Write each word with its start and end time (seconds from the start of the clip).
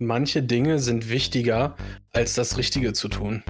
Manche 0.00 0.42
Dinge 0.42 0.80
sind 0.80 1.08
wichtiger, 1.08 1.76
als 2.12 2.34
das 2.34 2.58
Richtige 2.58 2.92
zu 2.94 3.06
tun. 3.08 3.44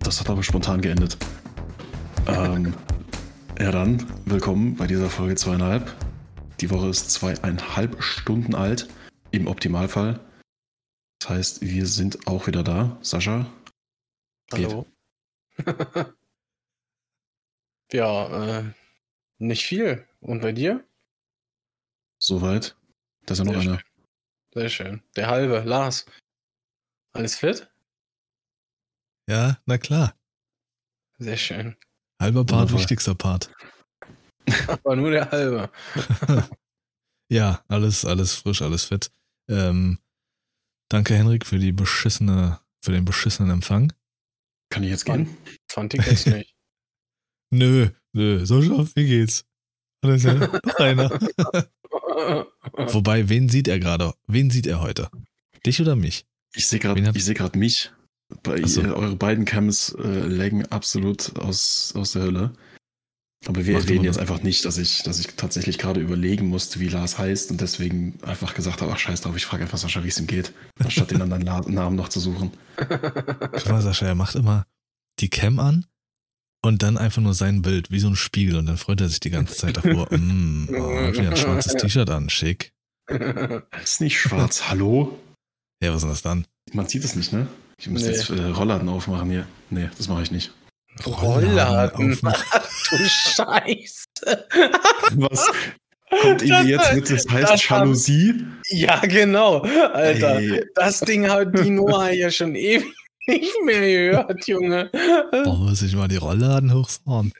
Das 0.00 0.18
hat 0.18 0.30
aber 0.30 0.42
spontan 0.42 0.80
geendet. 0.80 1.18
ähm, 2.26 2.72
ja 3.58 3.70
dann, 3.70 4.02
willkommen 4.24 4.74
bei 4.76 4.86
dieser 4.86 5.10
Folge 5.10 5.34
zweieinhalb. 5.34 5.94
Die 6.60 6.70
Woche 6.70 6.88
ist 6.88 7.10
zweieinhalb 7.10 8.02
Stunden 8.02 8.54
alt, 8.54 8.88
im 9.30 9.46
Optimalfall. 9.46 10.20
Das 11.20 11.28
heißt, 11.28 11.60
wir 11.60 11.86
sind 11.86 12.26
auch 12.26 12.46
wieder 12.46 12.62
da. 12.62 12.96
Sascha? 13.02 13.44
Hallo. 14.50 14.86
ja, 17.92 18.58
äh, 18.60 18.64
nicht 19.38 19.64
viel. 19.66 20.06
Und 20.20 20.40
bei 20.40 20.52
dir? 20.52 20.84
Soweit. 22.18 22.76
Da 23.26 23.32
ist 23.32 23.38
ja 23.38 23.44
noch 23.44 23.52
Sehr 23.52 23.62
einer. 23.62 23.78
schön. 23.78 23.88
Sehr 24.54 24.68
schön. 24.68 25.02
Der 25.16 25.28
halbe, 25.28 25.60
Lars. 25.60 26.06
Alles 27.12 27.36
fit? 27.36 27.70
Ja, 29.28 29.58
na 29.66 29.78
klar. 29.78 30.14
Sehr 31.18 31.36
schön. 31.36 31.76
Halber 32.20 32.44
Part, 32.44 32.62
Wundervoll. 32.62 32.80
wichtigster 32.80 33.14
Part. 33.14 33.52
Aber 34.68 34.96
nur 34.96 35.10
der 35.10 35.30
halbe. 35.30 35.70
Ja, 37.30 37.62
alles, 37.68 38.06
alles 38.06 38.36
frisch, 38.36 38.62
alles 38.62 38.84
fit. 38.86 39.10
Ähm, 39.50 39.98
danke, 40.88 41.14
Henrik, 41.14 41.44
für 41.44 41.58
die 41.58 41.72
beschissene, 41.72 42.58
für 42.82 42.90
den 42.90 43.04
beschissenen 43.04 43.50
Empfang. 43.50 43.92
Kann 44.70 44.82
ich 44.82 44.88
jetzt 44.88 45.04
gehen? 45.04 45.36
Fand 45.70 45.92
ich 45.92 46.06
jetzt 46.06 46.26
nicht. 46.26 46.56
Nö, 47.50 47.88
nö, 48.12 48.44
so 48.44 48.62
schon, 48.62 48.88
wie 48.94 49.06
geht's? 49.06 49.44
Und 50.02 50.10
ist 50.10 50.24
ja 50.24 50.34
noch 50.34 50.52
einer. 50.76 51.10
Wobei, 52.92 53.28
wen 53.28 53.48
sieht 53.48 53.68
er 53.68 53.78
gerade? 53.78 54.12
Wen 54.26 54.50
sieht 54.50 54.66
er 54.66 54.80
heute? 54.80 55.10
Dich 55.64 55.80
oder 55.80 55.96
mich? 55.96 56.26
Ich 56.54 56.68
sehe 56.68 56.78
gerade 56.78 57.04
hat- 57.04 57.18
seh 57.18 57.34
mich. 57.54 57.90
Bei, 58.42 58.62
so. 58.62 58.82
ihr, 58.82 58.94
eure 58.94 59.16
beiden 59.16 59.44
Cams 59.46 59.94
äh, 59.98 60.26
laggen 60.26 60.66
absolut 60.66 61.38
aus, 61.38 61.94
aus 61.96 62.12
der 62.12 62.22
Hölle. 62.22 62.52
Aber 63.46 63.64
wir 63.64 63.74
Macht 63.74 63.84
erwähnen 63.84 64.04
jetzt 64.04 64.18
einfach 64.18 64.42
nicht, 64.42 64.64
dass 64.64 64.76
ich, 64.78 65.02
dass 65.04 65.20
ich 65.20 65.28
tatsächlich 65.36 65.78
gerade 65.78 66.00
überlegen 66.00 66.48
musste, 66.48 66.80
wie 66.80 66.88
Lars 66.88 67.18
heißt 67.18 67.50
und 67.52 67.60
deswegen 67.60 68.18
einfach 68.22 68.54
gesagt 68.54 68.82
habe, 68.82 68.92
ach 68.92 68.98
scheiß 68.98 69.20
drauf, 69.22 69.36
ich 69.36 69.46
frage 69.46 69.62
einfach 69.62 69.78
Sascha, 69.78 70.02
wie 70.02 70.08
es 70.08 70.18
ihm 70.18 70.26
geht, 70.26 70.52
anstatt 70.82 71.12
den 71.12 71.22
anderen 71.22 71.44
Namen 71.72 71.96
noch 71.96 72.08
zu 72.08 72.20
suchen. 72.20 72.50
Guck 72.76 73.68
mal, 73.68 73.80
Sascha, 73.80 74.06
er 74.06 74.16
macht 74.16 74.34
immer 74.34 74.66
die 75.20 75.30
Cam 75.30 75.60
an 75.60 75.86
und 76.62 76.82
dann 76.82 76.96
einfach 76.98 77.22
nur 77.22 77.34
sein 77.34 77.62
Bild, 77.62 77.90
wie 77.90 78.00
so 78.00 78.08
ein 78.08 78.16
Spiegel. 78.16 78.56
Und 78.56 78.66
dann 78.66 78.76
freut 78.78 79.00
er 79.00 79.08
sich 79.08 79.20
die 79.20 79.30
ganze 79.30 79.54
Zeit 79.56 79.76
davor. 79.76 80.08
mm, 80.10 80.68
oh, 80.74 81.00
hat 81.06 81.14
wieder 81.14 81.30
ein 81.30 81.36
schwarzes 81.36 81.74
T-Shirt 81.74 82.10
an, 82.10 82.28
schick. 82.30 82.72
Ist 83.82 84.00
nicht 84.00 84.18
schwarz, 84.20 84.64
hallo? 84.68 85.18
Ja, 85.82 85.90
was 85.90 85.96
ist 85.98 86.02
denn 86.02 86.10
das 86.10 86.22
dann? 86.22 86.46
Man 86.72 86.86
sieht 86.88 87.04
es 87.04 87.14
nicht, 87.16 87.32
ne? 87.32 87.46
Ich 87.78 87.88
muss 87.88 88.02
Nee. 88.02 88.08
jetzt 88.08 88.30
äh, 88.30 88.42
Rollladen 88.46 88.88
aufmachen 88.88 89.30
hier. 89.30 89.46
Nee, 89.70 89.88
das 89.96 90.08
mache 90.08 90.22
ich 90.22 90.30
nicht. 90.32 90.52
Rollladen. 91.06 92.12
aufmachen. 92.12 92.60
du 92.90 92.96
Scheiße. 93.06 94.04
Was 95.14 95.46
kommt 96.20 96.42
Ihnen 96.42 96.66
jetzt 96.66 96.92
mit? 96.94 97.08
Das 97.08 97.24
heißt 97.30 97.50
das 97.52 97.70
haben- 97.70 97.80
Jalousie? 97.90 98.44
Ja, 98.70 98.98
genau. 99.00 99.60
Alter, 99.60 100.38
Ey. 100.40 100.64
das 100.74 101.00
Ding 101.00 101.28
hat 101.28 101.56
die 101.56 101.70
Noah 101.70 102.10
ja 102.10 102.30
schon 102.32 102.56
ewig 102.56 102.92
nicht 103.28 103.54
mehr 103.64 103.80
gehört, 103.80 104.46
Junge. 104.46 104.90
Boah, 105.30 105.56
muss 105.56 105.82
ich 105.82 105.94
mal 105.94 106.08
die 106.08 106.16
Rollladen 106.16 106.74
hochfahren. 106.74 107.32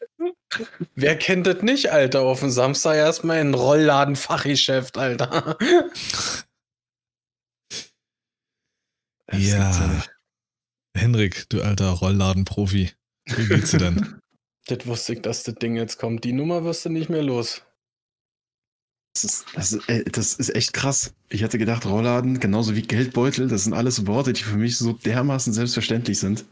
Wer 0.95 1.17
kennt 1.17 1.47
das 1.47 1.63
nicht, 1.63 1.91
Alter? 1.91 2.23
Auf 2.23 2.41
dem 2.41 2.51
Samstag 2.51 2.97
erstmal 2.97 3.41
in 3.41 3.55
Rollladen-Fachgeschäft, 3.55 4.97
Alter. 4.97 5.57
Das 9.27 9.43
ja. 9.43 10.03
Henrik, 10.97 11.49
du 11.51 11.63
alter 11.63 11.91
Rollladen-Profi. 11.91 12.91
Wie 13.27 13.47
geht's 13.47 13.71
dir 13.73 13.79
denn? 13.79 14.15
Das 14.71 14.87
wusste 14.87 15.15
ich, 15.15 15.23
dass 15.23 15.45
das 15.45 15.55
Ding 15.55 15.77
jetzt 15.77 15.97
kommt. 15.97 16.25
Die 16.25 16.35
Nummer 16.35 16.63
wirst 16.63 16.85
du 16.85 16.91
nicht 16.91 17.09
mehr 17.09 17.23
los. 17.23 17.63
Das 19.15 19.25
ist, 19.25 19.47
das, 19.55 19.73
ist, 19.73 19.89
ey, 19.89 20.05
das 20.05 20.35
ist 20.35 20.55
echt 20.55 20.73
krass. 20.73 21.13
Ich 21.29 21.43
hätte 21.43 21.59
gedacht, 21.59 21.87
Rollladen, 21.87 22.39
genauso 22.41 22.77
wie 22.77 22.83
Geldbeutel, 22.83 23.49
das 23.49 23.65
sind 23.65 23.73
alles 23.73 24.07
Worte, 24.07 24.33
die 24.33 24.43
für 24.43 24.57
mich 24.57 24.77
so 24.77 24.93
dermaßen 24.93 25.53
selbstverständlich 25.53 26.19
sind. 26.19 26.45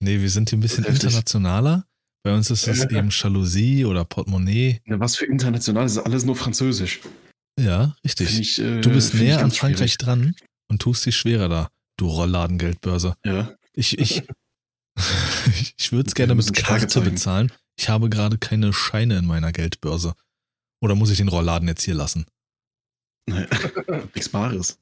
Nee, 0.00 0.20
wir 0.20 0.30
sind 0.30 0.50
hier 0.50 0.58
ein 0.58 0.62
bisschen 0.62 0.84
internationaler. 0.84 1.84
Bei 2.24 2.34
uns 2.34 2.50
ist 2.50 2.66
es 2.68 2.84
eben 2.90 3.08
Jalousie 3.10 3.84
oder 3.84 4.04
Portemonnaie. 4.04 4.80
Ja, 4.86 5.00
was 5.00 5.16
für 5.16 5.26
international, 5.26 5.84
das 5.84 5.92
ist 5.92 5.98
alles 5.98 6.24
nur 6.24 6.36
Französisch. 6.36 7.00
Ja, 7.58 7.96
richtig. 8.04 8.38
Ich, 8.38 8.58
äh, 8.60 8.80
Du 8.80 8.90
bist 8.90 9.14
näher 9.14 9.40
an 9.42 9.50
Frankreich 9.50 9.98
dran 9.98 10.34
und 10.68 10.80
tust 10.80 11.04
dich 11.04 11.16
schwerer 11.16 11.48
da, 11.48 11.68
du 11.96 12.06
Rollladengeldbörse. 12.06 13.14
schwierig. 13.24 13.46
Ja. 13.46 13.54
Ich, 13.74 13.98
ich, 13.98 14.22
ich 15.78 15.92
würde 15.92 16.08
es 16.08 16.14
gerne 16.14 16.34
mit 16.34 16.52
Karte 16.54 17.00
bezahlen. 17.00 17.52
Ich 17.78 17.88
habe 17.88 18.08
gerade 18.10 18.38
keine 18.38 18.72
Scheine 18.72 19.18
in 19.18 19.26
meiner 19.26 19.52
Geldbörse. 19.52 20.14
Oder 20.82 20.96
muss 20.96 21.10
ich 21.10 21.18
den 21.18 21.28
Rollladen 21.28 21.68
jetzt 21.68 21.84
hier 21.84 21.94
lassen? 21.94 22.26
Nee. 23.26 23.46
Nichts 24.14 24.28
Bares. 24.28 24.80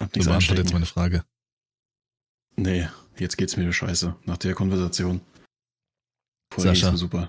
Hab 0.00 0.12
Du 0.12 0.24
beantwortest 0.24 0.58
jetzt 0.58 0.72
meine 0.72 0.86
Frage. 0.86 1.24
Nee, 2.54 2.88
jetzt 3.18 3.36
geht's 3.36 3.56
mir 3.56 3.72
scheiße. 3.72 4.16
Nach 4.24 4.36
der 4.36 4.54
Konversation. 4.54 5.20
Vorher 6.54 6.76
Sascha. 6.76 6.96
super. 6.96 7.28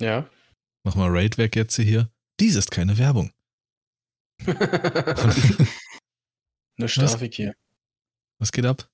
Ja. 0.00 0.28
Mach 0.84 0.94
mal 0.94 1.10
Raid 1.10 1.36
weg 1.36 1.54
jetzt 1.54 1.76
hier. 1.76 2.10
Dies 2.40 2.56
ist 2.56 2.70
keine 2.70 2.96
Werbung. 2.96 3.30
Eine 6.76 6.86
ich 6.86 7.36
hier. 7.36 7.54
Was 8.40 8.50
geht 8.50 8.64
ab? 8.64 8.90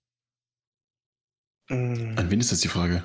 Mm. 1.68 2.18
An 2.18 2.30
wen 2.30 2.40
ist 2.40 2.50
jetzt 2.50 2.64
die 2.64 2.68
Frage? 2.68 3.04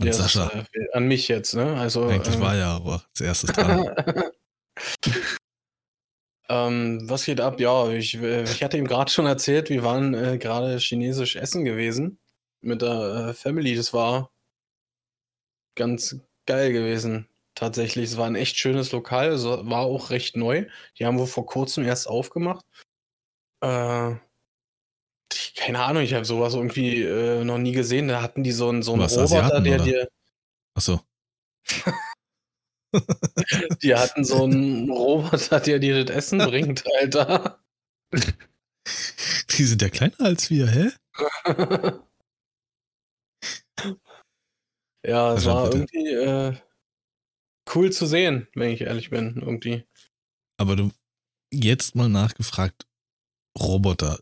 An 0.00 0.06
Ja, 0.06 0.12
Sascha. 0.14 0.46
ist, 0.46 0.74
äh, 0.74 0.92
an 0.94 1.06
mich 1.06 1.28
jetzt, 1.28 1.54
ne? 1.54 1.76
Also, 1.78 2.06
Eigentlich 2.06 2.36
äh, 2.36 2.40
war 2.40 2.56
ja 2.56 2.74
aber 2.76 3.04
als 3.10 3.20
erstes 3.20 3.52
dran. 3.52 3.94
ähm, 6.48 7.08
was 7.08 7.26
geht 7.26 7.40
ab? 7.40 7.60
Ja, 7.60 7.88
ich, 7.90 8.14
äh, 8.16 8.44
ich 8.44 8.62
hatte 8.62 8.78
ihm 8.78 8.86
gerade 8.86 9.10
schon 9.10 9.26
erzählt, 9.26 9.68
wir 9.68 9.82
waren 9.82 10.14
äh, 10.14 10.38
gerade 10.38 10.78
chinesisch 10.78 11.36
essen 11.36 11.66
gewesen 11.66 12.18
mit 12.62 12.80
der 12.80 13.28
äh, 13.28 13.34
Family. 13.34 13.74
Das 13.74 13.92
war 13.92 14.30
ganz 15.76 16.16
geil 16.46 16.72
gewesen. 16.72 17.28
Tatsächlich, 17.54 18.06
es 18.12 18.16
war 18.16 18.26
ein 18.26 18.36
echt 18.36 18.56
schönes 18.56 18.92
Lokal, 18.92 19.28
also 19.30 19.68
war 19.68 19.80
auch 19.82 20.08
recht 20.08 20.34
neu. 20.34 20.66
Die 20.98 21.04
haben 21.04 21.18
wohl 21.18 21.26
vor 21.26 21.44
kurzem 21.44 21.84
erst 21.84 22.08
aufgemacht. 22.08 22.64
Äh, 23.60 24.14
ich- 25.34 25.54
keine 25.54 25.82
Ahnung, 25.84 26.02
ich 26.02 26.14
habe 26.14 26.24
sowas 26.24 26.54
irgendwie 26.54 27.02
äh, 27.02 27.44
noch 27.44 27.58
nie 27.58 27.72
gesehen. 27.72 28.08
Da 28.08 28.22
hatten 28.22 28.42
die 28.42 28.52
so 28.52 28.68
einen, 28.68 28.82
so 28.82 28.92
einen 28.94 29.02
Roboter, 29.02 29.22
Asiaten, 29.22 29.64
der 29.64 29.74
oder? 29.76 29.84
dir. 29.84 30.08
Achso. 30.76 31.00
Die 33.82 33.94
hatten 33.94 34.24
so 34.24 34.42
einen 34.44 34.90
Roboter, 34.90 35.60
der 35.60 35.78
dir 35.78 36.04
das 36.04 36.16
Essen 36.16 36.38
bringt, 36.38 36.82
Alter. 37.00 37.62
Die 38.12 39.64
sind 39.64 39.80
ja 39.82 39.88
kleiner 39.88 40.20
als 40.20 40.50
wir, 40.50 40.66
hä? 40.66 40.90
ja, 45.06 45.34
es 45.34 45.44
Sascha, 45.44 45.54
war 45.54 45.70
bitte. 45.70 45.76
irgendwie 45.96 46.08
äh, 46.14 46.56
cool 47.74 47.92
zu 47.92 48.06
sehen, 48.06 48.48
wenn 48.54 48.70
ich 48.70 48.80
ehrlich 48.82 49.10
bin, 49.10 49.36
irgendwie. 49.40 49.84
Aber 50.58 50.76
du, 50.76 50.90
jetzt 51.52 51.94
mal 51.94 52.08
nachgefragt, 52.08 52.86
Roboter. 53.58 54.18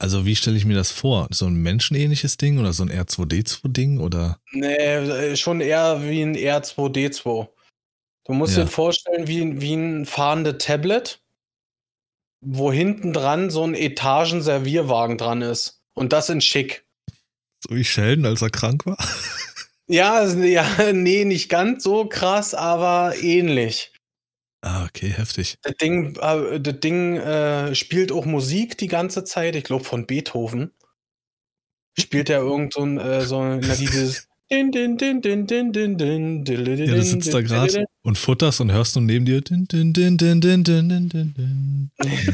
Also 0.00 0.24
wie 0.24 0.36
stelle 0.36 0.56
ich 0.56 0.64
mir 0.64 0.76
das 0.76 0.92
vor? 0.92 1.26
So 1.30 1.46
ein 1.46 1.54
menschenähnliches 1.56 2.36
Ding 2.36 2.58
oder 2.58 2.72
so 2.72 2.84
ein 2.84 2.90
R2D2-Ding 2.90 3.98
oder? 3.98 4.38
Nee, 4.52 4.74
äh, 4.76 5.36
schon 5.36 5.60
eher 5.60 6.02
wie 6.08 6.22
ein 6.22 6.36
R2D2. 6.36 7.48
Du 8.24 8.32
musst 8.32 8.56
Ja. 8.56 8.64
dir 8.64 8.70
vorstellen, 8.70 9.26
wie, 9.26 9.60
wie 9.60 9.74
ein 9.74 10.06
fahrendes 10.06 10.58
Tablet, 10.58 11.20
wo 12.40 12.70
hinten 12.70 13.12
dran 13.12 13.50
so 13.50 13.64
ein 13.64 13.74
Etagenservierwagen 13.74 15.18
dran 15.18 15.42
ist. 15.42 15.80
Und 15.94 16.12
das 16.12 16.28
in 16.28 16.40
schick. 16.40 16.84
So 17.66 17.74
wie 17.74 17.82
Sheldon, 17.84 18.26
als 18.26 18.40
er 18.42 18.50
krank 18.50 18.86
war? 18.86 18.98
Ja, 19.88 20.24
ja, 20.44 20.92
nee, 20.92 21.24
nicht 21.24 21.48
ganz 21.48 21.82
so 21.82 22.06
krass, 22.06 22.54
aber 22.54 23.14
ähnlich. 23.20 23.92
Ah, 24.60 24.84
okay, 24.84 25.10
heftig. 25.10 25.56
Das 25.62 25.74
Ding, 25.76 26.16
äh, 26.16 26.60
das 26.60 26.80
Ding 26.80 27.16
äh, 27.16 27.74
spielt 27.74 28.10
auch 28.10 28.24
Musik 28.24 28.76
die 28.78 28.88
ganze 28.88 29.24
Zeit, 29.24 29.54
ich 29.54 29.64
glaube 29.64 29.84
von 29.84 30.06
Beethoven. 30.06 30.72
Spielt 31.98 32.30
er 32.30 32.40
irgend 32.40 32.74
so 32.74 32.82
ein, 32.82 32.98
äh, 32.98 33.22
so 33.22 33.42
na, 33.42 33.74
dieses. 33.74 34.28
ja, 36.86 36.94
du 36.94 37.02
sitzt 37.02 37.34
da 37.34 37.42
gerade 37.42 37.84
und 38.02 38.16
futterst 38.16 38.60
und 38.62 38.72
hörst 38.72 38.96
du 38.96 39.00
neben 39.00 39.26
dir. 39.26 39.42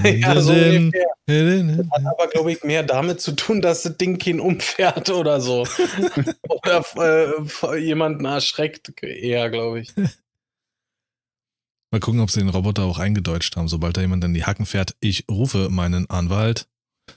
ja, 0.04 0.40
so 0.40 0.52
ungefähr. 0.52 1.06
Das 1.26 1.90
hat 1.90 2.06
aber, 2.06 2.28
glaube 2.28 2.52
ich, 2.52 2.62
mehr 2.62 2.84
damit 2.84 3.20
zu 3.20 3.32
tun, 3.32 3.60
dass 3.60 3.82
das 3.82 3.96
Ding 3.96 4.18
kein 4.18 4.38
umfährt 4.38 5.10
oder 5.10 5.40
so. 5.40 5.66
oder 6.48 6.84
äh, 6.96 7.78
jemanden 7.78 8.26
erschreckt, 8.26 8.92
eher, 9.02 9.50
glaube 9.50 9.80
ich. 9.80 9.92
Mal 11.94 12.00
gucken, 12.00 12.18
ob 12.18 12.30
sie 12.32 12.40
den 12.40 12.48
Roboter 12.48 12.82
auch 12.82 12.98
eingedeutscht 12.98 13.54
haben. 13.54 13.68
Sobald 13.68 13.96
da 13.96 14.00
jemand 14.00 14.24
an 14.24 14.34
die 14.34 14.44
Hacken 14.44 14.66
fährt, 14.66 14.96
ich 14.98 15.26
rufe 15.30 15.68
meinen 15.70 16.10
Anwalt. 16.10 16.66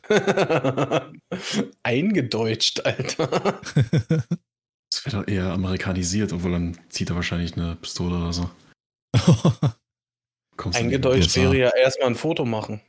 Eingedeutscht, 1.82 2.82
Alter. 2.86 3.60
Das 4.92 5.04
wird 5.04 5.16
doch 5.16 5.28
eher 5.28 5.52
amerikanisiert, 5.52 6.32
obwohl 6.32 6.52
dann 6.52 6.78
zieht 6.90 7.10
er 7.10 7.16
wahrscheinlich 7.16 7.58
eine 7.58 7.76
Pistole 7.76 8.18
oder 8.18 8.32
so. 8.32 8.50
Eingedeutscht 10.74 11.24
Jetzt, 11.24 11.36
wäre 11.38 11.58
ja 11.58 11.76
erstmal 11.76 12.10
ein 12.10 12.16
Foto 12.16 12.46
machen. 12.46 12.80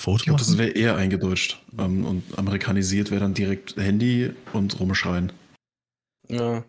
Foto 0.00 0.16
Ich 0.18 0.24
glaube, 0.26 0.38
das 0.38 0.56
wäre 0.56 0.70
eher 0.70 0.94
eingedeutscht. 0.96 1.60
Ähm, 1.76 2.06
und 2.06 2.38
amerikanisiert 2.38 3.10
wäre 3.10 3.20
dann 3.20 3.34
direkt 3.34 3.76
Handy 3.76 4.32
und 4.52 4.78
rumschreien. 4.78 5.32
Ja. 6.28 6.64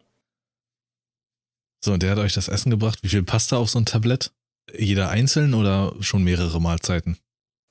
So, 1.88 1.94
und 1.94 2.04
der 2.04 2.12
hat 2.12 2.18
euch 2.18 2.34
das 2.34 2.50
Essen 2.50 2.70
gebracht. 2.70 3.00
Wie 3.02 3.08
viel 3.08 3.24
passt 3.24 3.54
da 3.54 3.58
auf 3.60 3.70
so 3.70 3.80
ein 3.80 3.86
Tablett? 3.86 4.34
Jeder 4.78 5.10
einzeln 5.10 5.54
oder 5.54 5.96
schon 6.02 6.22
mehrere 6.22 6.60
Mahlzeiten? 6.60 7.18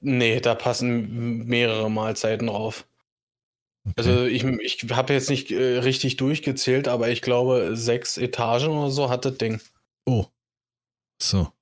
Nee, 0.00 0.40
da 0.40 0.54
passen 0.54 1.44
mehrere 1.44 1.90
Mahlzeiten 1.90 2.46
drauf. 2.46 2.86
Okay. 3.84 3.92
Also 3.98 4.24
ich, 4.24 4.42
ich 4.42 4.86
habe 4.90 5.12
jetzt 5.12 5.28
nicht 5.28 5.50
äh, 5.50 5.80
richtig 5.80 6.16
durchgezählt, 6.16 6.88
aber 6.88 7.10
ich 7.10 7.20
glaube, 7.20 7.76
sechs 7.76 8.16
Etagen 8.16 8.68
oder 8.68 8.90
so 8.90 9.10
hat 9.10 9.26
das 9.26 9.36
Ding. 9.36 9.60
oh. 10.06 10.24
So. 11.22 11.52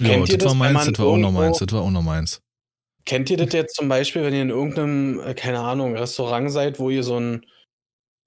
Ja, 0.00 0.20
das 0.20 0.30
war 0.30 0.36
das, 0.36 0.52
wenn 0.52 0.58
meins, 0.58 0.86
das 0.86 0.98
war 1.00 1.06
auch 1.06 1.16
noch 1.16 1.32
meins, 1.32 1.58
das 1.58 1.72
war 1.72 1.82
auch 1.82 1.90
noch 1.90 2.02
meins. 2.02 2.40
Kennt 3.04 3.30
ihr 3.30 3.36
das 3.36 3.52
jetzt 3.52 3.74
zum 3.74 3.88
Beispiel, 3.88 4.22
wenn 4.22 4.34
ihr 4.34 4.42
in 4.42 4.50
irgendeinem, 4.50 5.18
äh, 5.18 5.34
keine 5.34 5.58
Ahnung, 5.58 5.96
Restaurant 5.96 6.52
seid, 6.52 6.78
wo 6.78 6.88
ihr 6.88 7.02
so 7.02 7.18
ein 7.18 7.44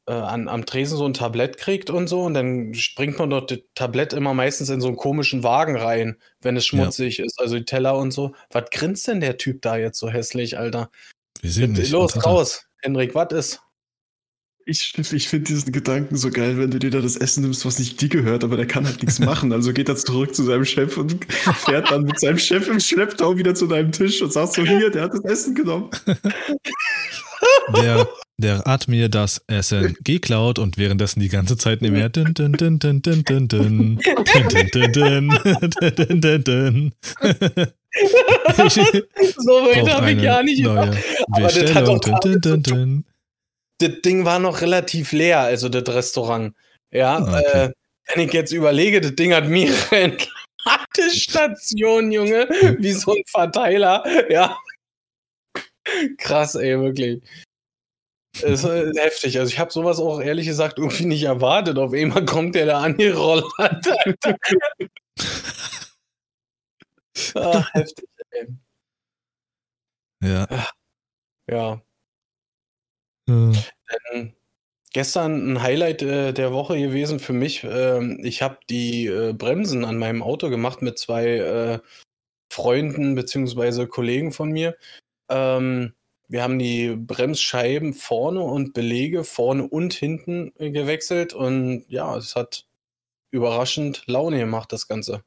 äh, 0.07 0.13
an, 0.13 0.48
am 0.48 0.66
Tresen 0.66 0.98
so 0.98 1.06
ein 1.06 1.13
Tablett 1.13 1.57
kriegt 1.57 1.90
und 1.90 2.07
so 2.07 2.24
und 2.24 2.34
dann 2.34 2.74
springt 2.74 3.18
man 3.18 3.30
dort 3.30 3.52
das 3.52 3.60
Tablett 3.74 4.13
immer 4.13 4.34
meistens 4.34 4.69
in 4.69 4.81
so 4.81 4.88
einen 4.88 4.98
komischen 4.98 5.44
Wagen 5.44 5.75
rein, 5.75 6.18
wenn 6.42 6.56
es 6.57 6.66
schmutzig 6.66 7.19
ist, 7.19 7.40
also 7.40 7.57
die 7.57 7.66
Teller 7.66 7.98
und 7.98 8.12
so. 8.12 8.34
Was 8.52 8.69
grinst 8.72 9.07
denn 9.07 9.19
der 9.19 9.38
Typ 9.38 9.62
da 9.62 9.78
jetzt 9.78 10.00
so 10.00 10.10
hässlich, 10.10 10.57
Alter? 10.57 10.90
Wir 11.42 11.52
sehen 11.52 11.74
nicht. 11.74 11.92
Los, 11.92 12.24
raus. 12.25 12.66
Henrik, 12.81 13.16
was 13.16 13.31
ist? 13.31 13.62
Ich, 14.67 14.94
ich 14.97 15.29
finde 15.29 15.45
diesen 15.45 15.71
Gedanken 15.71 16.17
so 16.17 16.31
geil, 16.31 16.57
wenn 16.57 16.71
du 16.71 16.79
dir 16.79 16.89
da 16.89 17.00
das 17.00 17.17
Essen 17.17 17.44
nimmst, 17.44 17.67
was 17.67 17.77
nicht 17.77 18.01
dir 18.01 18.09
gehört, 18.09 18.44
aber 18.44 18.57
der 18.57 18.65
kann 18.65 18.85
halt 18.85 19.00
nichts 19.03 19.19
machen. 19.19 19.53
Also 19.53 19.73
geht 19.73 19.88
er 19.89 19.95
zurück 19.95 20.33
zu 20.33 20.44
seinem 20.44 20.65
Chef 20.65 20.97
und 20.97 21.23
fährt 21.53 21.91
dann 21.91 22.01
mit 22.01 22.19
seinem 22.19 22.39
Chef 22.39 22.67
im 22.67 22.79
Schlepptau 22.79 23.38
wieder 23.38 23.53
zu 23.53 23.67
deinem 23.67 23.91
Tisch 23.91 24.23
und 24.23 24.33
sagt 24.33 24.53
so, 24.53 24.63
hier, 24.63 24.89
der 24.89 25.03
hat 25.03 25.13
das 25.13 25.23
Essen 25.23 25.53
genommen. 25.53 25.91
Der, 27.77 28.07
der 28.39 28.63
hat 28.63 28.88
mir 28.88 29.07
das 29.07 29.44
Essen 29.45 29.95
geklaut 30.03 30.57
und 30.57 30.79
währenddessen 30.79 31.19
die 31.19 31.29
ganze 31.29 31.57
Zeit 31.57 31.83
nebenher. 31.83 32.09
Dün, 32.09 32.33
dün, 32.33 32.53
dün, 32.53 32.79
dün, 32.79 33.03
dün, 33.03 33.23
dün, 33.23 33.47
dün. 33.47 34.00
Dün, 34.00 34.50
dün, 34.50 34.69
dün, 34.73 34.94
dün. 34.94 35.29
Dün, 35.97 36.21
dün, 36.21 36.44
dün. 36.44 36.94
Ich 38.65 38.73
So 39.38 39.65
weit 39.65 39.88
habe 39.89 40.12
ich 40.12 40.23
gar 40.23 40.44
nicht. 40.44 40.65
Aber 40.65 40.91
das 41.38 41.75
hat 41.75 41.88
Dün, 41.88 42.00
dün, 42.23 42.41
dün, 42.41 42.41
zu 42.41 42.63
dün. 42.63 43.06
Das 43.80 44.01
Ding 44.04 44.25
war 44.25 44.39
noch 44.39 44.62
relativ 44.62 45.12
leer, 45.12 45.39
also 45.42 45.69
das 45.69 45.88
Restaurant. 45.94 46.56
Ja, 46.92 47.18
Ah, 47.18 47.39
okay. 47.39 47.63
äh, 47.66 47.72
wenn 48.13 48.27
ich 48.27 48.33
jetzt 48.33 48.51
überlege, 48.51 49.01
das 49.01 49.16
Ding 49.16 49.33
hat 49.33 49.48
mehrere 49.48 50.18
Ladestationen, 50.66 52.12
Junge, 52.12 52.48
wie 52.80 52.92
so 52.94 53.13
ein 53.13 53.24
Verteiler. 53.27 54.04
Ja. 54.31 54.57
Krass, 56.18 56.56
ey, 56.56 56.80
wirklich. 56.80 57.22
Es 58.42 58.63
ist 58.63 59.00
heftig. 59.00 59.39
Also 59.39 59.51
ich 59.51 59.60
habe 59.60 59.72
sowas 59.72 60.00
auch 60.00 60.19
ehrlich 60.19 60.45
gesagt 60.48 60.77
irgendwie 60.77 61.06
nicht 61.06 61.24
erwartet. 61.24 61.77
Auf 61.77 61.94
einmal 61.94 62.25
kommt 62.25 62.56
der 62.56 62.66
da 62.66 62.81
angerollt. 62.81 63.45
Alter. 63.57 63.95
ah, 67.36 67.63
heftig. 67.74 68.06
Ja. 70.22 70.48
Ja. 71.50 71.81
Äh, 73.27 73.51
Ähm, 74.13 74.33
gestern 74.94 75.54
ein 75.54 75.62
Highlight 75.62 76.01
äh, 76.04 76.33
der 76.33 76.54
Woche 76.54 76.77
gewesen 76.80 77.19
für 77.19 77.33
mich. 77.33 77.63
Ähm, 77.63 78.19
ich 78.24 78.42
habe 78.42 78.60
die 78.69 79.07
äh, 79.07 79.33
Bremsen 79.33 79.86
an 79.86 79.98
meinem 79.98 80.24
Auto 80.24 80.50
gemacht 80.50 80.81
mit 80.81 81.00
zwei 81.00 81.25
äh, 81.38 81.80
Freunden 82.51 83.16
beziehungsweise 83.16 83.88
Kollegen 83.88 84.31
von 84.31 84.51
mir. 84.51 84.77
Ähm, 85.30 85.94
wir 86.27 86.44
haben 86.44 86.60
die 86.60 86.95
Bremsscheiben 86.95 87.94
vorne 87.94 88.42
und 88.42 88.74
Belege 88.74 89.24
vorne 89.24 89.68
und 89.68 89.94
hinten 89.94 90.54
äh, 90.60 90.72
gewechselt 90.72 91.33
und 91.33 91.86
ja, 91.89 92.18
es 92.18 92.36
hat 92.36 92.68
überraschend 93.31 94.04
Laune 94.07 94.39
gemacht, 94.39 94.72
das 94.74 94.88
Ganze. 94.88 95.24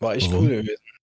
War 0.00 0.14
echt 0.16 0.30
Warum? 0.32 0.44
cool 0.46 0.48
gewesen. 0.50 0.95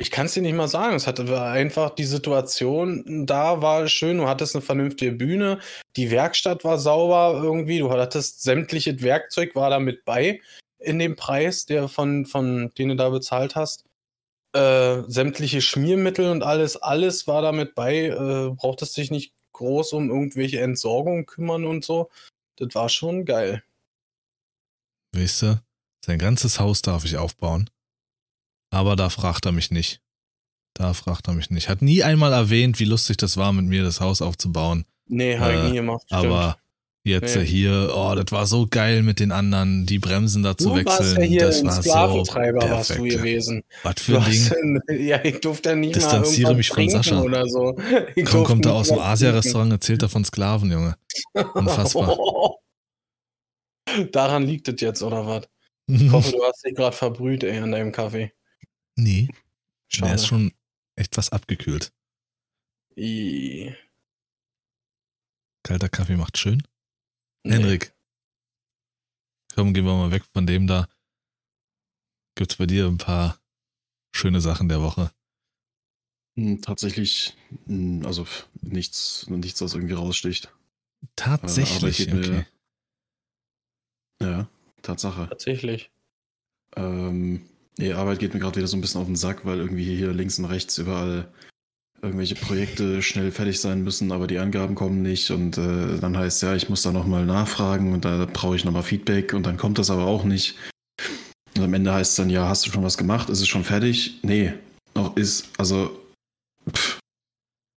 Ich 0.00 0.12
kann 0.12 0.26
es 0.26 0.34
dir 0.34 0.42
nicht 0.42 0.54
mal 0.54 0.68
sagen. 0.68 0.94
Es 0.94 1.08
hatte 1.08 1.42
einfach 1.42 1.90
die 1.90 2.04
Situation 2.04 3.26
da 3.26 3.60
war 3.62 3.88
schön. 3.88 4.18
Du 4.18 4.28
hattest 4.28 4.54
eine 4.54 4.62
vernünftige 4.62 5.10
Bühne. 5.10 5.58
Die 5.96 6.12
Werkstatt 6.12 6.62
war 6.62 6.78
sauber 6.78 7.40
irgendwie. 7.42 7.80
Du 7.80 7.90
hattest 7.90 8.42
sämtliches 8.42 9.02
Werkzeug 9.02 9.56
war 9.56 9.70
da 9.70 9.80
mit 9.80 10.04
bei 10.04 10.40
in 10.78 11.00
dem 11.00 11.16
Preis, 11.16 11.66
der 11.66 11.88
von, 11.88 12.26
von 12.26 12.72
den 12.78 12.90
du 12.90 12.96
da 12.96 13.08
bezahlt 13.08 13.56
hast. 13.56 13.84
Äh, 14.52 15.02
sämtliche 15.08 15.60
Schmiermittel 15.60 16.30
und 16.30 16.44
alles, 16.44 16.76
alles 16.76 17.26
war 17.26 17.42
da 17.42 17.50
mit 17.50 17.74
bei. 17.74 18.06
Äh, 18.06 18.50
brauchtest 18.54 18.96
dich 18.96 19.10
nicht 19.10 19.34
groß 19.52 19.94
um 19.94 20.10
irgendwelche 20.10 20.60
Entsorgung 20.60 21.26
kümmern 21.26 21.64
und 21.64 21.84
so. 21.84 22.08
Das 22.54 22.72
war 22.76 22.88
schon 22.88 23.24
geil. 23.24 23.64
Weißt 25.12 25.42
du, 25.42 25.60
sein 26.06 26.20
ganzes 26.20 26.60
Haus 26.60 26.82
darf 26.82 27.04
ich 27.04 27.16
aufbauen. 27.16 27.68
Aber 28.70 28.96
da 28.96 29.08
fragt 29.10 29.46
er 29.46 29.52
mich 29.52 29.70
nicht. 29.70 30.00
Da 30.74 30.92
fragt 30.94 31.26
er 31.28 31.34
mich 31.34 31.50
nicht. 31.50 31.68
Hat 31.68 31.82
nie 31.82 32.02
einmal 32.02 32.32
erwähnt, 32.32 32.78
wie 32.80 32.84
lustig 32.84 33.16
das 33.16 33.36
war, 33.36 33.52
mit 33.52 33.64
mir 33.66 33.82
das 33.82 34.00
Haus 34.00 34.22
aufzubauen. 34.22 34.84
Nee, 35.06 35.38
hab 35.38 35.50
Äh, 35.50 35.56
ich 35.66 35.70
nie 35.70 35.76
gemacht. 35.78 36.02
stimmt. 36.06 36.24
Aber 36.26 36.58
jetzt 37.04 37.34
Nee. 37.36 37.44
hier, 37.46 37.92
oh, 37.96 38.14
das 38.14 38.30
war 38.30 38.46
so 38.46 38.66
geil 38.68 39.02
mit 39.02 39.18
den 39.20 39.32
anderen, 39.32 39.86
die 39.86 39.98
Bremsen 39.98 40.42
da 40.42 40.56
zu 40.56 40.68
Du 40.74 40.84
warst 40.84 41.00
wechseln. 41.00 41.22
ja 41.22 41.26
hier 41.26 41.40
das 41.46 41.60
ein 41.60 41.66
war 41.68 41.74
so 41.76 41.82
Sklaventreiber, 41.82 42.70
warst 42.70 42.90
du 42.90 43.02
gewesen. 43.02 43.62
Was 43.82 43.94
für 44.02 44.12
Du 44.12 44.18
ein 44.18 44.80
Ding. 44.88 45.06
ja, 45.06 45.24
ich 45.24 45.40
durfte 45.40 45.74
nicht 45.74 45.96
Distanziere 45.96 46.50
mal 46.50 46.56
mich 46.58 46.68
von 46.68 46.88
Sascha. 46.90 47.20
oder 47.22 47.46
so. 47.48 47.74
Ich 48.14 48.24
durfte 48.28 48.42
kommt 48.44 48.66
er 48.66 48.74
aus 48.74 48.88
dem 48.88 48.98
Asia-Restaurant, 48.98 49.72
erzählt 49.72 50.02
er 50.02 50.10
von 50.10 50.24
Sklaven, 50.24 50.70
Junge. 50.70 50.96
Unfassbar. 51.54 52.14
Daran 54.12 54.42
liegt 54.42 54.68
es 54.68 54.80
jetzt, 54.80 55.02
oder 55.02 55.26
was? 55.26 55.48
Ich 55.86 56.10
hoffe, 56.12 56.32
du 56.32 56.44
hast 56.44 56.62
dich 56.64 56.74
gerade 56.74 56.94
verbrüht, 56.94 57.42
ey, 57.42 57.58
an 57.58 57.72
deinem 57.72 57.92
Kaffee. 57.92 58.32
Nee, 58.98 59.26
der 59.28 59.34
Schade. 59.88 60.14
ist 60.14 60.26
schon 60.26 60.52
etwas 60.96 61.30
abgekühlt. 61.30 61.92
I- 62.96 63.74
Kalter 65.62 65.88
Kaffee 65.88 66.16
macht 66.16 66.38
schön. 66.38 66.62
nee. 67.44 67.54
Henrik. 67.54 67.94
Komm, 69.54 69.74
gehen 69.74 69.84
wir 69.84 69.94
mal 69.94 70.10
weg 70.10 70.24
von 70.24 70.46
dem 70.46 70.66
da. 70.66 70.88
Gibt's 72.36 72.56
bei 72.56 72.66
dir 72.66 72.86
ein 72.86 72.98
paar 72.98 73.40
schöne 74.12 74.40
Sachen 74.40 74.68
der 74.68 74.80
Woche? 74.82 75.10
Hm, 76.36 76.62
Tatsächlich, 76.62 77.36
hm, 77.66 78.04
also 78.06 78.26
nichts, 78.60 79.26
nichts, 79.28 79.60
was 79.60 79.74
irgendwie 79.74 79.94
raussticht. 79.94 80.52
Tatsächlich, 81.16 81.76
Arbeit 81.76 81.96
geht 81.96 82.12
mir- 82.12 82.20
okay. 82.20 82.46
Ja, 84.20 84.48
Tatsache. 84.82 85.28
Tatsächlich. 85.28 85.90
Ähm, 86.76 87.48
nee, 87.78 87.92
Arbeit 87.92 88.18
geht 88.18 88.34
mir 88.34 88.40
gerade 88.40 88.56
wieder 88.56 88.66
so 88.66 88.76
ein 88.76 88.80
bisschen 88.80 89.00
auf 89.00 89.06
den 89.06 89.16
Sack, 89.16 89.46
weil 89.46 89.58
irgendwie 89.58 89.96
hier 89.96 90.12
links 90.12 90.38
und 90.38 90.44
rechts 90.44 90.76
überall 90.78 91.28
irgendwelche 92.02 92.34
Projekte 92.34 93.02
schnell 93.02 93.32
fertig 93.32 93.60
sein 93.60 93.82
müssen, 93.82 94.12
aber 94.12 94.26
die 94.26 94.38
Angaben 94.38 94.74
kommen 94.74 95.02
nicht 95.02 95.30
und 95.30 95.58
äh, 95.58 95.98
dann 95.98 96.16
heißt 96.16 96.42
ja, 96.42 96.54
ich 96.54 96.68
muss 96.68 96.82
da 96.82 96.92
nochmal 96.92 97.26
nachfragen 97.26 97.92
und 97.92 98.04
da 98.04 98.26
brauche 98.26 98.54
ich 98.54 98.64
nochmal 98.64 98.84
Feedback 98.84 99.32
und 99.32 99.46
dann 99.46 99.56
kommt 99.56 99.78
das 99.78 99.90
aber 99.90 100.04
auch 100.04 100.24
nicht. 100.24 100.56
Und 101.56 101.64
am 101.64 101.74
Ende 101.74 101.92
heißt 101.92 102.10
es 102.10 102.16
dann, 102.16 102.30
ja, 102.30 102.48
hast 102.48 102.66
du 102.66 102.70
schon 102.70 102.84
was 102.84 102.98
gemacht? 102.98 103.30
Ist 103.30 103.40
es 103.40 103.48
schon 103.48 103.64
fertig? 103.64 104.20
Nee, 104.22 104.52
noch 104.94 105.16
ist, 105.16 105.48
also, 105.58 105.98
pff, 106.70 107.00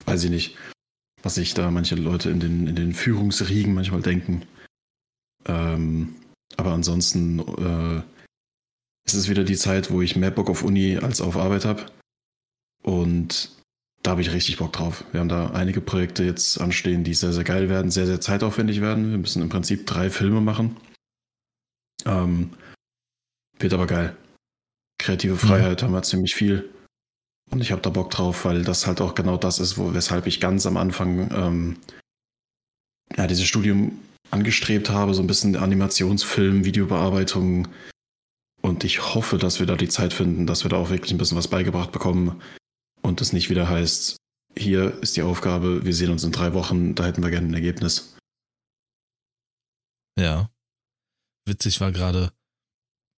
weiß 0.05 0.25
ich 0.25 0.29
nicht, 0.29 0.57
was 1.23 1.35
sich 1.35 1.55
da 1.55 1.71
manche 1.71 1.95
Leute 1.95 2.29
in 2.29 2.39
den, 2.39 2.67
in 2.67 2.75
den 2.75 2.93
Führungsriegen 2.93 3.73
manchmal 3.73 4.01
denken. 4.03 4.43
Ähm, 5.47 6.15
aber 6.57 6.73
ansonsten 6.73 7.39
äh, 7.39 8.03
es 9.05 9.13
ist 9.13 9.29
wieder 9.29 9.43
die 9.43 9.57
Zeit, 9.57 9.91
wo 9.91 10.01
ich 10.01 10.15
mehr 10.15 10.31
Bock 10.31 10.49
auf 10.49 10.63
Uni 10.63 10.97
als 10.97 11.21
auf 11.21 11.37
Arbeit 11.37 11.65
habe. 11.65 11.85
Und 12.83 13.51
da 14.03 14.11
habe 14.11 14.21
ich 14.21 14.31
richtig 14.31 14.57
Bock 14.57 14.73
drauf. 14.73 15.03
Wir 15.11 15.19
haben 15.19 15.29
da 15.29 15.51
einige 15.51 15.81
Projekte 15.81 16.23
jetzt 16.23 16.59
anstehen, 16.59 17.03
die 17.03 17.13
sehr, 17.13 17.33
sehr 17.33 17.43
geil 17.43 17.69
werden, 17.69 17.91
sehr, 17.91 18.07
sehr 18.07 18.21
zeitaufwendig 18.21 18.81
werden. 18.81 19.11
Wir 19.11 19.17
müssen 19.17 19.41
im 19.41 19.49
Prinzip 19.49 19.85
drei 19.85 20.09
Filme 20.09 20.41
machen. 20.41 20.77
Ähm, 22.05 22.51
wird 23.59 23.73
aber 23.73 23.85
geil. 23.85 24.15
Kreative 24.97 25.37
Freiheit 25.37 25.81
mhm. 25.81 25.87
haben 25.87 25.93
wir 25.93 26.03
ziemlich 26.03 26.35
viel. 26.35 26.69
Und 27.51 27.61
ich 27.61 27.71
habe 27.71 27.81
da 27.81 27.89
Bock 27.89 28.09
drauf, 28.11 28.45
weil 28.45 28.63
das 28.63 28.87
halt 28.87 29.01
auch 29.01 29.13
genau 29.13 29.37
das 29.37 29.59
ist, 29.59 29.77
wo, 29.77 29.93
weshalb 29.93 30.25
ich 30.25 30.39
ganz 30.39 30.65
am 30.65 30.77
Anfang 30.77 31.29
ähm, 31.31 31.77
ja, 33.17 33.27
dieses 33.27 33.45
Studium 33.45 33.99
angestrebt 34.31 34.89
habe, 34.89 35.13
so 35.13 35.21
ein 35.21 35.27
bisschen 35.27 35.57
Animationsfilm, 35.57 36.63
Videobearbeitung. 36.63 37.67
Und 38.61 38.83
ich 38.83 39.13
hoffe, 39.15 39.37
dass 39.37 39.59
wir 39.59 39.65
da 39.65 39.75
die 39.75 39.89
Zeit 39.89 40.13
finden, 40.13 40.45
dass 40.45 40.63
wir 40.63 40.69
da 40.69 40.77
auch 40.77 40.89
wirklich 40.89 41.11
ein 41.11 41.17
bisschen 41.17 41.37
was 41.37 41.47
beigebracht 41.47 41.91
bekommen 41.91 42.41
und 43.01 43.21
es 43.21 43.33
nicht 43.33 43.49
wieder 43.49 43.67
heißt, 43.67 44.17
hier 44.57 45.01
ist 45.01 45.17
die 45.17 45.23
Aufgabe, 45.23 45.85
wir 45.85 45.93
sehen 45.93 46.11
uns 46.11 46.23
in 46.23 46.31
drei 46.31 46.53
Wochen, 46.53 46.93
da 46.95 47.05
hätten 47.05 47.23
wir 47.23 47.31
gerne 47.31 47.47
ein 47.47 47.53
Ergebnis. 47.53 48.15
Ja. 50.19 50.49
Witzig 51.47 51.81
war 51.81 51.91
gerade, 51.91 52.31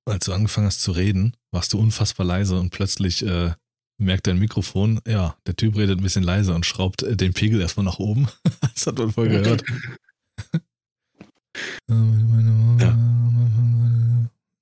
als 0.06 0.26
du 0.26 0.34
angefangen 0.34 0.68
hast 0.68 0.82
zu 0.82 0.92
reden, 0.92 1.36
warst 1.52 1.74
du 1.74 1.80
unfassbar 1.80 2.26
leise 2.26 2.58
und 2.60 2.70
plötzlich 2.70 3.26
äh, 3.26 3.54
merkt 3.98 4.28
dein 4.28 4.40
Mikrofon, 4.40 5.02
ja, 5.08 5.36
der 5.46 5.56
Typ 5.56 5.76
redet 5.76 6.00
ein 6.00 6.04
bisschen 6.04 6.24
leise 6.24 6.54
und 6.54 6.66
schraubt 6.66 7.04
äh, 7.04 7.18
den 7.18 7.34
Pegel 7.34 7.62
erstmal 7.62 7.86
nach 7.86 8.00
oben. 8.00 8.28
das 8.62 8.88
hat 8.88 8.98
man 8.98 9.12
voll 9.12 9.30
gehört. 9.30 9.64
ja. 12.80 13.03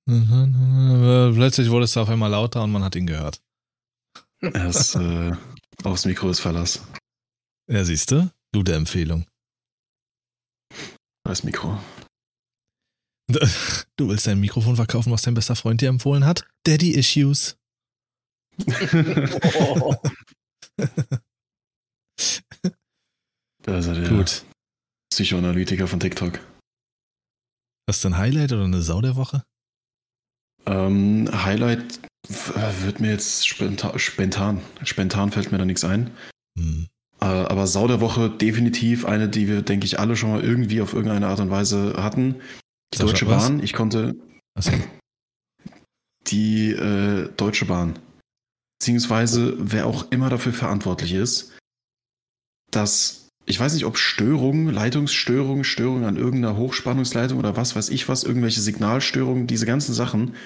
Plötzlich 0.06 1.70
wurde 1.70 1.84
es 1.84 1.96
auf 1.96 2.08
einmal 2.08 2.30
lauter 2.30 2.62
und 2.64 2.72
man 2.72 2.82
hat 2.82 2.96
ihn 2.96 3.06
gehört. 3.06 3.40
Das, 4.40 4.94
äh, 4.96 5.32
aufs 5.84 6.04
Mikro 6.04 6.30
ist 6.30 6.40
Verlass. 6.40 6.82
Ja, 7.70 7.84
siehst 7.84 8.10
du? 8.10 8.28
Gute 8.52 8.74
Empfehlung. 8.74 9.26
Das 11.24 11.44
Mikro. 11.44 11.78
Du 13.96 14.08
willst 14.08 14.26
dein 14.26 14.40
Mikrofon 14.40 14.74
verkaufen, 14.74 15.12
was 15.12 15.22
dein 15.22 15.34
bester 15.34 15.54
Freund 15.54 15.80
dir 15.80 15.88
empfohlen 15.88 16.24
hat? 16.26 16.44
Daddy 16.64 16.92
Issues. 16.92 17.56
oh. 19.54 19.94
da 23.62 23.78
ist 23.78 23.86
er 23.86 23.94
der 23.94 24.08
Gut. 24.08 24.44
Psychoanalytiker 25.12 25.86
von 25.86 26.00
TikTok. 26.00 26.40
Hast 27.88 28.02
du 28.02 28.08
ein 28.08 28.16
Highlight 28.18 28.52
oder 28.52 28.64
eine 28.64 28.82
Sau 28.82 29.00
der 29.00 29.14
Woche? 29.14 29.44
Ähm, 30.66 31.28
Highlight 31.32 32.00
wird 32.82 33.00
mir 33.00 33.10
jetzt 33.10 33.46
spontan, 33.46 33.98
spontan, 33.98 34.60
spontan 34.84 35.32
fällt 35.32 35.52
mir 35.52 35.58
da 35.58 35.64
nichts 35.64 35.84
ein. 35.84 36.10
Hm. 36.58 36.86
Äh, 37.20 37.24
aber 37.24 37.66
Sau 37.66 37.86
der 37.88 38.00
Woche 38.00 38.30
definitiv 38.30 39.04
eine, 39.04 39.28
die 39.28 39.48
wir, 39.48 39.62
denke 39.62 39.86
ich, 39.86 39.98
alle 39.98 40.16
schon 40.16 40.30
mal 40.30 40.42
irgendwie 40.42 40.80
auf 40.80 40.92
irgendeine 40.92 41.26
Art 41.26 41.40
und 41.40 41.50
Weise 41.50 41.94
hatten. 41.96 42.36
Die 42.92 42.98
Sascha, 42.98 43.10
Deutsche 43.10 43.26
was? 43.28 43.48
Bahn. 43.48 43.62
Ich 43.62 43.72
konnte. 43.72 44.14
So. 44.58 44.72
Die 46.28 46.70
äh, 46.70 47.30
Deutsche 47.36 47.66
Bahn. 47.66 47.98
Beziehungsweise 48.78 49.54
wer 49.58 49.86
auch 49.86 50.10
immer 50.10 50.28
dafür 50.28 50.52
verantwortlich 50.52 51.12
ist, 51.12 51.52
dass 52.70 53.21
ich 53.52 53.60
weiß 53.60 53.74
nicht, 53.74 53.84
ob 53.84 53.98
Störungen, 53.98 54.72
Leitungsstörungen, 54.72 55.62
Störungen 55.62 56.04
an 56.04 56.16
irgendeiner 56.16 56.56
Hochspannungsleitung 56.56 57.38
oder 57.38 57.54
was 57.54 57.76
weiß 57.76 57.90
ich 57.90 58.08
was, 58.08 58.24
irgendwelche 58.24 58.62
Signalstörungen, 58.62 59.46
diese 59.46 59.66
ganzen 59.66 59.92
Sachen, 59.92 60.36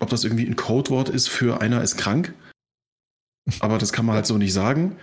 ob 0.00 0.10
das 0.10 0.24
irgendwie 0.24 0.46
ein 0.46 0.56
Codewort 0.56 1.08
ist 1.08 1.28
für 1.28 1.60
einer 1.60 1.80
ist 1.82 1.96
krank. 1.96 2.34
Aber 3.60 3.78
das 3.78 3.92
kann 3.92 4.04
man 4.04 4.16
halt 4.16 4.26
so 4.26 4.36
nicht 4.36 4.52
sagen. 4.52 4.96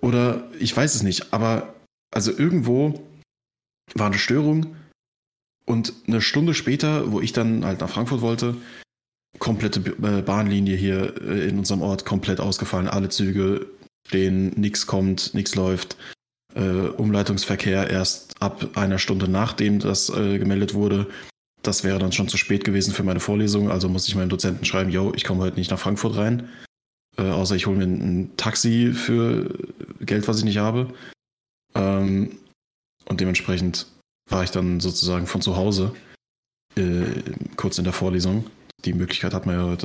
Oder 0.00 0.50
ich 0.58 0.76
weiß 0.76 0.96
es 0.96 1.04
nicht. 1.04 1.32
Aber 1.32 1.76
also 2.12 2.36
irgendwo 2.36 3.00
war 3.94 4.06
eine 4.06 4.18
Störung 4.18 4.74
und 5.66 5.92
eine 6.08 6.20
Stunde 6.20 6.54
später, 6.54 7.12
wo 7.12 7.20
ich 7.20 7.32
dann 7.32 7.64
halt 7.64 7.80
nach 7.80 7.90
Frankfurt 7.90 8.20
wollte, 8.20 8.56
komplette 9.38 9.78
äh, 9.78 10.22
Bahnlinie 10.22 10.74
hier 10.76 11.22
äh, 11.22 11.48
in 11.48 11.56
unserem 11.56 11.82
Ort 11.82 12.04
komplett 12.04 12.40
ausgefallen. 12.40 12.88
Alle 12.88 13.10
Züge 13.10 13.68
stehen, 14.08 14.48
nichts 14.56 14.88
kommt, 14.88 15.34
nichts 15.34 15.54
läuft. 15.54 15.96
Äh, 16.54 16.88
Umleitungsverkehr 16.96 17.88
erst 17.88 18.42
ab 18.42 18.70
einer 18.74 18.98
Stunde 18.98 19.28
nachdem 19.28 19.78
das 19.78 20.08
äh, 20.08 20.38
gemeldet 20.38 20.74
wurde. 20.74 21.06
Das 21.62 21.84
wäre 21.84 21.98
dann 21.98 22.12
schon 22.12 22.28
zu 22.28 22.36
spät 22.36 22.64
gewesen 22.64 22.92
für 22.92 23.04
meine 23.04 23.20
Vorlesung, 23.20 23.70
also 23.70 23.88
musste 23.88 24.08
ich 24.08 24.16
meinem 24.16 24.30
Dozenten 24.30 24.64
schreiben, 24.64 24.90
yo, 24.90 25.12
ich 25.14 25.24
komme 25.24 25.40
heute 25.40 25.58
nicht 25.58 25.70
nach 25.70 25.78
Frankfurt 25.78 26.16
rein. 26.16 26.48
Äh, 27.16 27.22
außer 27.22 27.54
ich 27.54 27.66
hole 27.66 27.76
mir 27.76 27.84
ein, 27.84 28.30
Taxi 28.36 28.92
für 28.92 29.54
Geld, 30.00 30.26
was 30.26 30.38
ich 30.38 30.44
nicht 30.44 30.58
habe. 30.58 30.88
Ähm, 31.74 32.38
und 33.04 33.20
dementsprechend 33.20 33.86
war 34.28 34.42
ich 34.42 34.50
dann 34.50 34.80
sozusagen 34.80 35.26
von 35.26 35.42
zu 35.42 35.56
Hause 35.56 35.92
äh, 36.76 37.04
kurz 37.56 37.78
in 37.78 37.84
der 37.84 37.92
Vorlesung. 37.92 38.46
Die 38.84 38.94
Möglichkeit 38.94 39.34
hat 39.34 39.46
man 39.46 39.56
ja 39.56 39.76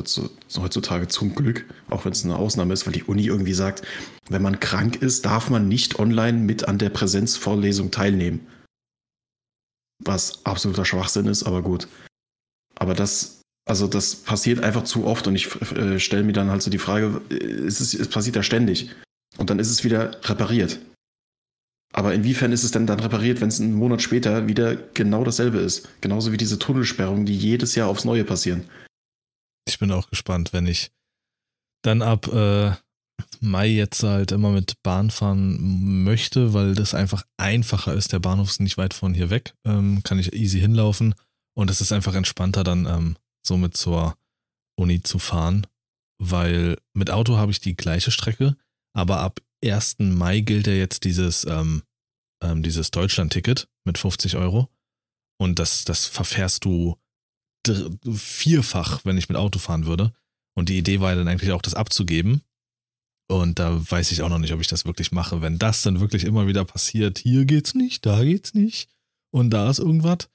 heutzutage 0.57 1.07
zum 1.07 1.35
Glück, 1.35 1.65
auch 1.89 2.05
wenn 2.05 2.13
es 2.13 2.23
eine 2.23 2.37
Ausnahme 2.37 2.73
ist, 2.73 2.85
weil 2.85 2.93
die 2.93 3.03
Uni 3.03 3.25
irgendwie 3.25 3.53
sagt, 3.53 3.85
wenn 4.29 4.41
man 4.41 4.59
krank 4.59 5.01
ist, 5.01 5.25
darf 5.25 5.49
man 5.49 5.67
nicht 5.67 5.99
online 5.99 6.37
mit 6.37 6.67
an 6.67 6.77
der 6.77 6.89
Präsenzvorlesung 6.89 7.91
teilnehmen. 7.91 8.47
Was 10.03 10.45
absoluter 10.45 10.85
Schwachsinn 10.85 11.27
ist, 11.27 11.43
aber 11.43 11.61
gut. 11.61 11.87
Aber 12.75 12.93
das, 12.93 13.41
also 13.67 13.87
das 13.87 14.15
passiert 14.15 14.63
einfach 14.63 14.83
zu 14.83 15.05
oft 15.05 15.27
und 15.27 15.35
ich 15.35 15.53
äh, 15.73 15.99
stelle 15.99 16.23
mir 16.23 16.33
dann 16.33 16.49
halt 16.49 16.61
so 16.61 16.71
die 16.71 16.77
Frage, 16.77 17.21
äh, 17.29 17.35
es, 17.35 17.81
ist, 17.81 17.93
es 17.93 18.07
passiert 18.07 18.35
ja 18.35 18.43
ständig. 18.43 18.91
Und 19.37 19.49
dann 19.49 19.59
ist 19.59 19.69
es 19.69 19.83
wieder 19.83 20.11
repariert. 20.23 20.79
Aber 21.93 22.13
inwiefern 22.13 22.51
ist 22.51 22.63
es 22.63 22.71
denn 22.71 22.87
dann 22.87 22.99
repariert, 22.99 23.39
wenn 23.39 23.47
es 23.47 23.61
einen 23.61 23.73
Monat 23.73 24.01
später 24.01 24.49
wieder 24.49 24.75
genau 24.75 25.23
dasselbe 25.23 25.59
ist? 25.59 25.87
Genauso 26.01 26.33
wie 26.33 26.37
diese 26.37 26.59
Tunnelsperrungen, 26.59 27.25
die 27.25 27.37
jedes 27.37 27.75
Jahr 27.75 27.87
aufs 27.87 28.03
Neue 28.03 28.25
passieren. 28.25 28.65
Ich 29.67 29.79
bin 29.79 29.91
auch 29.91 30.09
gespannt, 30.09 30.53
wenn 30.53 30.67
ich 30.67 30.91
dann 31.83 32.01
ab 32.01 32.27
äh, 32.27 32.73
Mai 33.39 33.67
jetzt 33.67 34.03
halt 34.03 34.31
immer 34.31 34.51
mit 34.51 34.81
Bahn 34.83 35.11
fahren 35.11 36.03
möchte, 36.03 36.53
weil 36.53 36.73
das 36.73 36.93
einfach 36.93 37.23
einfacher 37.37 37.93
ist. 37.93 38.11
Der 38.11 38.19
Bahnhof 38.19 38.49
ist 38.49 38.61
nicht 38.61 38.77
weit 38.77 38.93
von 38.93 39.13
hier 39.13 39.29
weg, 39.29 39.55
ähm, 39.65 40.01
kann 40.03 40.19
ich 40.19 40.33
easy 40.33 40.59
hinlaufen 40.59 41.15
und 41.55 41.69
es 41.69 41.81
ist 41.81 41.91
einfach 41.91 42.15
entspannter 42.15 42.63
dann 42.63 42.85
ähm, 42.85 43.17
somit 43.45 43.77
zur 43.77 44.17
Uni 44.77 45.01
zu 45.01 45.19
fahren, 45.19 45.67
weil 46.21 46.77
mit 46.93 47.11
Auto 47.11 47.37
habe 47.37 47.51
ich 47.51 47.59
die 47.59 47.75
gleiche 47.75 48.11
Strecke, 48.11 48.57
aber 48.93 49.19
ab 49.19 49.39
1. 49.63 49.97
Mai 49.99 50.41
gilt 50.41 50.67
ja 50.67 50.73
jetzt 50.73 51.03
dieses, 51.03 51.45
ähm, 51.45 51.83
ähm, 52.43 52.63
dieses 52.63 52.91
Deutschland-Ticket 52.91 53.67
mit 53.85 53.97
50 53.97 54.35
Euro 54.37 54.69
und 55.39 55.59
das, 55.59 55.85
das 55.85 56.05
verfährst 56.05 56.65
du 56.65 56.97
vierfach, 58.11 59.05
wenn 59.05 59.17
ich 59.17 59.29
mit 59.29 59.37
Auto 59.37 59.59
fahren 59.59 59.85
würde. 59.85 60.13
Und 60.55 60.69
die 60.69 60.77
Idee 60.77 60.99
war 60.99 61.11
ja 61.11 61.17
dann 61.17 61.27
eigentlich 61.27 61.51
auch, 61.51 61.61
das 61.61 61.73
abzugeben 61.73 62.41
und 63.27 63.57
da 63.59 63.79
weiß 63.89 64.11
ich 64.11 64.21
auch 64.21 64.29
noch 64.29 64.37
nicht, 64.37 64.53
ob 64.53 64.61
ich 64.61 64.67
das 64.67 64.85
wirklich 64.85 65.11
mache. 65.11 65.41
Wenn 65.41 65.57
das 65.57 65.81
dann 65.81 65.99
wirklich 65.99 66.23
immer 66.25 66.47
wieder 66.47 66.63
passiert, 66.63 67.17
hier 67.19 67.45
geht's 67.45 67.73
nicht, 67.73 68.05
da 68.05 68.23
geht's 68.23 68.53
nicht 68.53 68.89
und 69.31 69.49
da 69.49 69.69
ist 69.69 69.79
irgendwas, 69.79 70.29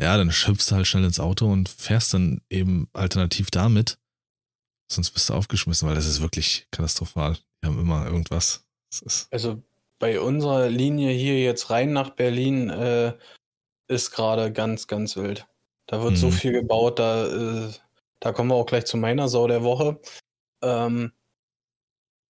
ja, 0.00 0.16
dann 0.16 0.32
schöpfst 0.32 0.70
du 0.70 0.76
halt 0.76 0.86
schnell 0.86 1.04
ins 1.04 1.20
Auto 1.20 1.50
und 1.50 1.68
fährst 1.68 2.14
dann 2.14 2.40
eben 2.50 2.88
alternativ 2.92 3.50
damit. 3.50 3.98
Sonst 4.90 5.10
bist 5.10 5.28
du 5.28 5.34
aufgeschmissen, 5.34 5.88
weil 5.88 5.94
das 5.94 6.06
ist 6.06 6.20
wirklich 6.20 6.66
katastrophal. 6.70 7.36
Die 7.62 7.66
haben 7.66 7.78
immer 7.78 8.06
irgendwas. 8.06 8.64
Also 9.30 9.62
bei 9.98 10.20
unserer 10.20 10.68
Linie 10.68 11.12
hier 11.12 11.40
jetzt 11.40 11.70
rein 11.70 11.92
nach 11.92 12.10
Berlin 12.10 12.70
äh, 12.70 13.14
ist 13.88 14.12
gerade 14.12 14.52
ganz, 14.52 14.86
ganz 14.86 15.16
wild. 15.16 15.46
Da 15.88 16.02
wird 16.02 16.12
mhm. 16.12 16.16
so 16.16 16.30
viel 16.30 16.52
gebaut, 16.52 16.98
da, 16.98 17.26
äh, 17.26 17.72
da 18.20 18.32
kommen 18.32 18.50
wir 18.50 18.54
auch 18.54 18.66
gleich 18.66 18.84
zu 18.84 18.96
meiner 18.96 19.28
Sau 19.28 19.48
der 19.48 19.64
Woche. 19.64 20.00
Ähm, 20.62 21.12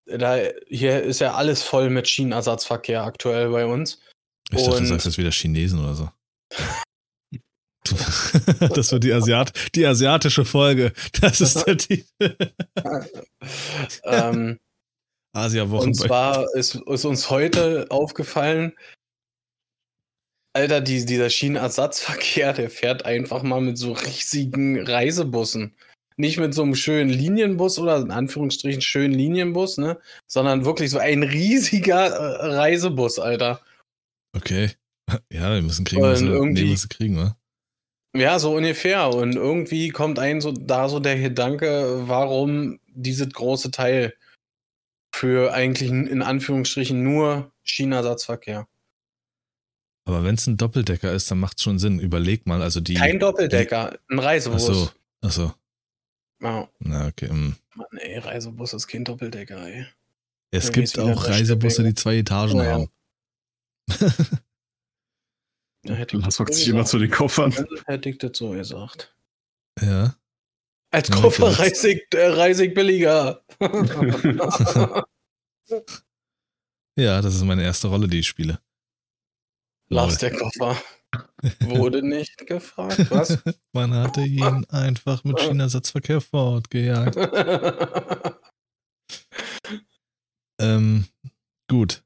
da, 0.07 0.39
hier 0.69 1.03
ist 1.03 1.21
ja 1.21 1.35
alles 1.35 1.63
voll 1.63 1.91
mit 1.91 2.09
Schienenersatzverkehr 2.09 3.03
aktuell 3.03 3.51
bei 3.51 3.67
uns. 3.67 4.01
Ich 4.51 4.65
dachte, 4.65 4.81
du 4.81 4.87
sagst 4.87 5.07
jetzt 5.07 5.19
wieder 5.19 5.31
Chinesen 5.31 5.81
oder 5.81 5.95
so. 5.95 6.09
das 8.75 8.93
wird 8.93 9.05
die, 9.05 9.13
Asiat 9.13 9.53
die 9.75 9.87
asiatische 9.87 10.45
Folge. 10.45 10.93
Das 11.21 11.41
ist 11.41 11.67
der 11.67 11.77
Titel. 11.77 12.37
ähm, 14.05 14.59
Asia-Wochen. 15.33 15.89
Und 15.89 15.95
zwar 15.95 16.47
ist, 16.55 16.75
ist, 16.75 17.05
uns 17.05 17.31
heute 17.31 17.87
aufgefallen, 17.91 18.73
Alter, 20.59 20.81
die, 20.81 21.07
dieser 21.07 21.31
Schienenersatzverkehr, 21.31 22.53
der 22.53 22.69
fährt 22.69 23.05
einfach 23.05 23.43
mal 23.43 23.61
mit 23.61 23.79
so 23.79 23.93
riesigen 23.93 24.81
Reisebussen 24.81 25.75
nicht 26.19 26.39
mit 26.39 26.53
so 26.53 26.63
einem 26.63 26.75
schönen 26.75 27.11
Linienbus 27.11 27.79
oder 27.79 27.99
in 27.99 28.11
Anführungsstrichen 28.11 28.83
schönen 28.83 29.15
Linienbus, 29.15 29.79
ne, 29.79 29.99
sondern 30.27 30.65
wirklich 30.65 30.91
so 30.91 30.99
ein 30.99 31.23
riesiger 31.23 32.07
äh, 32.07 32.55
Reisebus, 32.57 33.19
Alter. 33.19 33.61
Okay. 34.37 34.71
Ja, 35.33 35.55
wir 35.55 35.63
müssen 35.63 35.87
kriegen, 35.87 36.03
was 36.03 36.23
wir 36.23 36.45
nee, 36.45 36.77
kriegen, 36.91 37.15
ne? 37.15 37.35
Ja, 38.15 38.39
so 38.39 38.55
ungefähr. 38.55 39.09
Und 39.09 39.37
irgendwie 39.37 39.89
kommt 39.89 40.19
einem 40.19 40.43
so 40.43 40.53
da 40.53 40.91
so 40.91 41.01
der 41.01 41.19
Gedanke, 41.19 42.07
warum 42.07 42.79
dieses 42.89 43.31
große 43.31 43.71
Teil 43.71 44.13
für 45.15 45.55
eigentlich 45.55 45.89
in 45.89 46.21
Anführungsstrichen 46.21 47.03
nur 47.03 47.53
China-Satzverkehr. 47.63 48.69
Aber 50.09 50.25
wenn 50.25 50.35
es 50.37 50.47
ein 50.47 50.57
Doppeldecker 50.57 51.13
ist, 51.13 51.31
dann 51.31 51.39
macht 51.39 51.59
es 51.59 51.63
schon 51.65 51.79
Sinn. 51.79 52.01
Überleg 52.01 52.47
mal, 52.47 52.63
also 52.63 52.81
die. 52.81 52.95
Kein 52.95 53.19
Doppeldecker, 53.19 53.99
ein 54.09 54.19
Ach 54.21 54.25
Reisebus. 54.25 54.67
so, 54.67 54.91
ach 55.21 55.31
so. 55.33 55.53
Ja. 56.41 56.69
Na, 56.79 57.07
okay. 57.09 57.29
hm. 57.29 57.57
Mann, 57.75 57.87
ey, 57.99 58.19
Reisebus 58.19 58.73
ist 58.73 58.87
kein 58.87 59.05
Doppeldecker, 59.05 59.67
ey. 59.67 59.87
Es 60.51 60.67
Ja, 60.69 60.73
gibt 60.73 60.99
auch 60.99 61.29
Reisebusse, 61.29 61.85
die 61.85 61.95
zwei 61.95 62.17
Etagen 62.17 62.59
Oh, 62.59 62.63
ja. 62.63 62.71
haben. 62.73 62.89
Ja, 65.85 65.95
hätte 65.95 66.17
ich 66.17 66.23
Lass 66.25 66.35
das 66.37 66.41
wagt 66.41 66.55
so 66.55 66.59
sich 66.59 66.69
immer 66.69 66.85
zu 66.85 66.99
den 66.99 67.11
Koffern. 67.11 67.53
Dann 67.53 67.67
hätte 67.87 68.09
ich 68.11 68.19
das 68.19 68.37
so 68.37 68.51
gesagt. 68.51 69.15
Ja. 69.81 70.17
Als 70.91 71.09
Ja, 71.09 71.15
Koffer 71.17 71.51
ich, 71.51 72.07
äh, 72.15 72.27
reise 72.27 72.65
ich 72.67 72.75
billiger. 72.75 73.43
Ja, 76.99 77.23
das 77.23 77.37
ist 77.37 77.45
meine 77.45 77.63
erste 77.63 77.87
Rolle, 77.87 78.09
die 78.09 78.19
ich 78.19 78.27
spiele. 78.27 78.59
Lars 79.89 80.19
der 80.19 80.37
Koffer. 80.37 80.77
Wurde 81.61 82.03
nicht 82.03 82.47
gefragt. 82.47 83.11
Was? 83.11 83.39
Man 83.73 83.95
hatte 83.95 84.23
ihn 84.23 84.65
einfach 84.67 85.25
mit 85.25 85.39
China-Satzverkehr 85.41 86.21
fortgejagt. 86.21 87.17
Ähm, 90.61 91.07
gut. 91.71 92.03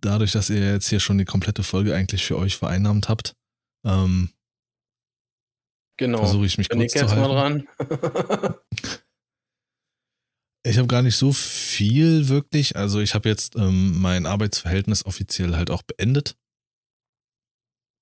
Dadurch, 0.00 0.32
dass 0.32 0.50
ihr 0.50 0.72
jetzt 0.72 0.88
hier 0.88 0.98
schon 1.00 1.18
die 1.18 1.24
komplette 1.24 1.62
Folge 1.62 1.94
eigentlich 1.94 2.24
für 2.24 2.36
euch 2.36 2.56
vereinnahmt 2.56 3.08
habt, 3.08 3.36
ähm, 3.86 4.30
genau. 5.96 6.18
versuche 6.18 6.46
ich 6.46 6.58
mich 6.58 6.68
Bin 6.68 6.78
kurz 6.80 6.94
ich 6.94 7.00
zu 7.00 7.06
jetzt 7.06 7.16
mal 7.16 7.38
halten. 7.38 7.68
dran? 7.78 8.54
Ich 10.64 10.78
habe 10.78 10.86
gar 10.86 11.02
nicht 11.02 11.16
so 11.16 11.32
viel 11.32 12.28
wirklich. 12.28 12.76
Also 12.76 13.00
ich 13.00 13.14
habe 13.14 13.28
jetzt 13.28 13.56
ähm, 13.56 14.00
mein 14.00 14.26
Arbeitsverhältnis 14.26 15.04
offiziell 15.04 15.56
halt 15.56 15.70
auch 15.70 15.82
beendet. 15.82 16.36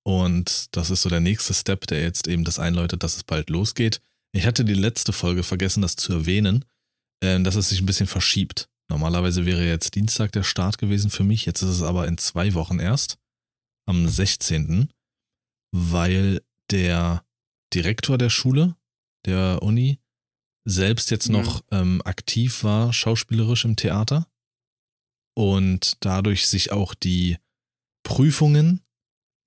Und 0.03 0.75
das 0.75 0.89
ist 0.89 1.01
so 1.01 1.09
der 1.09 1.19
nächste 1.19 1.53
Step, 1.53 1.87
der 1.87 2.01
jetzt 2.01 2.27
eben 2.27 2.43
das 2.43 2.59
einläutet, 2.59 3.03
dass 3.03 3.15
es 3.15 3.23
bald 3.23 3.49
losgeht. 3.49 4.01
Ich 4.31 4.45
hatte 4.45 4.65
die 4.65 4.73
letzte 4.73 5.13
Folge 5.13 5.43
vergessen, 5.43 5.81
das 5.81 5.95
zu 5.95 6.13
erwähnen, 6.13 6.65
äh, 7.23 7.39
dass 7.41 7.55
es 7.55 7.69
sich 7.69 7.81
ein 7.81 7.85
bisschen 7.85 8.07
verschiebt. 8.07 8.69
Normalerweise 8.89 9.45
wäre 9.45 9.65
jetzt 9.65 9.95
Dienstag 9.95 10.31
der 10.31 10.43
Start 10.43 10.77
gewesen 10.77 11.09
für 11.09 11.23
mich. 11.23 11.45
Jetzt 11.45 11.61
ist 11.61 11.69
es 11.69 11.81
aber 11.81 12.07
in 12.07 12.17
zwei 12.17 12.53
Wochen 12.53 12.79
erst, 12.79 13.17
am 13.87 14.07
16., 14.07 14.91
weil 15.73 16.41
der 16.71 17.23
Direktor 17.73 18.17
der 18.17 18.29
Schule, 18.29 18.75
der 19.25 19.61
Uni, 19.61 20.00
selbst 20.65 21.11
jetzt 21.11 21.29
Mhm. 21.29 21.33
noch 21.35 21.63
ähm, 21.71 22.01
aktiv 22.05 22.63
war, 22.63 22.93
schauspielerisch 22.93 23.65
im 23.65 23.75
Theater. 23.75 24.27
Und 25.35 25.97
dadurch 26.01 26.47
sich 26.47 26.71
auch 26.71 26.93
die 26.93 27.37
Prüfungen 28.03 28.81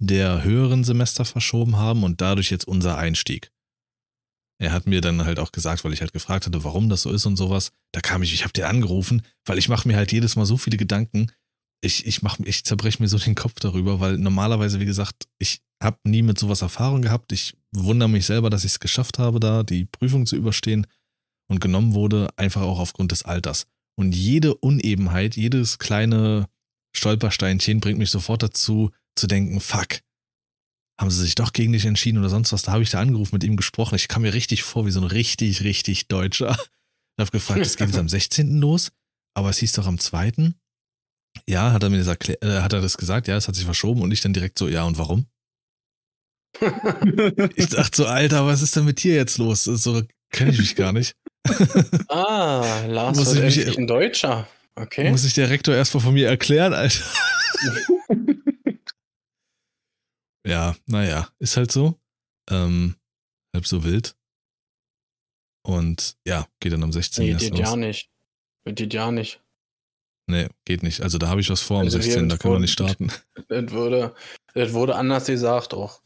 der 0.01 0.43
höheren 0.43 0.83
Semester 0.85 1.25
verschoben 1.25 1.77
haben 1.77 2.05
und 2.05 2.21
dadurch 2.21 2.51
jetzt 2.51 2.67
unser 2.67 2.97
Einstieg. 2.99 3.51
Er 4.61 4.73
hat 4.73 4.87
mir 4.87 5.01
dann 5.01 5.25
halt 5.25 5.39
auch 5.39 5.53
gesagt, 5.53 5.85
weil 5.85 5.93
ich 5.93 6.01
halt 6.01 6.13
gefragt 6.13 6.47
hatte, 6.47 6.65
warum 6.65 6.89
das 6.89 7.03
so 7.03 7.11
ist 7.11 7.27
und 7.27 7.37
sowas. 7.37 7.73
Da 7.93 8.01
kam 8.01 8.23
ich, 8.23 8.33
ich 8.33 8.43
habe 8.45 8.53
dir 8.53 8.69
angerufen, 8.69 9.23
weil 9.45 9.59
ich 9.59 9.69
mache 9.69 9.87
mir 9.89 9.97
halt 9.97 10.13
jedes 10.13 10.37
Mal 10.37 10.47
so 10.47 10.57
viele 10.57 10.77
Gedanken. 10.77 11.31
Ich, 11.83 12.07
ich, 12.07 12.23
mach, 12.23 12.39
ich 12.41 12.65
zerbreche 12.65 13.03
mir 13.03 13.09
so 13.09 13.19
den 13.19 13.35
Kopf 13.35 13.61
darüber, 13.61 14.01
weil 14.01 14.17
normalerweise, 14.17 14.81
wie 14.81 14.87
gesagt, 14.87 15.29
ich 15.39 15.61
habe 15.83 15.99
nie 16.05 16.23
mit 16.23 16.39
sowas 16.39 16.63
Erfahrung 16.63 17.03
gehabt. 17.03 17.33
Ich 17.33 17.57
wundere 17.73 18.09
mich 18.09 18.25
selber, 18.27 18.49
dass 18.49 18.65
ich 18.65 18.73
es 18.73 18.81
geschafft 18.81 19.19
habe, 19.19 19.39
da 19.41 19.65
die 19.65 19.85
Prüfung 19.85 20.25
zu 20.25 20.37
überstehen 20.37 20.87
und 21.49 21.61
genommen 21.61 21.95
wurde, 21.95 22.29
einfach 22.37 22.63
auch 22.63 22.79
aufgrund 22.79 23.13
des 23.13 23.25
Alters. 23.25 23.67
Und 23.97 24.15
jede 24.15 24.55
Unebenheit, 24.55 25.37
jedes 25.37 25.79
kleine 25.79 26.49
Stolpersteinchen 26.97 27.81
bringt 27.81 27.99
mich 27.99 28.11
sofort 28.11 28.43
dazu, 28.43 28.91
zu 29.17 29.27
denken, 29.27 29.61
fuck, 29.61 30.01
haben 30.99 31.11
sie 31.11 31.21
sich 31.21 31.35
doch 31.35 31.53
gegen 31.53 31.73
dich 31.73 31.85
entschieden 31.85 32.19
oder 32.19 32.29
sonst 32.29 32.53
was? 32.53 32.63
Da 32.63 32.73
habe 32.73 32.83
ich 32.83 32.91
da 32.91 33.01
angerufen, 33.01 33.35
mit 33.35 33.45
ihm 33.45 33.57
gesprochen. 33.57 33.97
Ich 33.97 34.09
kam 34.09 34.23
mir 34.23 34.35
richtig 34.35 34.63
vor 34.63 34.87
wie 34.87 34.91
so 34.91 35.01
ein 35.01 35.07
richtig, 35.07 35.63
richtig 35.63 36.09
Deutscher. 36.09 36.57
Ich 37.17 37.21
habe 37.21 37.31
gefragt, 37.31 37.61
es 37.61 37.77
geht 37.77 37.89
jetzt 37.89 37.99
am 37.99 38.09
16. 38.11 38.59
los, 38.59 38.93
aber 39.35 39.51
es 39.51 39.59
hieß 39.59 39.73
doch 39.73 39.87
am 39.87 39.99
2. 39.99 40.53
Ja, 41.49 41.73
hat 41.73 41.83
er 41.83 41.91
mir 41.91 41.99
das 41.99 42.07
erklär, 42.07 42.41
äh, 42.43 42.61
hat 42.61 42.73
er 42.73 42.81
das 42.81 42.97
gesagt, 42.97 43.27
ja, 43.27 43.37
es 43.37 43.49
hat 43.49 43.57
sich 43.57 43.65
verschoben 43.65 44.03
und 44.03 44.13
ich 44.13 44.21
dann 44.21 44.33
direkt 44.33 44.59
so, 44.59 44.69
ja, 44.69 44.85
und 44.85 44.99
warum? 44.99 45.27
Ich 47.57 47.69
dachte 47.69 47.97
so, 47.97 48.07
Alter, 48.07 48.47
was 48.47 48.63
ist 48.63 48.77
denn 48.77 48.85
mit 48.85 49.03
dir 49.03 49.15
jetzt 49.15 49.39
los? 49.39 49.65
So 49.65 50.03
kenne 50.31 50.51
ich 50.53 50.59
mich 50.59 50.77
gar 50.77 50.93
nicht. 50.93 51.17
ah, 52.09 52.85
Lars 52.87 53.17
Muss 53.19 53.35
ich 53.35 53.43
mich- 53.67 53.79
ein 53.79 53.87
Deutscher. 53.87 54.49
Okay. 54.77 55.11
Muss 55.11 55.25
ich 55.25 55.35
der 55.35 55.51
Rektor 55.51 55.75
erstmal 55.75 56.03
von 56.03 56.15
mir 56.15 56.29
erklären, 56.29 56.73
Alter. 56.73 57.05
ja, 60.47 60.75
naja, 60.87 61.29
ist 61.39 61.57
halt 61.57 61.71
so. 61.73 61.99
Ähm, 62.51 62.97
halb 63.55 63.67
so 63.67 63.85
wild. 63.85 64.17
Und 65.67 66.17
ja, 66.27 66.47
geht 66.61 66.73
dann 66.73 66.83
am 66.83 66.93
16. 66.93 67.25
nee, 67.25 67.31
erst 67.33 67.41
geht 67.45 67.51
los. 67.53 67.61
ja 67.61 67.77
nicht. 67.77 68.11
Geht 68.67 68.93
ja 68.93 69.11
nicht. 69.11 69.41
Nee, 70.27 70.49
geht 70.65 70.83
nicht. 70.83 71.03
Also 71.03 71.19
da 71.19 71.29
habe 71.29 71.41
ich 71.41 71.51
was 71.51 71.61
vor 71.61 71.79
am 71.81 71.85
Also 71.85 71.99
hier 71.99 72.05
16. 72.13 72.29
Da 72.29 72.37
können 72.37 72.55
wir 72.55 72.61
nicht 72.61 72.73
starten. 72.73 73.11
Das 73.49 73.71
wurde, 73.73 74.15
das 74.55 74.73
wurde 74.73 74.97
anders 74.97 75.27
gesagt 75.27 75.75
auch. 75.75 76.01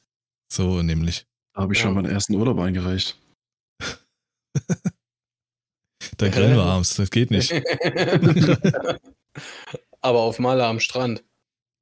So 0.52 0.82
nämlich. 0.82 1.26
Da 1.54 1.62
habe 1.62 1.72
ich 1.72 1.78
Ja. 1.78 1.84
schon 1.84 1.94
meinen 1.94 2.10
ersten 2.10 2.34
Urlaub 2.34 2.58
eingereicht. 2.58 3.16
Da 6.16 6.28
grillen 6.30 6.56
wir 6.56 6.64
abends, 6.64 6.94
das 6.94 7.10
geht 7.10 7.30
nicht. 7.30 7.52
Aber 10.00 10.20
auf 10.20 10.38
Malle 10.38 10.64
am 10.66 10.80
Strand. 10.80 11.24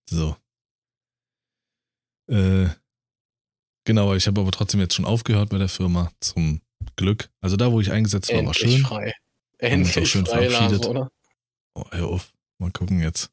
So. 0.08 0.36
Äh, 2.28 2.68
genau, 3.84 4.14
ich 4.14 4.26
habe 4.26 4.40
aber 4.40 4.50
trotzdem 4.50 4.80
jetzt 4.80 4.94
schon 4.94 5.04
aufgehört 5.04 5.50
bei 5.50 5.58
der 5.58 5.68
Firma. 5.68 6.10
Zum 6.20 6.60
Glück. 6.96 7.30
Also 7.40 7.56
da, 7.56 7.72
wo 7.72 7.80
ich 7.80 7.92
eingesetzt 7.92 8.28
war, 8.30 8.36
war 8.44 8.54
Endlich 8.54 8.72
schön. 8.76 8.84
frei. 8.84 9.04
Uns 9.06 9.14
auch 9.60 9.66
Endlich 9.68 10.10
schön 10.10 10.26
frei, 10.26 10.46
Lars, 10.46 10.54
verabschiedet. 10.56 10.86
oder? 10.86 11.10
Oh, 11.74 11.84
hör 11.90 12.06
auf. 12.08 12.32
Mal 12.58 12.70
gucken 12.72 13.00
jetzt. 13.00 13.30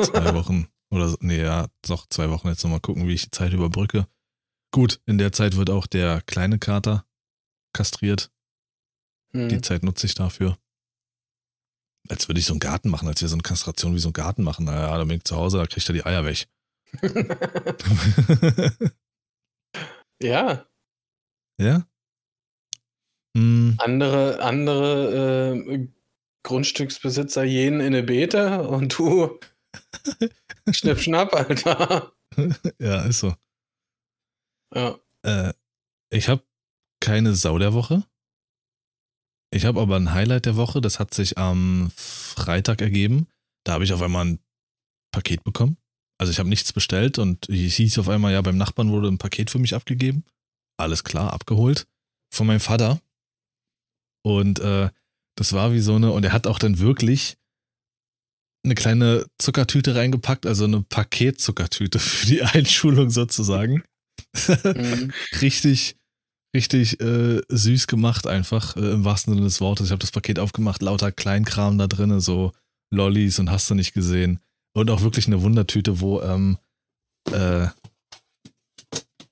Zwei 0.00 0.34
Wochen 0.34 0.68
oder 0.90 1.08
so. 1.08 1.16
Nee, 1.20 1.40
ja, 1.42 1.68
doch 1.86 2.06
zwei 2.08 2.30
Wochen 2.30 2.48
jetzt 2.48 2.62
nochmal 2.64 2.80
gucken, 2.80 3.06
wie 3.08 3.14
ich 3.14 3.24
die 3.24 3.30
Zeit 3.30 3.52
überbrücke. 3.52 4.06
Gut, 4.72 5.00
in 5.06 5.18
der 5.18 5.32
Zeit 5.32 5.56
wird 5.56 5.70
auch 5.70 5.86
der 5.86 6.22
kleine 6.22 6.58
Kater 6.58 7.04
kastriert. 7.74 8.30
Die 9.34 9.60
Zeit 9.60 9.82
nutze 9.82 10.06
ich 10.06 10.14
dafür. 10.14 10.56
Als 12.08 12.28
würde 12.28 12.40
ich 12.40 12.46
so 12.46 12.52
einen 12.52 12.60
Garten 12.60 12.90
machen, 12.90 13.08
als 13.08 13.22
wir 13.22 13.28
so 13.28 13.34
eine 13.34 13.42
Kastration 13.42 13.94
wie 13.94 13.98
so 13.98 14.08
einen 14.08 14.14
Garten 14.14 14.42
machen. 14.42 14.66
Naja, 14.66 14.98
da 14.98 15.04
bin 15.04 15.18
ich 15.18 15.24
zu 15.24 15.36
Hause, 15.36 15.58
da 15.58 15.66
kriegt 15.66 15.88
er 15.88 15.94
die 15.94 16.04
Eier 16.04 16.24
weg. 16.24 16.48
ja, 20.22 20.66
ja? 21.58 21.86
Hm, 23.36 23.76
andere, 23.78 24.42
andere 24.42 25.54
äh, 25.54 25.88
Grundstücksbesitzer 26.42 27.46
gehen 27.46 27.80
in 27.80 27.86
eine 27.86 28.02
Beete 28.02 28.68
und 28.68 28.98
du 28.98 29.38
schnipp 30.70 30.98
schnapp, 30.98 31.34
Alter. 31.34 32.12
ja, 32.78 33.02
ist 33.02 33.20
so. 33.20 33.34
Ja. 34.74 34.98
Äh, 35.22 35.54
ich 36.10 36.28
habe 36.28 36.42
keine 37.00 37.34
Sau 37.34 37.58
der 37.58 37.72
Woche. 37.72 38.04
Ich 39.54 39.66
habe 39.66 39.80
aber 39.80 39.96
ein 39.96 40.12
Highlight 40.12 40.46
der 40.46 40.56
Woche, 40.56 40.80
das 40.80 40.98
hat 40.98 41.12
sich 41.12 41.36
am 41.36 41.92
Freitag 41.94 42.80
ergeben. 42.80 43.28
Da 43.64 43.74
habe 43.74 43.84
ich 43.84 43.92
auf 43.92 44.00
einmal 44.00 44.24
ein 44.24 44.38
Paket 45.12 45.44
bekommen. 45.44 45.76
Also 46.18 46.30
ich 46.30 46.38
habe 46.38 46.48
nichts 46.48 46.72
bestellt 46.72 47.18
und 47.18 47.48
es 47.48 47.74
hieß 47.74 47.98
auf 47.98 48.08
einmal, 48.08 48.32
ja, 48.32 48.40
beim 48.40 48.56
Nachbarn 48.56 48.90
wurde 48.90 49.08
ein 49.08 49.18
Paket 49.18 49.50
für 49.50 49.58
mich 49.58 49.74
abgegeben. 49.74 50.24
Alles 50.78 51.04
klar, 51.04 51.32
abgeholt. 51.32 51.86
Von 52.32 52.46
meinem 52.46 52.60
Vater. 52.60 53.00
Und 54.24 54.58
äh, 54.60 54.88
das 55.36 55.52
war 55.52 55.72
wie 55.72 55.80
so 55.80 55.96
eine, 55.96 56.12
und 56.12 56.24
er 56.24 56.32
hat 56.32 56.46
auch 56.46 56.58
dann 56.58 56.78
wirklich 56.78 57.36
eine 58.64 58.74
kleine 58.74 59.26
Zuckertüte 59.38 59.94
reingepackt, 59.94 60.46
also 60.46 60.64
eine 60.64 60.82
Paketzuckertüte 60.82 61.98
für 61.98 62.26
die 62.26 62.42
Einschulung 62.42 63.10
sozusagen. 63.10 63.82
Mhm. 64.64 65.12
richtig, 65.40 65.96
richtig 66.54 67.00
äh, 67.00 67.40
süß 67.48 67.86
gemacht, 67.86 68.26
einfach 68.26 68.76
äh, 68.76 68.92
im 68.92 69.04
wahrsten 69.04 69.34
Sinne 69.34 69.46
des 69.46 69.60
Wortes. 69.60 69.86
Ich 69.86 69.92
habe 69.92 70.00
das 70.00 70.10
Paket 70.10 70.38
aufgemacht, 70.38 70.82
lauter 70.82 71.12
Kleinkram 71.12 71.78
da 71.78 71.86
drin, 71.86 72.20
so 72.20 72.52
Lollis 72.90 73.38
und 73.38 73.50
hast 73.50 73.70
du 73.70 73.74
nicht 73.74 73.94
gesehen. 73.94 74.40
Und 74.74 74.90
auch 74.90 75.02
wirklich 75.02 75.26
eine 75.26 75.42
Wundertüte, 75.42 76.00
wo 76.00 76.20
ähm, 76.22 76.58
äh, 77.30 77.68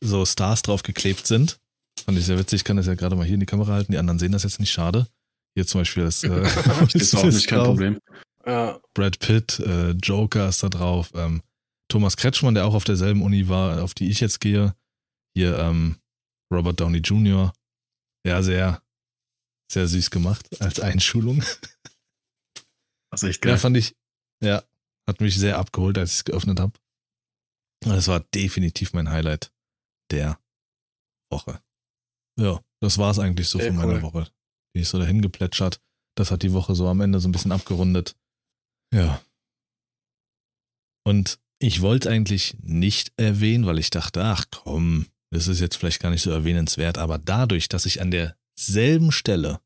so 0.01 0.25
Stars 0.25 0.63
draufgeklebt 0.63 1.27
sind. 1.27 1.59
Fand 2.05 2.19
ich 2.19 2.25
sehr 2.25 2.39
witzig. 2.39 2.61
Ich 2.61 2.65
kann 2.65 2.77
das 2.77 2.87
ja 2.87 2.95
gerade 2.95 3.17
mal 3.17 3.25
hier 3.25 3.35
in 3.35 3.41
die 3.41 3.47
Kamera 3.47 3.73
halten. 3.73 3.93
Die 3.93 3.99
anderen 3.99 4.19
sehen 4.19 4.33
das 4.33 4.43
jetzt 4.43 4.61
nicht 4.61 4.73
schade. 4.73 5.07
Hier 5.55 5.67
zum 5.67 5.83
Beispiel 5.83 6.05
das, 6.05 6.23
äh, 6.25 6.29
Ist 6.95 7.15
auch 7.17 7.25
nicht 7.25 7.47
kein 7.47 7.59
drauf. 7.59 7.69
Problem. 7.69 7.99
Ja. 8.47 8.81
Brad 8.95 9.19
Pitt, 9.19 9.61
äh, 9.61 9.91
Joker 9.91 10.49
ist 10.49 10.63
da 10.63 10.71
drauf, 10.71 11.11
ähm, 11.15 11.43
Thomas 11.89 12.17
Kretschmann, 12.17 12.55
der 12.55 12.67
auch 12.67 12.75
auf 12.75 12.85
derselben 12.85 13.21
Uni 13.23 13.49
war, 13.49 13.83
auf 13.83 13.93
die 13.95 14.09
ich 14.09 14.21
jetzt 14.21 14.41
gehe. 14.41 14.75
Hier 15.35 15.59
ähm, 15.59 15.97
Robert 16.53 16.81
Downey 16.81 16.99
Jr. 16.99 17.53
Ja, 18.27 18.43
sehr, 18.43 18.83
sehr 19.73 19.87
süß 19.89 20.11
gemacht 20.11 20.61
als 20.61 20.81
Einschulung. 20.81 21.43
Das 23.13 23.23
ist 23.23 23.29
echt 23.29 23.45
Ja, 23.45 23.53
geil. 23.53 23.59
fand 23.59 23.77
ich, 23.77 23.97
ja, 24.43 24.63
hat 25.09 25.21
mich 25.21 25.37
sehr 25.37 25.59
abgeholt, 25.59 25.99
als 25.99 26.11
ich 26.13 26.17
es 26.19 26.25
geöffnet 26.25 26.61
habe. 26.61 26.73
Das 27.83 28.09
war 28.09 28.21
definitiv 28.21 28.93
mein 28.93 29.11
Highlight 29.11 29.53
der 30.11 30.39
Woche. 31.33 31.63
Ja, 32.39 32.63
das 32.83 32.99
war 32.99 33.11
es 33.11 33.19
eigentlich 33.19 33.49
so 33.49 33.59
Sehr 33.59 33.69
von 33.69 33.77
meiner 33.77 33.95
cool. 33.95 34.03
Woche. 34.03 34.31
Die 34.77 34.81
ist 34.83 34.91
so 34.91 34.99
dahin 34.99 35.23
geplätschert. 35.23 35.81
Das 36.17 36.31
hat 36.31 36.43
die 36.43 36.53
Woche 36.53 36.75
so 36.75 36.89
am 36.89 37.01
Ende 37.01 37.21
so 37.21 37.29
ein 37.29 37.33
bisschen 37.33 37.53
abgerundet. 37.53 38.17
Ja. 38.95 39.23
Und 41.07 41.41
ich 41.59 41.81
wollte 41.81 42.11
eigentlich 42.11 42.57
nicht 42.61 43.13
erwähnen, 43.17 43.67
weil 43.67 43.79
ich 43.79 43.91
dachte, 43.91 44.23
ach 44.25 44.47
komm, 44.51 45.07
das 45.33 45.49
ist 45.49 45.61
jetzt 45.61 45.77
vielleicht 45.77 46.01
gar 46.01 46.11
nicht 46.11 46.23
so 46.23 46.31
erwähnenswert, 46.31 46.99
aber 46.99 47.19
dadurch, 47.19 47.69
dass 47.69 47.87
ich 47.87 48.01
an 48.01 48.11
derselben 48.11 49.13
Stelle 49.13 49.61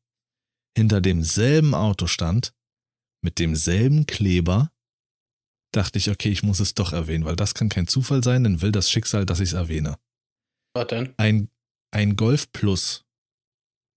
hinter 0.77 1.01
demselben 1.01 1.73
Auto 1.73 2.07
stand, 2.07 2.53
mit 3.23 3.39
demselben 3.39 4.05
Kleber, 4.05 4.71
dachte 5.71 5.97
ich, 5.97 6.09
okay, 6.09 6.29
ich 6.29 6.43
muss 6.43 6.59
es 6.59 6.73
doch 6.73 6.93
erwähnen, 6.93 7.25
weil 7.25 7.35
das 7.35 7.53
kann 7.53 7.69
kein 7.69 7.87
Zufall 7.87 8.23
sein, 8.23 8.43
denn 8.43 8.61
will 8.61 8.71
das 8.71 8.89
Schicksal, 8.89 9.25
dass 9.25 9.39
ich 9.39 9.49
es 9.49 9.53
erwähne. 9.53 9.97
Was 10.73 10.87
denn? 10.87 11.13
Ein, 11.17 11.49
ein 11.91 12.15
Golf 12.15 12.51
Plus. 12.51 13.03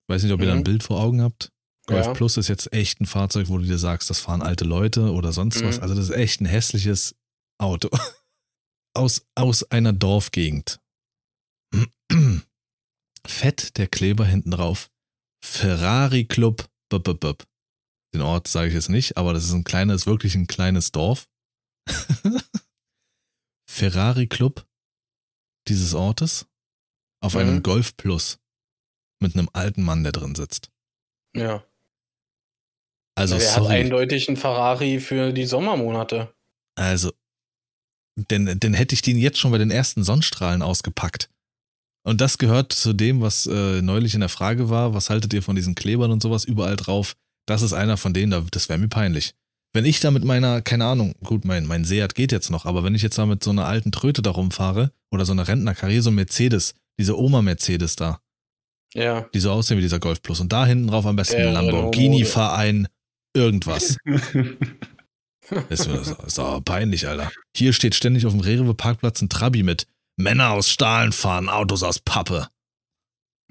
Weiß 0.09 0.23
nicht, 0.23 0.33
ob 0.33 0.41
ihr 0.41 0.47
da 0.47 0.53
ein 0.53 0.61
Mhm. 0.61 0.65
Bild 0.65 0.83
vor 0.83 1.01
Augen 1.01 1.21
habt. 1.21 1.53
Golf 1.87 2.07
Ja. 2.07 2.13
Plus 2.15 2.37
ist 2.37 2.49
jetzt 2.49 2.73
echt 2.73 3.01
ein 3.01 3.07
Fahrzeug, 3.07 3.49
wo 3.49 3.59
du 3.59 3.65
dir 3.65 3.79
sagst, 3.79 4.09
das 4.11 4.21
fahren 4.21 4.43
alte 4.43 4.65
Leute 4.65 5.13
oder 5.13 5.33
sonst 5.33 5.63
was. 5.63 5.77
Mhm. 5.77 5.83
Also 5.83 5.95
das 5.95 6.05
ist 6.09 6.15
echt 6.17 6.41
ein 6.41 6.47
hässliches 6.47 7.15
Auto. 7.59 7.91
Aus, 8.95 9.27
aus 9.37 9.71
einer 9.71 9.93
Dorfgegend. 9.93 10.81
Fett 13.27 13.77
der 13.79 13.87
Kleber 13.87 14.25
hinten 14.25 14.51
drauf. 14.53 14.91
Ferrari 15.45 16.25
Club. 16.25 16.69
Bup, 16.91 17.05
bup, 17.05 17.21
bup. 17.21 17.47
Den 18.15 18.23
Ort 18.23 18.49
sage 18.49 18.69
ich 18.69 18.75
jetzt 18.75 18.89
nicht, 18.89 19.17
aber 19.17 19.33
das 19.35 19.45
ist 19.45 19.53
ein 19.53 19.65
kleines, 19.65 20.07
wirklich 20.07 20.35
ein 20.35 20.47
kleines 20.47 20.93
Dorf. 20.93 21.29
Ferrari 23.69 24.27
Club 24.27 24.67
dieses 25.69 25.95
Ortes 25.95 26.47
auf 27.23 27.35
Mhm. 27.35 27.41
einem 27.41 27.63
Golf 27.63 27.97
Plus 27.97 28.39
mit 29.21 29.35
einem 29.37 29.51
alten 29.53 29.83
Mann, 29.83 30.03
der 30.03 30.13
drin 30.13 30.35
sitzt. 30.35 30.71
Ja. 31.37 31.65
Also 33.15 33.37
der 33.37 33.47
hat 33.49 33.63
sorry, 33.63 33.75
eindeutig 33.75 34.29
einen 34.29 34.37
Ferrari 34.37 35.01
für 35.01 35.33
die 35.33 35.45
Sommermonate. 35.45 36.35
also 36.77 37.13
denn, 38.17 38.59
denn 38.59 38.75
hätte 38.75 38.95
ich 38.95 39.03
den 39.03 39.17
jetzt 39.19 39.39
schon 39.39 39.53
bei 39.53 39.59
den 39.59 39.71
ersten 39.71 40.03
Sonnenstrahlen 40.03 40.63
ausgepackt. 40.63 41.31
Und 42.09 42.21
das 42.21 42.39
gehört 42.39 42.73
zu 42.73 42.93
dem, 42.95 43.21
was 43.21 43.47
äh, 43.47 43.83
neulich 43.83 44.15
in 44.15 44.21
der 44.21 44.29
Frage 44.31 44.71
war, 44.71 44.95
was 44.95 45.11
haltet 45.11 45.35
ihr 45.35 45.43
von 45.43 45.57
diesen 45.57 45.75
Klebern 45.75 46.11
und 46.11 46.23
sowas 46.23 46.45
überall 46.45 46.77
drauf? 46.77 47.15
Das 47.47 47.61
ist 47.63 47.73
einer 47.75 47.97
von 47.99 48.15
denen, 48.15 48.31
da- 48.31 48.45
das 48.51 48.69
wäre 48.69 48.79
mir 48.79 48.89
peinlich. 48.89 49.35
Wenn 49.75 49.85
ich 49.85 50.01
da 50.01 50.11
mit 50.11 50.25
meiner, 50.25 50.63
keine 50.63 50.87
Ahnung, 50.87 51.15
gut, 51.23 51.45
mein, 51.45 51.67
mein 51.67 51.85
Seat 51.85 52.15
geht 52.15 52.33
jetzt 52.33 52.51
noch, 52.51 52.65
aber 52.65 52.83
wenn 52.85 52.95
ich 52.95 53.03
jetzt 53.03 53.19
da 53.19 53.27
mit 53.27 53.45
so 53.45 53.51
einer 53.51 53.67
alten 53.67 53.93
Tröte 53.93 54.23
da 54.23 54.31
rumfahre 54.31 54.91
oder 55.11 55.27
so 55.27 55.33
einer 55.33 55.47
Rentnerkarriere, 55.47 56.03
so 56.03 56.11
ein 56.11 56.15
Mercedes, 56.15 56.75
diese 56.99 57.19
Oma-Mercedes 57.19 57.97
da, 57.97 58.21
Ja. 58.95 59.27
die 59.35 59.41
so 59.41 59.51
aussehen 59.53 59.77
wie 59.77 59.83
dieser 59.83 60.01
Golf 60.01 60.23
Plus 60.23 60.41
und 60.41 60.51
da 60.53 60.65
hinten 60.65 60.87
drauf 60.89 61.05
am 61.05 61.17
besten 61.17 61.37
ein 61.43 61.53
Lamborghini-Verein, 61.53 62.89
irgendwas. 63.37 63.99
Ist 65.71 65.87
ist 65.87 66.39
aber 66.39 66.61
peinlich, 66.61 67.09
Alter. 67.09 67.31
Hier 67.57 67.73
steht 67.73 67.95
ständig 67.95 68.27
auf 68.27 68.33
dem 68.33 68.41
Rewe-Parkplatz 68.41 69.23
ein 69.23 69.31
Trabi 69.31 69.63
mit 69.63 69.87
Männer 70.19 70.51
aus 70.51 70.69
Stahlen 70.69 71.13
fahren 71.13 71.49
Autos 71.49 71.83
aus 71.85 72.01
Pappe. 72.01 72.49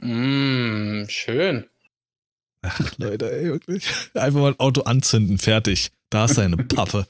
Mm, 0.01 1.06
schön. 1.08 1.69
Ach, 2.62 2.97
Leute, 2.97 3.32
ey, 3.32 3.45
wirklich. 3.45 3.86
Einfach 4.13 4.41
mal 4.41 4.51
ein 4.51 4.60
Auto 4.60 4.82
anzünden, 4.82 5.38
fertig. 5.38 5.91
Da 6.10 6.25
ist 6.25 6.38
deine 6.38 6.58
Pappe. 6.67 7.08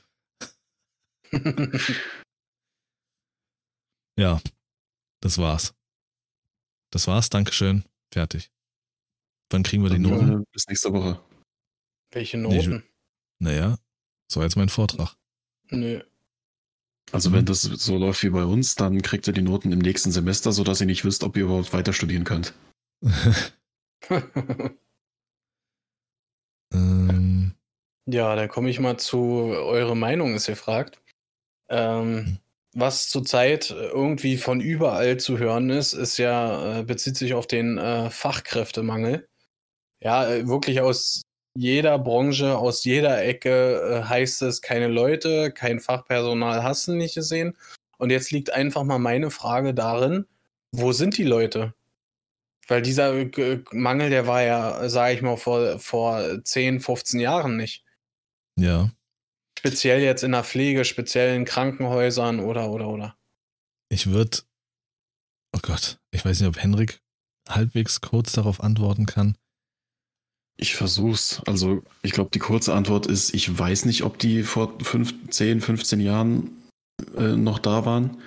Ja, 4.17 4.39
das 5.21 5.37
war's. 5.39 5.73
Das 6.91 7.07
war's, 7.07 7.29
Dankeschön. 7.29 7.83
Fertig. 8.13 8.51
Wann 9.49 9.63
kriegen 9.63 9.83
wir 9.83 9.89
die 9.89 9.99
Noten? 9.99 10.43
Bis 10.51 10.67
nächste 10.67 10.93
Woche. 10.93 11.19
Welche 12.11 12.37
Nee, 12.37 12.57
Noten? 12.57 12.83
Naja, 13.39 13.77
so 14.31 14.41
jetzt 14.43 14.55
mein 14.55 14.69
Vortrag. 14.69 15.15
Nö. 15.69 16.01
Also 17.11 17.31
wenn 17.31 17.45
das 17.45 17.61
so 17.61 17.97
läuft 17.97 18.23
wie 18.23 18.29
bei 18.29 18.43
uns, 18.43 18.75
dann 18.75 19.01
kriegt 19.01 19.27
ihr 19.27 19.33
die 19.33 19.41
Noten 19.41 19.71
im 19.71 19.79
nächsten 19.79 20.11
Semester, 20.11 20.51
sodass 20.51 20.81
ihr 20.81 20.87
nicht 20.87 21.05
wisst, 21.05 21.23
ob 21.23 21.37
ihr 21.37 21.45
überhaupt 21.45 21.71
weiter 21.73 21.93
studieren 21.93 22.25
könnt. 22.25 22.53
ähm, 26.73 27.53
ja, 28.05 28.35
dann 28.35 28.49
komme 28.49 28.69
ich 28.69 28.79
mal 28.79 28.97
zu 28.97 29.19
eure 29.19 29.95
Meinung 29.95 30.35
ist 30.35 30.47
gefragt. 30.47 31.01
Ähm, 31.69 32.39
was 32.73 33.09
zurzeit 33.09 33.71
irgendwie 33.71 34.37
von 34.37 34.59
überall 34.61 35.17
zu 35.17 35.37
hören 35.37 35.69
ist, 35.69 35.93
ist 35.93 36.17
ja, 36.17 36.79
äh, 36.79 36.83
bezieht 36.83 37.17
sich 37.17 37.33
auf 37.33 37.47
den 37.47 37.77
äh, 37.77 38.09
Fachkräftemangel. 38.09 39.27
Ja, 39.99 40.27
äh, 40.29 40.47
wirklich 40.47 40.81
aus 40.81 41.23
jeder 41.57 41.97
Branche, 41.97 42.55
aus 42.55 42.83
jeder 42.83 43.23
Ecke 43.23 43.81
äh, 43.81 44.03
heißt 44.03 44.43
es, 44.43 44.61
keine 44.61 44.87
Leute, 44.87 45.51
kein 45.51 45.79
Fachpersonal 45.79 46.61
hast 46.61 46.87
du 46.87 46.93
nicht 46.93 47.15
gesehen. 47.15 47.57
Und 47.97 48.11
jetzt 48.11 48.31
liegt 48.31 48.51
einfach 48.51 48.83
mal 48.83 48.99
meine 48.99 49.31
Frage 49.31 49.73
darin, 49.73 50.27
wo 50.71 50.91
sind 50.91 51.17
die 51.17 51.23
Leute? 51.23 51.73
Weil 52.67 52.83
dieser 52.83 53.15
äh, 53.15 53.63
Mangel, 53.71 54.11
der 54.11 54.27
war 54.27 54.43
ja, 54.43 54.87
sage 54.87 55.15
ich 55.15 55.21
mal, 55.23 55.37
vor, 55.37 55.79
vor 55.79 56.43
10, 56.43 56.79
15 56.79 57.19
Jahren 57.19 57.57
nicht. 57.57 57.83
ja, 58.59 58.91
Speziell 59.57 60.01
jetzt 60.01 60.23
in 60.23 60.33
der 60.33 60.43
Pflege, 60.43 60.85
speziell 60.85 61.35
in 61.35 61.43
Krankenhäusern 61.43 62.39
oder, 62.39 62.69
oder, 62.69 62.87
oder. 62.89 63.17
ich 63.89 64.05
würde. 64.05 64.37
Oh 65.55 65.59
Gott, 65.63 65.97
ich 66.11 66.23
weiß 66.23 66.39
nicht, 66.39 66.49
ob 66.49 66.61
Henrik 66.61 67.01
halbwegs 67.49 67.99
kurz 68.01 68.33
darauf 68.33 68.61
antworten 68.61 69.07
kann. 69.07 69.35
Ich 70.57 70.75
versuch's. 70.75 71.41
Also 71.45 71.83
ich 72.01 72.11
glaube, 72.11 72.31
die 72.33 72.39
kurze 72.39 72.73
Antwort 72.73 73.05
ist, 73.05 73.33
ich 73.33 73.57
weiß 73.57 73.85
nicht, 73.85 74.03
ob 74.03 74.17
die 74.17 74.43
vor 74.43 74.73
fünf, 74.81 75.13
10, 75.29 75.61
15 75.61 75.99
Jahren 75.99 76.49
äh, 77.15 77.35
noch 77.35 77.59
da 77.59 77.85
waren. 77.85 78.17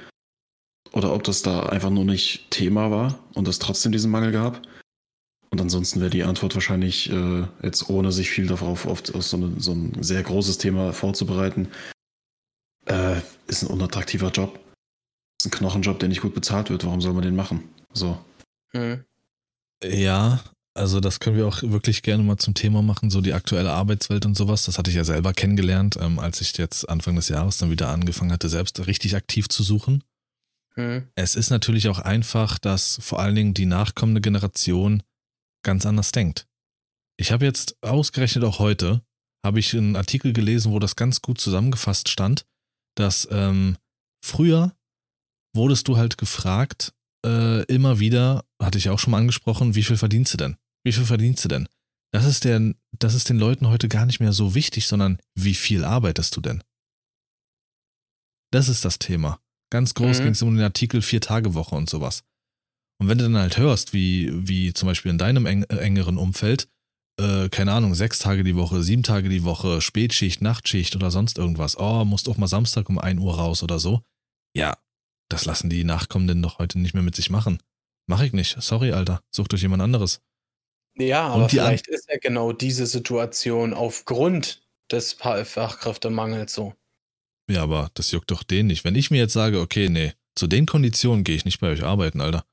Oder 0.93 1.13
ob 1.13 1.25
das 1.25 1.43
da 1.43 1.67
einfach 1.67 1.91
nur 1.91 2.05
nicht 2.05 2.51
Thema 2.51 2.91
war 2.91 3.19
und 3.35 3.47
es 3.47 3.59
trotzdem 3.59 3.93
diesen 3.93 4.11
Mangel 4.11 4.33
gab. 4.33 4.63
Und 5.51 5.61
ansonsten 5.61 6.01
wäre 6.01 6.11
die 6.11 6.23
Antwort 6.23 6.55
wahrscheinlich, 6.55 7.11
äh, 7.11 7.45
jetzt 7.63 7.91
ohne 7.91 8.13
sich 8.13 8.31
viel 8.31 8.47
darauf 8.47 8.87
auf, 8.87 9.15
auf 9.15 9.23
so, 9.23 9.37
eine, 9.37 9.61
so 9.61 9.73
ein 9.73 10.01
sehr 10.01 10.23
großes 10.23 10.59
Thema 10.59 10.93
vorzubereiten, 10.93 11.69
äh, 12.87 13.21
ist 13.49 13.63
ein 13.63 13.71
unattraktiver 13.71 14.31
Job. 14.31 14.61
Ist 15.41 15.47
ein 15.47 15.51
Knochenjob, 15.51 15.99
der 15.99 16.09
nicht 16.09 16.23
gut 16.23 16.35
bezahlt 16.35 16.71
wird. 16.71 16.85
Warum 16.85 17.01
soll 17.01 17.13
man 17.13 17.23
den 17.23 17.37
machen? 17.37 17.69
So. 17.93 18.19
Hm. 18.73 19.05
Ja, 19.83 20.41
also 20.81 20.99
das 20.99 21.21
können 21.21 21.37
wir 21.37 21.47
auch 21.47 21.63
wirklich 21.63 22.03
gerne 22.03 22.23
mal 22.23 22.39
zum 22.39 22.55
Thema 22.55 22.81
machen, 22.81 23.11
so 23.11 23.21
die 23.21 23.35
aktuelle 23.35 23.71
Arbeitswelt 23.71 24.25
und 24.25 24.35
sowas. 24.35 24.65
Das 24.65 24.79
hatte 24.79 24.91
ich 24.91 24.97
ja 24.97 25.05
selber 25.05 25.35
kennengelernt, 25.35 25.99
ähm, 26.01 26.19
als 26.19 26.41
ich 26.41 26.57
jetzt 26.57 26.89
Anfang 26.89 27.17
des 27.17 27.29
Jahres 27.29 27.59
dann 27.59 27.71
wieder 27.71 27.91
angefangen 27.91 28.33
hatte, 28.33 28.49
selbst 28.49 28.87
richtig 28.87 29.15
aktiv 29.15 29.49
zu 29.49 29.63
suchen. 29.63 30.03
Hm. 30.77 31.07
Es 31.17 31.37
ist 31.37 31.51
natürlich 31.51 31.89
auch 31.89 31.99
einfach, 31.99 32.59
dass 32.59 32.99
vor 33.03 33.21
allen 33.21 33.35
Dingen 33.35 33.53
die 33.53 33.67
nachkommende 33.67 34.23
Generation 34.23 35.03
ganz 35.63 35.85
anders 35.85 36.13
denkt. 36.13 36.47
Ich 37.19 37.31
habe 37.31 37.45
jetzt 37.45 37.77
ausgerechnet 37.83 38.45
auch 38.45 38.59
heute, 38.59 39.03
habe 39.45 39.61
ich 39.61 39.77
einen 39.77 39.97
Artikel 39.97 40.33
gelesen, 40.33 40.73
wo 40.73 40.79
das 40.79 40.97
ganz 40.97 41.21
gut 41.21 41.39
zusammengefasst 41.39 42.09
stand, 42.09 42.47
dass 42.97 43.29
ähm, 43.31 43.77
früher 44.25 44.75
wurdest 45.55 45.89
du 45.89 45.99
halt 45.99 46.17
gefragt, 46.17 46.95
äh, 47.27 47.65
immer 47.65 47.99
wieder, 47.99 48.47
hatte 48.63 48.79
ich 48.79 48.89
auch 48.89 48.99
schon 48.99 49.11
mal 49.11 49.19
angesprochen, 49.19 49.75
wie 49.75 49.83
viel 49.83 49.99
verdienst 49.99 50.33
du 50.33 50.39
denn? 50.39 50.57
Wie 50.85 50.93
viel 50.93 51.05
verdienst 51.05 51.45
du 51.45 51.49
denn? 51.49 51.69
Das 52.13 52.25
ist, 52.25 52.45
der, 52.45 52.75
das 52.99 53.15
ist 53.15 53.29
den 53.29 53.39
Leuten 53.39 53.69
heute 53.69 53.89
gar 53.89 54.07
nicht 54.07 54.21
mehr 54.21 54.33
so 54.33 54.55
wichtig, 54.55 54.87
sondern 54.87 55.19
wie 55.37 55.55
viel 55.55 55.85
arbeitest 55.85 56.37
du 56.37 56.41
denn? 56.41 56.63
Das 58.53 58.69
ist 58.69 58.85
das 58.85 58.99
Thema. 58.99 59.41
Ganz 59.71 59.95
groß 59.95 60.19
Mhm. 60.19 60.23
ging 60.25 60.33
es 60.33 60.43
um 60.43 60.55
den 60.57 60.65
Artikel 60.65 61.03
Vier-Tage-Woche 61.03 61.77
und 61.77 61.89
sowas. 61.89 62.25
Und 63.01 63.09
wenn 63.09 63.19
du 63.19 63.25
dann 63.25 63.37
halt 63.39 63.57
hörst, 63.57 63.93
wie, 63.93 64.31
wie 64.47 64.73
zum 64.73 64.87
Beispiel 64.89 65.11
in 65.11 65.19
deinem 65.19 65.47
eng, 65.47 65.63
äh, 65.65 65.77
engeren 65.77 66.19
Umfeld, 66.19 66.69
äh, 67.21 67.49
keine 67.49 67.73
Ahnung, 67.73 67.95
sechs 67.95 68.19
Tage 68.19 68.43
die 68.45 68.57
Woche, 68.57 68.83
sieben 68.83 69.03
Tage 69.05 69.29
die 69.29 69.45
Woche, 69.45 69.81
Spätschicht, 69.81 70.43
Nachtschicht 70.43 70.97
oder 70.97 71.11
sonst 71.11 71.39
irgendwas, 71.39 71.79
oh, 71.79 72.05
musst 72.05 72.29
auch 72.29 72.37
mal 72.37 72.49
Samstag 72.49 72.89
um 72.89 72.99
1 72.99 73.21
Uhr 73.21 73.37
raus 73.37 73.63
oder 73.63 73.79
so. 73.79 74.03
Ja, 74.57 74.77
das 75.31 75.45
lassen 75.45 75.71
die 75.71 75.85
Nachkommenden 75.85 76.43
doch 76.43 76.59
heute 76.59 76.79
nicht 76.81 76.95
mehr 76.95 77.03
mit 77.05 77.15
sich 77.15 77.31
machen. 77.31 77.63
Mach 78.09 78.21
ich 78.23 78.33
nicht. 78.33 78.61
Sorry, 78.61 78.91
Alter. 78.93 79.23
Sucht 79.31 79.55
euch 79.55 79.63
jemand 79.63 79.83
anderes. 79.83 80.21
Ja, 81.01 81.29
aber 81.29 81.49
vielleicht 81.49 81.89
ist 81.89 82.09
ja 82.09 82.19
genau 82.19 82.53
diese 82.53 82.87
Situation 82.87 83.75
aufgrund 83.75 84.63
des 84.91 85.15
Fachkräftemangels 85.15 86.53
so. 86.53 86.75
Ja, 87.51 87.63
aber 87.63 87.91
das 87.95 88.11
juckt 88.11 88.31
doch 88.31 88.43
den 88.43 88.69
nicht. 88.69 88.85
Wenn 88.85 88.95
ich 88.95 89.11
mir 89.11 89.19
jetzt 89.19 89.33
sage, 89.33 89.61
okay, 89.61 89.89
nee, 89.89 90.13
zu 90.37 90.47
den 90.47 90.67
Konditionen 90.67 91.25
gehe 91.25 91.35
ich 91.35 91.45
nicht 91.45 91.61
bei 91.61 91.69
euch 91.69 91.83
arbeiten, 91.83 92.21
Alter. 92.21 92.45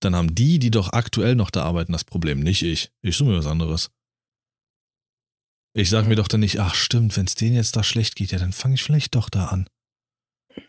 Dann 0.00 0.16
haben 0.16 0.34
die, 0.34 0.58
die 0.58 0.70
doch 0.70 0.92
aktuell 0.92 1.34
noch 1.34 1.50
da 1.50 1.62
arbeiten, 1.64 1.92
das 1.92 2.04
Problem, 2.04 2.40
nicht 2.40 2.62
ich. 2.62 2.90
Ich 3.02 3.16
suche 3.16 3.30
mir 3.30 3.38
was 3.38 3.46
anderes. 3.46 3.90
Ich 5.74 5.90
sag 5.90 6.06
mir 6.06 6.16
doch 6.16 6.28
dann 6.28 6.40
nicht, 6.40 6.58
ach 6.58 6.74
stimmt, 6.74 7.16
wenn 7.16 7.26
es 7.26 7.34
denen 7.34 7.54
jetzt 7.54 7.76
da 7.76 7.84
schlecht 7.84 8.16
geht, 8.16 8.32
ja, 8.32 8.38
dann 8.38 8.52
fange 8.52 8.74
ich 8.74 8.82
vielleicht 8.82 9.14
doch 9.14 9.28
da 9.28 9.46
an. 9.46 9.68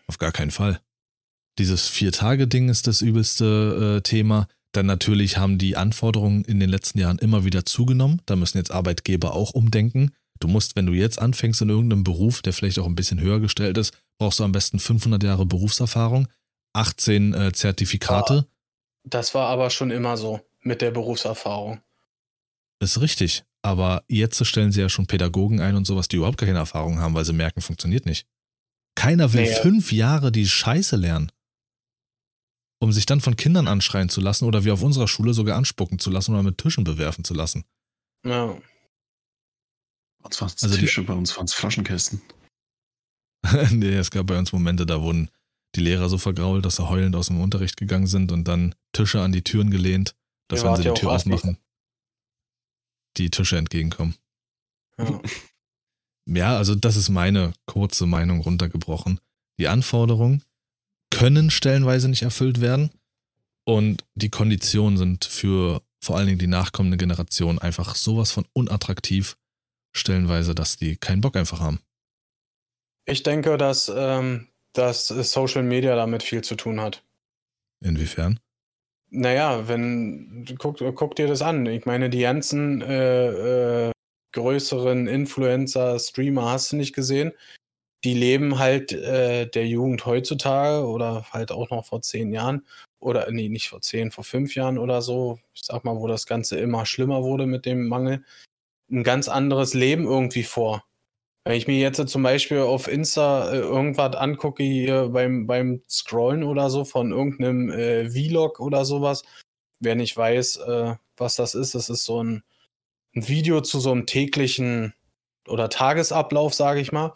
Auf 0.08 0.18
gar 0.18 0.32
keinen 0.32 0.52
Fall. 0.52 0.82
Dieses 1.58 1.88
Vier-Tage-Ding 1.88 2.70
ist 2.70 2.88
das 2.88 3.02
übelste 3.02 3.98
äh, 3.98 4.02
Thema. 4.02 4.48
Dann 4.72 4.86
natürlich 4.86 5.38
haben 5.38 5.58
die 5.58 5.76
Anforderungen 5.76 6.46
in 6.46 6.60
den 6.60 6.70
letzten 6.70 7.00
Jahren 7.00 7.20
immer 7.20 7.44
wieder 7.44 7.66
zugenommen. 7.66 8.22
Da 8.26 8.36
müssen 8.36 8.58
jetzt 8.58 8.72
Arbeitgeber 8.72 9.34
auch 9.34 9.52
umdenken. 9.52 10.12
Du 10.40 10.48
musst, 10.48 10.76
wenn 10.76 10.86
du 10.86 10.94
jetzt 10.94 11.20
anfängst 11.20 11.62
in 11.62 11.70
irgendeinem 11.70 12.04
Beruf, 12.04 12.42
der 12.42 12.54
vielleicht 12.54 12.80
auch 12.80 12.86
ein 12.86 12.96
bisschen 12.96 13.20
höher 13.20 13.40
gestellt 13.40 13.78
ist, 13.78 13.94
brauchst 14.18 14.40
du 14.40 14.44
am 14.44 14.52
besten 14.52 14.80
500 14.80 15.22
Jahre 15.24 15.46
Berufserfahrung, 15.46 16.28
18 16.74 17.34
äh, 17.34 17.52
Zertifikate. 17.52 18.48
Das 19.04 19.34
war 19.34 19.48
aber 19.50 19.70
schon 19.70 19.92
immer 19.92 20.18
so 20.18 20.40
mit 20.62 20.82
der 20.82 20.92
Berufserfahrung. 20.92 21.82
Ist 22.80 23.02
richtig. 23.02 23.44
Aber 23.62 24.04
jetzt 24.08 24.44
stellen 24.46 24.72
sie 24.72 24.82
ja 24.82 24.90
schon 24.90 25.06
Pädagogen 25.06 25.60
ein 25.62 25.76
und 25.76 25.86
sowas, 25.86 26.08
die 26.08 26.16
überhaupt 26.16 26.40
keine 26.40 26.58
Erfahrung 26.58 27.00
haben, 27.00 27.14
weil 27.14 27.26
sie 27.26 27.34
merken, 27.34 27.62
funktioniert 27.62 28.06
nicht. 28.06 28.26
Keiner 28.96 29.34
will 29.34 29.44
Naja. 29.44 29.62
fünf 29.62 29.92
Jahre 29.92 30.32
die 30.32 30.48
Scheiße 30.48 30.96
lernen. 30.96 31.32
Um 32.82 32.92
sich 32.92 33.06
dann 33.06 33.22
von 33.22 33.36
Kindern 33.36 33.68
anschreien 33.68 34.10
zu 34.10 34.22
lassen 34.22 34.46
oder 34.46 34.66
wie 34.66 34.72
auf 34.72 34.82
unserer 34.82 35.08
Schule 35.08 35.34
sogar 35.34 35.56
anspucken 35.58 36.00
zu 36.00 36.10
lassen 36.10 36.34
oder 36.34 36.42
mit 36.44 36.58
Tischen 36.58 36.84
bewerfen 36.84 37.24
zu 37.24 37.34
lassen. 37.36 37.64
Ja. 38.26 38.48
Bei 40.20 40.26
uns 40.26 40.42
waren 40.42 40.48
es 40.56 40.64
Also 40.64 40.76
die- 40.76 40.82
Tische, 40.82 41.04
bei 41.04 41.14
uns 41.14 41.36
waren 41.38 41.46
es 41.46 41.54
Flaschenkästen. 41.54 42.22
nee, 43.72 43.94
es 43.96 44.10
gab 44.12 44.28
bei 44.28 44.38
uns 44.38 44.52
Momente, 44.52 44.86
da 44.86 45.02
wurden 45.02 45.30
die 45.76 45.82
Lehrer 45.82 46.10
so 46.10 46.18
vergrault, 46.18 46.66
dass 46.66 46.76
sie 46.78 46.88
heulend 46.90 47.16
aus 47.16 47.28
dem 47.28 47.40
Unterricht 47.40 47.78
gegangen 47.78 48.08
sind 48.08 48.32
und 48.32 48.48
dann 48.48 48.76
Tische 48.94 49.22
an 49.22 49.32
die 49.32 49.44
Türen 49.44 49.72
gelehnt, 49.72 50.16
dass 50.48 50.62
Ihr 50.64 50.70
wenn 50.70 50.76
sie 50.78 50.84
ja 50.84 50.94
die 50.94 51.00
Tür 51.00 51.12
aufmachen, 51.12 51.58
die 53.18 53.30
Tische 53.30 53.58
entgegenkommen. 53.58 54.16
ja. 54.98 55.22
Ja, 56.28 56.56
also 56.56 56.76
das 56.76 56.98
ist 56.98 57.10
meine 57.10 57.52
kurze 57.66 58.06
Meinung 58.06 58.42
runtergebrochen. 58.42 59.20
Die 59.60 59.68
Anforderungen 59.68 60.44
können 61.12 61.52
stellenweise 61.52 62.10
nicht 62.10 62.24
erfüllt 62.24 62.62
werden 62.62 62.90
und 63.64 64.04
die 64.16 64.30
Konditionen 64.30 64.98
sind 64.98 65.26
für 65.26 65.82
vor 66.04 66.18
allen 66.18 66.28
Dingen 66.28 66.40
die 66.40 66.48
nachkommende 66.48 66.98
Generation 66.98 67.60
einfach 67.60 67.96
sowas 67.96 68.32
von 68.32 68.46
unattraktiv 68.54 69.38
stellenweise, 69.94 70.56
dass 70.56 70.78
die 70.78 70.98
keinen 70.98 71.22
Bock 71.22 71.36
einfach 71.36 71.60
haben. 71.60 71.80
Ich 73.06 73.24
denke, 73.24 73.58
dass, 73.58 73.92
ähm, 73.94 74.48
dass 74.74 75.08
Social 75.08 75.64
Media 75.64 75.96
damit 75.96 76.24
viel 76.24 76.44
zu 76.44 76.56
tun 76.56 76.82
hat. 76.82 77.04
Inwiefern? 77.84 78.40
Naja, 79.10 79.68
wenn, 79.68 80.46
guck, 80.58 80.78
guck 80.96 81.16
dir 81.16 81.28
das 81.28 81.42
an. 81.42 81.66
Ich 81.66 81.86
meine, 81.86 82.10
die 82.10 82.22
ganzen 82.22 82.82
äh, 82.82 83.88
äh, 83.88 83.92
größeren 84.32 85.08
Influencer, 85.08 86.00
Streamer 86.00 86.52
hast 86.52 86.72
du 86.72 86.78
nicht 86.78 86.94
gesehen. 86.94 87.34
Die 88.04 88.14
leben 88.14 88.58
halt 88.58 88.92
äh, 88.94 89.48
der 89.48 89.68
Jugend 89.68 90.06
heutzutage 90.06 90.86
oder 90.88 91.26
halt 91.32 91.52
auch 91.52 91.70
noch 91.70 91.86
vor 91.86 92.02
zehn 92.02 92.34
Jahren 92.34 92.66
oder 93.00 93.30
nee, 93.32 93.50
nicht 93.50 93.70
vor 93.70 93.82
zehn, 93.82 94.12
vor 94.12 94.24
fünf 94.24 94.56
Jahren 94.56 94.78
oder 94.78 95.02
so. 95.02 95.40
Ich 95.54 95.64
sag 95.64 95.84
mal, 95.84 95.96
wo 95.98 96.08
das 96.08 96.26
Ganze 96.26 96.60
immer 96.60 96.86
schlimmer 96.86 97.24
wurde 97.24 97.46
mit 97.46 97.66
dem 97.66 97.88
Mangel. 97.88 98.24
Ein 98.90 99.04
ganz 99.04 99.30
anderes 99.30 99.74
Leben 99.74 100.06
irgendwie 100.06 100.44
vor. 100.44 100.84
Wenn 101.44 101.56
ich 101.56 101.68
mir 101.68 101.80
jetzt 101.80 102.08
zum 102.08 102.22
Beispiel 102.22 102.60
auf 102.60 102.88
Insta 102.88 103.52
äh, 103.52 103.58
irgendwas 103.58 104.16
angucke, 104.16 104.64
hier 104.64 105.10
beim, 105.10 105.48
beim 105.48 105.82
Scrollen 105.90 106.44
oder 106.44 106.70
so 106.70 106.86
von 106.86 107.12
irgendeinem 107.12 107.72
äh, 107.72 108.10
Vlog 108.10 108.60
oder 108.60 108.86
sowas, 108.86 109.24
wer 109.80 109.96
nicht 109.96 110.16
weiß, 110.16 110.58
äh, 110.58 110.96
was 111.18 111.36
das 111.36 111.56
ist, 111.56 111.74
das 111.74 111.90
ist 111.90 112.06
so 112.06 112.24
ein, 112.24 112.44
ein 113.16 113.28
Video 113.28 113.62
zu 113.62 113.80
so 113.80 113.92
einem 113.92 114.06
täglichen 114.06 114.94
oder 115.48 115.70
Tagesablauf, 115.70 116.54
sage 116.54 116.80
ich 116.80 116.92
mal, 116.92 117.14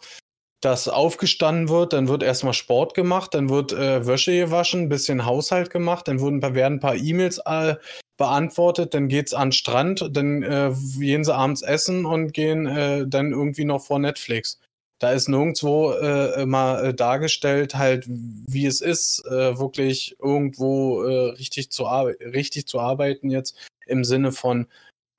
dass 0.60 0.88
aufgestanden 0.88 1.68
wird, 1.68 1.92
dann 1.92 2.08
wird 2.08 2.22
erstmal 2.22 2.54
Sport 2.54 2.94
gemacht, 2.94 3.34
dann 3.34 3.50
wird 3.50 3.72
äh, 3.72 4.06
Wäsche 4.06 4.36
gewaschen, 4.36 4.82
ein 4.82 4.88
bisschen 4.88 5.26
Haushalt 5.26 5.70
gemacht, 5.70 6.08
dann 6.08 6.20
wurden, 6.20 6.42
werden 6.42 6.74
ein 6.74 6.80
paar 6.80 6.96
E-Mails 6.96 7.40
äh, 7.44 7.76
beantwortet, 8.16 8.94
dann 8.94 9.08
geht's 9.08 9.34
an 9.34 9.48
den 9.48 9.52
Strand, 9.52 10.08
dann 10.12 10.42
äh, 10.42 10.72
gehen 10.98 11.24
sie 11.24 11.34
abends 11.34 11.62
essen 11.62 12.06
und 12.06 12.32
gehen 12.32 12.66
äh, 12.66 13.06
dann 13.06 13.32
irgendwie 13.32 13.64
noch 13.64 13.84
vor 13.84 13.98
Netflix. 13.98 14.58
Da 14.98 15.12
ist 15.12 15.28
nirgendwo 15.28 15.92
äh, 15.92 16.40
immer 16.40 16.82
äh, 16.82 16.94
dargestellt, 16.94 17.74
halt, 17.74 18.06
wie 18.08 18.64
es 18.64 18.80
ist, 18.80 19.26
äh, 19.26 19.58
wirklich 19.58 20.16
irgendwo 20.22 21.02
äh, 21.02 21.30
richtig, 21.32 21.70
zu 21.70 21.84
richtig 21.84 22.66
zu 22.66 22.80
arbeiten 22.80 23.28
jetzt 23.28 23.56
im 23.86 24.04
Sinne 24.04 24.32
von 24.32 24.66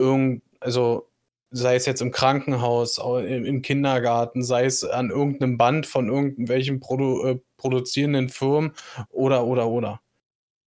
irgend, 0.00 0.42
also 0.58 1.08
sei 1.50 1.76
es 1.76 1.86
jetzt 1.86 2.02
im 2.02 2.10
Krankenhaus, 2.10 2.98
au- 2.98 3.18
im, 3.18 3.62
Kindergarten, 3.62 4.42
sei 4.42 4.64
es 4.66 4.84
an 4.84 5.10
irgendeinem 5.10 5.56
Band 5.56 5.86
von 5.86 6.08
irgendwelchen 6.08 6.80
Produ 6.80 7.24
äh, 7.26 7.38
produzierenden 7.56 8.28
Firmen 8.28 8.72
oder, 9.10 9.44
oder, 9.44 9.68
oder. 9.68 10.00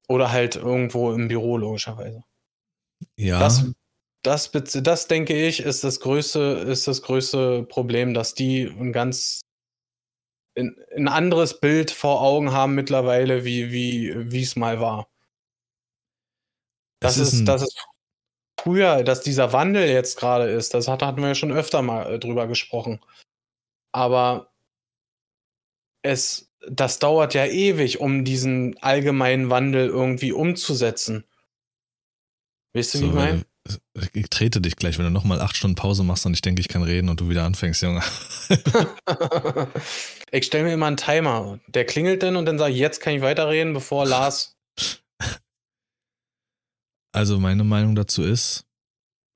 Oder 0.07 0.31
halt 0.31 0.55
irgendwo 0.57 1.11
im 1.13 1.27
Büro, 1.27 1.57
logischerweise. 1.57 2.23
Ja, 3.15 3.39
Das, 3.39 3.65
das, 4.23 4.51
das 4.83 5.07
denke 5.07 5.33
ich, 5.47 5.61
ist 5.61 5.83
das 5.83 5.99
größte, 5.99 6.39
ist 6.67 6.87
das 6.87 7.01
größte 7.01 7.63
Problem, 7.63 8.13
dass 8.13 8.33
die 8.33 8.63
ein 8.65 8.91
ganz 8.91 9.41
ein, 10.55 10.75
ein 10.95 11.07
anderes 11.07 11.59
Bild 11.59 11.91
vor 11.91 12.21
Augen 12.21 12.51
haben 12.51 12.75
mittlerweile, 12.75 13.45
wie, 13.45 13.71
wie, 13.71 14.31
wie 14.31 14.41
es 14.41 14.55
mal 14.55 14.79
war. 14.81 15.07
Das 16.99 17.17
ist 17.17 17.33
ist, 17.33 17.39
ein- 17.41 17.45
das 17.45 17.61
ist 17.63 17.77
früher, 18.63 19.03
dass 19.03 19.21
dieser 19.21 19.53
Wandel 19.53 19.89
jetzt 19.89 20.17
gerade 20.17 20.49
ist, 20.49 20.73
das 20.73 20.87
hat, 20.87 21.01
hatten 21.01 21.21
wir 21.21 21.29
ja 21.29 21.35
schon 21.35 21.51
öfter 21.51 21.81
mal 21.81 22.13
äh, 22.13 22.19
drüber 22.19 22.47
gesprochen. 22.47 22.99
Aber 23.91 24.51
es, 26.03 26.51
das 26.69 26.99
dauert 26.99 27.33
ja 27.33 27.45
ewig, 27.45 27.99
um 27.99 28.23
diesen 28.23 28.77
allgemeinen 28.81 29.49
Wandel 29.49 29.87
irgendwie 29.87 30.31
umzusetzen. 30.31 31.25
Weißt 32.73 32.93
du, 32.93 32.99
wie 32.99 33.05
ich 33.05 33.09
so, 33.09 33.15
meine? 33.15 33.45
äh, 33.67 34.07
ich 34.13 34.29
trete 34.29 34.61
dich 34.61 34.75
gleich, 34.75 34.97
wenn 34.97 35.05
du 35.05 35.11
nochmal 35.11 35.41
acht 35.41 35.57
Stunden 35.57 35.75
Pause 35.75 36.03
machst 36.03 36.25
und 36.25 36.33
ich 36.33 36.41
denke, 36.41 36.61
ich 36.61 36.67
kann 36.67 36.83
reden 36.83 37.09
und 37.09 37.19
du 37.19 37.29
wieder 37.29 37.43
anfängst, 37.43 37.81
Junge. 37.81 38.01
ich 40.31 40.45
stelle 40.45 40.63
mir 40.65 40.73
immer 40.73 40.87
einen 40.87 40.97
Timer. 40.97 41.59
Der 41.67 41.85
klingelt 41.85 42.23
dann 42.23 42.35
und 42.35 42.45
dann 42.45 42.57
sage 42.57 42.73
ich, 42.73 42.79
jetzt 42.79 43.01
kann 43.01 43.13
ich 43.13 43.21
weiterreden, 43.21 43.73
bevor 43.73 44.05
Lars. 44.07 44.57
Also 47.13 47.39
meine 47.39 47.63
Meinung 47.63 47.95
dazu 47.95 48.23
ist, 48.23 48.65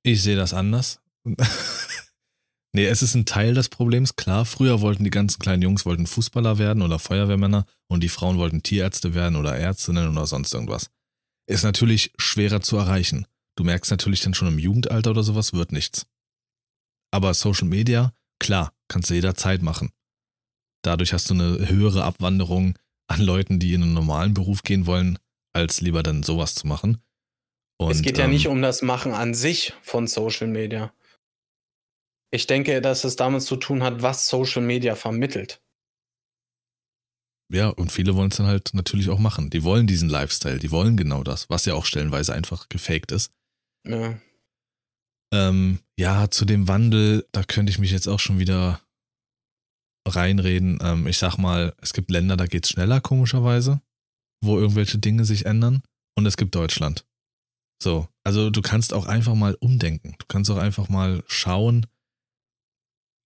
ich 0.03 0.21
sehe 0.21 0.35
das 0.35 0.53
anders. 0.53 1.01
nee, 2.73 2.85
es 2.85 3.01
ist 3.01 3.15
ein 3.15 3.25
Teil 3.25 3.53
des 3.53 3.69
Problems. 3.69 4.15
Klar, 4.15 4.45
früher 4.45 4.81
wollten 4.81 5.03
die 5.03 5.09
ganzen 5.09 5.39
kleinen 5.39 5.61
Jungs 5.61 5.85
wollten 5.85 6.07
Fußballer 6.07 6.57
werden 6.57 6.83
oder 6.83 6.99
Feuerwehrmänner 6.99 7.65
und 7.87 8.01
die 8.01 8.09
Frauen 8.09 8.37
wollten 8.37 8.63
Tierärzte 8.63 9.13
werden 9.13 9.35
oder 9.35 9.57
Ärztinnen 9.57 10.09
oder 10.09 10.27
sonst 10.27 10.53
irgendwas. 10.53 10.89
Ist 11.47 11.63
natürlich 11.63 12.13
schwerer 12.17 12.61
zu 12.61 12.77
erreichen. 12.77 13.27
Du 13.57 13.63
merkst 13.63 13.91
natürlich 13.91 14.21
dann 14.21 14.33
schon 14.33 14.47
im 14.47 14.59
Jugendalter 14.59 15.11
oder 15.11 15.23
sowas 15.23 15.53
wird 15.53 15.71
nichts. 15.71 16.05
Aber 17.11 17.33
Social 17.33 17.67
Media, 17.67 18.13
klar, 18.39 18.73
kannst 18.87 19.09
du 19.09 19.13
jederzeit 19.13 19.61
machen. 19.61 19.91
Dadurch 20.83 21.13
hast 21.13 21.29
du 21.29 21.33
eine 21.33 21.69
höhere 21.69 22.03
Abwanderung 22.03 22.77
an 23.07 23.21
Leuten, 23.21 23.59
die 23.59 23.73
in 23.73 23.83
einen 23.83 23.93
normalen 23.93 24.33
Beruf 24.33 24.63
gehen 24.63 24.85
wollen, 24.85 25.17
als 25.53 25.81
lieber 25.81 26.03
dann 26.03 26.23
sowas 26.23 26.55
zu 26.55 26.67
machen. 26.67 27.01
Und, 27.77 27.91
es 27.91 28.01
geht 28.01 28.17
ja 28.17 28.25
ähm, 28.25 28.31
nicht 28.31 28.47
um 28.47 28.61
das 28.61 28.81
Machen 28.81 29.13
an 29.13 29.33
sich 29.33 29.73
von 29.81 30.07
Social 30.07 30.47
Media. 30.47 30.93
Ich 32.31 32.47
denke, 32.47 32.81
dass 32.81 33.03
es 33.03 33.15
damit 33.15 33.43
zu 33.43 33.55
tun 33.55 33.83
hat, 33.83 34.01
was 34.01 34.27
Social 34.27 34.61
Media 34.61 34.95
vermittelt. 34.95 35.61
Ja, 37.53 37.69
und 37.69 37.91
viele 37.91 38.15
wollen 38.15 38.31
es 38.31 38.37
dann 38.37 38.47
halt 38.47 38.73
natürlich 38.73 39.09
auch 39.09 39.19
machen. 39.19 39.49
Die 39.49 39.63
wollen 39.63 39.87
diesen 39.87 40.09
Lifestyle, 40.09 40.57
die 40.57 40.71
wollen 40.71 40.97
genau 40.97 41.23
das, 41.23 41.49
was 41.49 41.65
ja 41.65 41.75
auch 41.75 41.85
stellenweise 41.85 42.33
einfach 42.33 42.69
gefaked 42.69 43.11
ist. 43.11 43.31
Ja. 43.85 44.19
Ähm, 45.33 45.79
ja, 45.97 46.29
zu 46.31 46.45
dem 46.45 46.67
Wandel, 46.67 47.27
da 47.31 47.43
könnte 47.43 47.69
ich 47.69 47.77
mich 47.77 47.91
jetzt 47.91 48.07
auch 48.07 48.19
schon 48.19 48.39
wieder 48.39 48.81
reinreden. 50.07 50.79
Ähm, 50.81 51.07
ich 51.07 51.17
sag 51.17 51.37
mal, 51.37 51.75
es 51.81 51.93
gibt 51.93 52.09
Länder, 52.09 52.37
da 52.37 52.45
geht's 52.47 52.69
schneller, 52.69 52.99
komischerweise, 52.99 53.81
wo 54.43 54.57
irgendwelche 54.57 54.97
Dinge 54.97 55.25
sich 55.25 55.45
ändern. 55.45 55.83
Und 56.17 56.25
es 56.25 56.37
gibt 56.37 56.55
Deutschland. 56.55 57.05
So, 57.81 58.07
also 58.23 58.49
du 58.49 58.61
kannst 58.61 58.93
auch 58.93 59.05
einfach 59.05 59.35
mal 59.35 59.55
umdenken. 59.59 60.15
Du 60.17 60.25
kannst 60.27 60.49
auch 60.49 60.57
einfach 60.57 60.89
mal 60.89 61.23
schauen. 61.27 61.85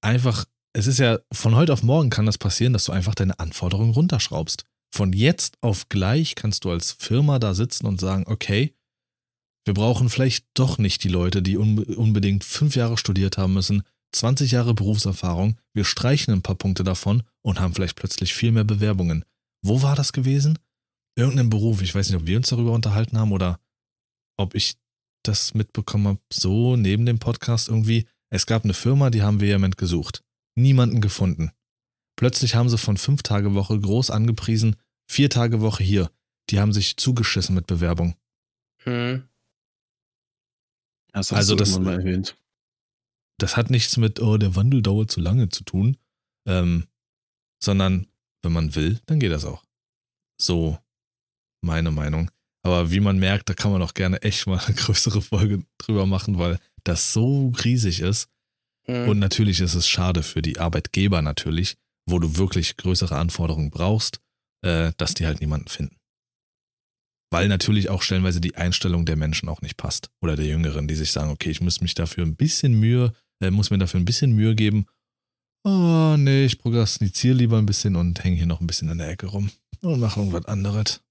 Einfach, 0.02 0.46
es 0.74 0.88
ist 0.88 1.00
ja, 1.00 1.20
von 1.32 1.56
heute 1.56 1.74
auf 1.74 1.84
morgen 1.84 2.10
kann 2.10 2.26
das 2.26 2.38
passieren, 2.38 2.74
dass 2.74 2.86
du 2.86 2.92
einfach 2.92 3.16
deine 3.16 3.40
Anforderungen 3.40 3.94
runterschraubst. 3.94 4.66
Von 4.92 5.14
jetzt 5.14 5.58
auf 5.62 5.88
gleich 5.90 6.36
kannst 6.36 6.66
du 6.66 6.72
als 6.72 6.94
Firma 6.94 7.38
da 7.40 7.54
sitzen 7.54 7.86
und 7.86 8.00
sagen, 8.00 8.26
okay, 8.28 8.74
wir 9.66 9.74
brauchen 9.74 10.10
vielleicht 10.10 10.48
doch 10.56 10.78
nicht 10.78 11.04
die 11.04 11.10
Leute, 11.10 11.42
die 11.44 11.58
unbe 11.58 11.84
unbedingt 11.96 12.44
fünf 12.44 12.76
Jahre 12.76 12.98
studiert 12.98 13.38
haben 13.38 13.54
müssen, 13.54 13.84
20 14.14 14.52
Jahre 14.52 14.74
Berufserfahrung. 14.74 15.60
Wir 15.74 15.86
streichen 15.86 16.34
ein 16.34 16.42
paar 16.42 16.56
Punkte 16.56 16.84
davon 16.84 17.24
und 17.42 17.60
haben 17.60 17.76
vielleicht 17.76 17.96
plötzlich 17.96 18.34
viel 18.34 18.52
mehr 18.52 18.64
Bewerbungen. 18.64 19.26
Wo 19.62 19.84
war 19.84 19.96
das 19.96 20.14
gewesen? 20.14 20.58
Irgendein 21.16 21.50
Beruf. 21.50 21.82
Ich 21.82 21.94
weiß 21.94 22.10
nicht, 22.10 22.20
ob 22.20 22.26
wir 22.26 22.38
uns 22.38 22.50
darüber 22.50 22.72
unterhalten 22.72 23.20
haben 23.20 23.32
oder 23.32 23.60
ob 24.40 24.56
ich 24.56 24.78
das 25.24 25.54
mitbekommen 25.54 26.08
habe, 26.08 26.20
so 26.32 26.76
neben 26.76 27.06
dem 27.06 27.20
Podcast 27.20 27.68
irgendwie. 27.68 28.08
Es 28.32 28.46
gab 28.46 28.64
eine 28.64 28.74
Firma, 28.74 29.10
die 29.10 29.22
haben 29.22 29.42
vehement 29.42 29.78
gesucht. 29.78 30.24
Niemanden 30.56 31.02
gefunden. 31.02 31.52
Plötzlich 32.16 32.56
haben 32.56 32.70
sie 32.70 32.78
von 32.78 32.98
fünf 32.98 33.22
Tage 33.24 33.54
Woche 33.54 33.80
groß 33.80 34.10
angepriesen, 34.12 34.76
Vier 35.12 35.32
Tage 35.32 35.60
Woche 35.62 35.84
hier. 35.84 36.12
Die 36.52 36.60
haben 36.60 36.72
sich 36.72 36.96
zugeschissen 36.98 37.56
mit 37.56 37.66
Bewerbung. 37.66 38.16
Hm. 38.84 39.28
Das 41.12 41.32
hast 41.32 41.38
Also 41.38 41.56
du 41.56 41.60
das- 41.64 41.72
irgendwann 41.72 41.96
mal 41.96 42.00
erwähnt. 42.00 42.38
Das 43.40 43.58
hat 43.58 43.72
nichts 43.72 43.98
mit, 43.98 44.20
oh, 44.22 44.38
der 44.38 44.56
Wandel 44.56 44.84
dauert 44.84 45.10
zu 45.10 45.20
lange 45.20 45.50
zu 45.50 45.64
tun, 45.64 45.98
ähm, 46.46 46.86
sondern 47.64 48.08
wenn 48.44 48.52
man 48.52 48.76
will, 48.76 49.00
dann 49.08 49.20
geht 49.20 49.32
das 49.32 49.46
auch. 49.46 49.64
So 50.40 50.78
meine 51.62 51.90
Meinung. 51.92 52.30
Aber 52.64 52.92
wie 52.92 53.00
man 53.00 53.20
merkt, 53.20 53.50
da 53.50 53.54
kann 53.54 53.72
man 53.72 53.82
auch 53.82 53.94
gerne 53.94 54.22
echt 54.22 54.48
mal 54.48 54.60
eine 54.60 54.76
größere 54.76 55.22
Folge 55.22 55.64
drüber 55.78 56.06
machen, 56.06 56.38
weil 56.38 56.60
das 56.84 57.14
so 57.14 57.54
riesig 57.64 58.02
ist. 58.02 58.30
Hm. 58.86 59.10
Und 59.10 59.20
natürlich 59.20 59.60
ist 59.62 59.76
es 59.76 59.88
schade 59.88 60.24
für 60.24 60.42
die 60.42 60.60
Arbeitgeber 60.60 61.22
natürlich, 61.22 61.76
wo 62.10 62.20
du 62.20 62.38
wirklich 62.38 62.78
größere 62.78 63.16
Anforderungen 63.16 63.70
brauchst, 63.70 64.20
äh, 64.66 64.92
dass 64.98 65.14
die 65.14 65.26
halt 65.26 65.42
niemanden 65.42 65.68
finden. 65.68 65.96
Weil 67.32 67.48
natürlich 67.48 67.90
auch 67.90 68.02
stellenweise 68.02 68.42
die 68.42 68.56
Einstellung 68.56 69.06
der 69.06 69.16
Menschen 69.16 69.50
auch 69.50 69.62
nicht 69.62 69.78
passt. 69.78 70.10
Oder 70.22 70.36
der 70.36 70.48
Jüngeren, 70.48 70.88
die 70.88 70.96
sich 70.96 71.12
sagen, 71.12 71.30
okay, 71.30 71.52
ich 71.52 71.62
muss 71.62 71.80
mich 71.80 71.94
dafür 71.94 72.26
ein 72.26 72.36
bisschen 72.36 72.74
Mühe, 72.80 73.14
äh, 73.42 73.52
muss 73.52 73.70
mir 73.70 73.78
dafür 73.78 74.00
ein 74.00 74.06
bisschen 74.06 74.32
Mühe 74.32 74.56
geben. 74.56 74.88
Oh, 75.64 76.16
nee, 76.18 76.46
ich 76.46 76.58
prognostiziere 76.58 77.36
lieber 77.36 77.58
ein 77.58 77.66
bisschen 77.66 77.96
und 77.96 78.24
hänge 78.24 78.38
hier 78.38 78.48
noch 78.48 78.62
ein 78.62 78.68
bisschen 78.68 78.90
in 78.90 78.98
der 78.98 79.10
Ecke 79.10 79.28
rum. 79.28 79.52
Und 79.82 80.00
mache 80.00 80.20
irgendwas 80.20 80.46
anderes. 80.46 81.02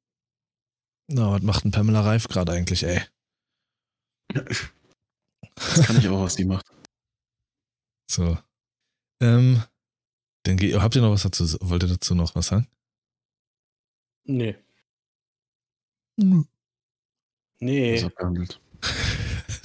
Na, 1.10 1.32
was 1.32 1.40
macht 1.42 1.64
ein 1.64 1.70
Pamela 1.70 2.02
Reif 2.02 2.28
gerade 2.28 2.52
eigentlich, 2.52 2.82
ey? 2.84 3.00
Das 4.28 5.86
kann 5.86 5.96
ich 5.98 6.08
auch, 6.08 6.20
was 6.20 6.36
die 6.36 6.44
macht. 6.44 6.66
So. 8.10 8.38
Ähm, 9.20 9.62
dann 10.44 10.56
geh, 10.56 10.74
habt 10.74 10.96
ihr 10.96 11.02
noch 11.02 11.10
was 11.10 11.24
dazu? 11.24 11.44
Wollt 11.60 11.82
ihr 11.82 11.90
dazu 11.90 12.14
noch 12.14 12.34
was 12.34 12.46
sagen? 12.46 12.66
Nee. 14.24 14.56
Nee. 17.60 17.92
Das 17.92 18.00
ist 18.00 18.06
abgehandelt. 18.06 18.58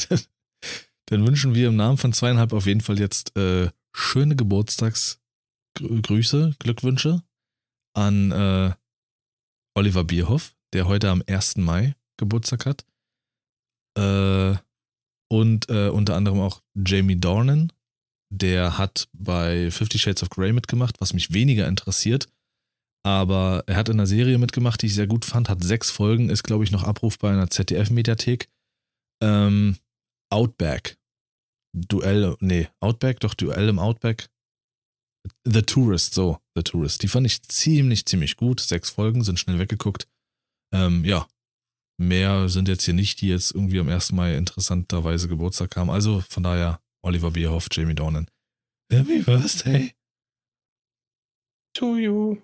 dann, 0.10 0.20
dann 1.06 1.26
wünschen 1.26 1.56
wir 1.56 1.70
im 1.70 1.78
Namen 1.78 1.98
von 1.98 2.12
zweieinhalb 2.12 2.52
auf 2.52 2.66
jeden 2.66 2.82
Fall 2.82 3.00
jetzt 3.00 3.34
äh, 3.38 3.72
schöne 3.96 4.36
Geburtstagsgrüße, 4.36 6.58
Glückwünsche 6.60 7.24
an 7.94 8.34
äh, 8.34 8.74
Oliver 9.76 10.04
Bierhoff, 10.04 10.54
der 10.74 10.88
heute 10.88 11.10
am 11.10 11.24
1. 11.28 11.58
Mai 11.58 11.96
Geburtstag 12.18 12.66
hat. 12.66 12.86
Äh, 13.98 14.56
und 15.32 15.70
äh, 15.70 15.90
unter 15.90 16.16
anderem 16.16 16.40
auch 16.40 16.62
Jamie 16.76 17.20
Dornan, 17.20 17.72
der 18.32 18.78
hat 18.78 19.08
bei 19.14 19.72
Fifty 19.72 19.98
Shades 19.98 20.24
of 20.24 20.30
Grey 20.30 20.54
mitgemacht, 20.54 21.00
was 21.00 21.14
mich 21.14 21.34
weniger 21.34 21.68
interessiert. 21.68 22.28
Aber 23.06 23.64
er 23.68 23.76
hat 23.76 23.90
in 23.90 23.96
einer 23.96 24.08
Serie 24.08 24.38
mitgemacht, 24.38 24.82
die 24.82 24.86
ich 24.88 24.96
sehr 24.96 25.08
gut 25.08 25.26
fand, 25.26 25.50
hat 25.50 25.64
sechs 25.64 25.92
Folgen, 25.92 26.30
ist, 26.30 26.44
glaube 26.44 26.64
ich, 26.64 26.72
noch 26.72 26.84
abrufbar 26.84 27.34
in 27.34 27.40
der 27.40 27.50
ZDF-Mediathek. 27.50 28.50
Ähm, 29.22 29.78
Outback. 30.32 30.98
Duell, 31.76 32.36
nee, 32.40 32.70
Outback, 32.80 33.20
doch 33.20 33.34
Duell 33.34 33.68
im 33.68 33.80
Outback. 33.80 34.30
The 35.46 35.62
Tourist, 35.62 36.14
so, 36.14 36.40
The 36.56 36.64
Tourist. 36.64 37.04
Die 37.04 37.08
fand 37.08 37.26
ich 37.26 37.42
ziemlich, 37.44 38.06
ziemlich 38.06 38.38
gut. 38.38 38.60
Sechs 38.60 38.90
Folgen 38.90 39.24
sind 39.24 39.40
schnell 39.40 39.60
weggeguckt. 39.60 40.06
Ähm, 40.74 41.06
ja, 41.06 41.28
mehr 41.98 42.50
sind 42.50 42.68
jetzt 42.68 42.84
hier 42.84 42.94
nicht, 42.94 43.22
die 43.22 43.30
jetzt 43.30 43.54
irgendwie 43.54 43.80
am 43.80 43.90
1. 43.90 44.12
Mai 44.12 44.36
interessanterweise 44.36 45.28
Geburtstag 45.28 45.76
haben. 45.76 45.90
Also 45.90 46.22
von 46.30 46.44
daher 46.44 46.82
Oliver 47.04 47.32
Bierhoff, 47.32 47.68
Jamie 47.72 47.96
Dornan. 47.96 48.28
Happy 48.92 49.22
Birthday. 49.22 49.94
To 51.76 51.98
you. 51.98 52.38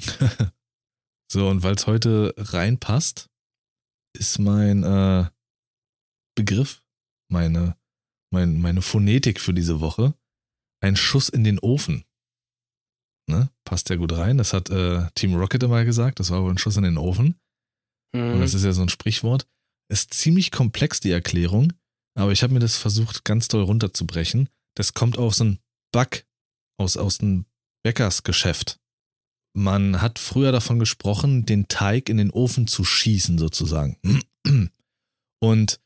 so, 1.30 1.48
und 1.48 1.62
weil 1.62 1.74
es 1.74 1.86
heute 1.86 2.34
reinpasst, 2.36 3.28
ist 4.14 4.38
mein 4.38 4.82
äh, 4.82 5.28
Begriff, 6.34 6.82
meine, 7.30 7.76
mein, 8.30 8.60
meine 8.60 8.82
Phonetik 8.82 9.40
für 9.40 9.54
diese 9.54 9.80
Woche 9.80 10.14
ein 10.80 10.96
Schuss 10.96 11.28
in 11.28 11.44
den 11.44 11.58
Ofen. 11.58 12.04
Ne? 13.28 13.50
Passt 13.64 13.88
ja 13.90 13.96
gut 13.96 14.12
rein. 14.12 14.38
Das 14.38 14.52
hat 14.52 14.70
äh, 14.70 15.06
Team 15.14 15.34
Rocket 15.34 15.62
immer 15.62 15.84
gesagt. 15.84 16.20
Das 16.20 16.30
war 16.30 16.42
wohl 16.42 16.50
ein 16.50 16.58
Schuss 16.58 16.76
in 16.76 16.84
den 16.84 16.98
Ofen. 16.98 17.38
Und 18.14 18.20
Hm. 18.34 18.40
das 18.40 18.54
ist 18.54 18.64
ja 18.64 18.72
so 18.72 18.82
ein 18.82 18.88
Sprichwort. 18.88 19.46
Ist 19.90 20.14
ziemlich 20.14 20.50
komplex, 20.50 21.00
die 21.00 21.10
Erklärung, 21.10 21.72
aber 22.14 22.32
ich 22.32 22.42
habe 22.42 22.52
mir 22.52 22.60
das 22.60 22.76
versucht, 22.76 23.24
ganz 23.24 23.48
doll 23.48 23.62
runterzubrechen. 23.62 24.48
Das 24.76 24.92
kommt 24.94 25.18
aus 25.18 25.40
einem 25.40 25.58
Back, 25.92 26.26
aus, 26.78 26.96
aus 26.96 27.20
einem 27.20 27.46
Bäckersgeschäft. 27.84 28.78
Man 29.56 30.02
hat 30.02 30.18
früher 30.18 30.52
davon 30.52 30.78
gesprochen, 30.78 31.46
den 31.46 31.68
Teig 31.68 32.08
in 32.08 32.18
den 32.18 32.30
Ofen 32.30 32.66
zu 32.66 32.84
schießen, 32.84 33.38
sozusagen. 33.38 33.96
Und 35.40 35.80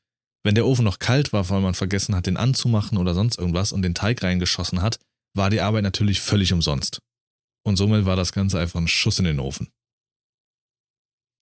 wenn 0.44 0.54
der 0.54 0.66
Ofen 0.66 0.84
noch 0.84 0.98
kalt 0.98 1.32
war, 1.32 1.48
weil 1.50 1.60
man 1.60 1.74
vergessen 1.74 2.14
hat, 2.16 2.26
den 2.26 2.36
anzumachen 2.36 2.98
oder 2.98 3.14
sonst 3.14 3.38
irgendwas 3.38 3.72
und 3.72 3.82
den 3.82 3.94
Teig 3.94 4.22
reingeschossen 4.22 4.82
hat, 4.82 4.98
war 5.34 5.50
die 5.50 5.60
Arbeit 5.60 5.84
natürlich 5.84 6.20
völlig 6.20 6.52
umsonst. 6.52 7.00
Und 7.64 7.76
somit 7.76 8.04
war 8.06 8.16
das 8.16 8.32
Ganze 8.32 8.58
einfach 8.58 8.80
ein 8.80 8.88
Schuss 8.88 9.18
in 9.18 9.24
den 9.24 9.38
Ofen 9.40 9.72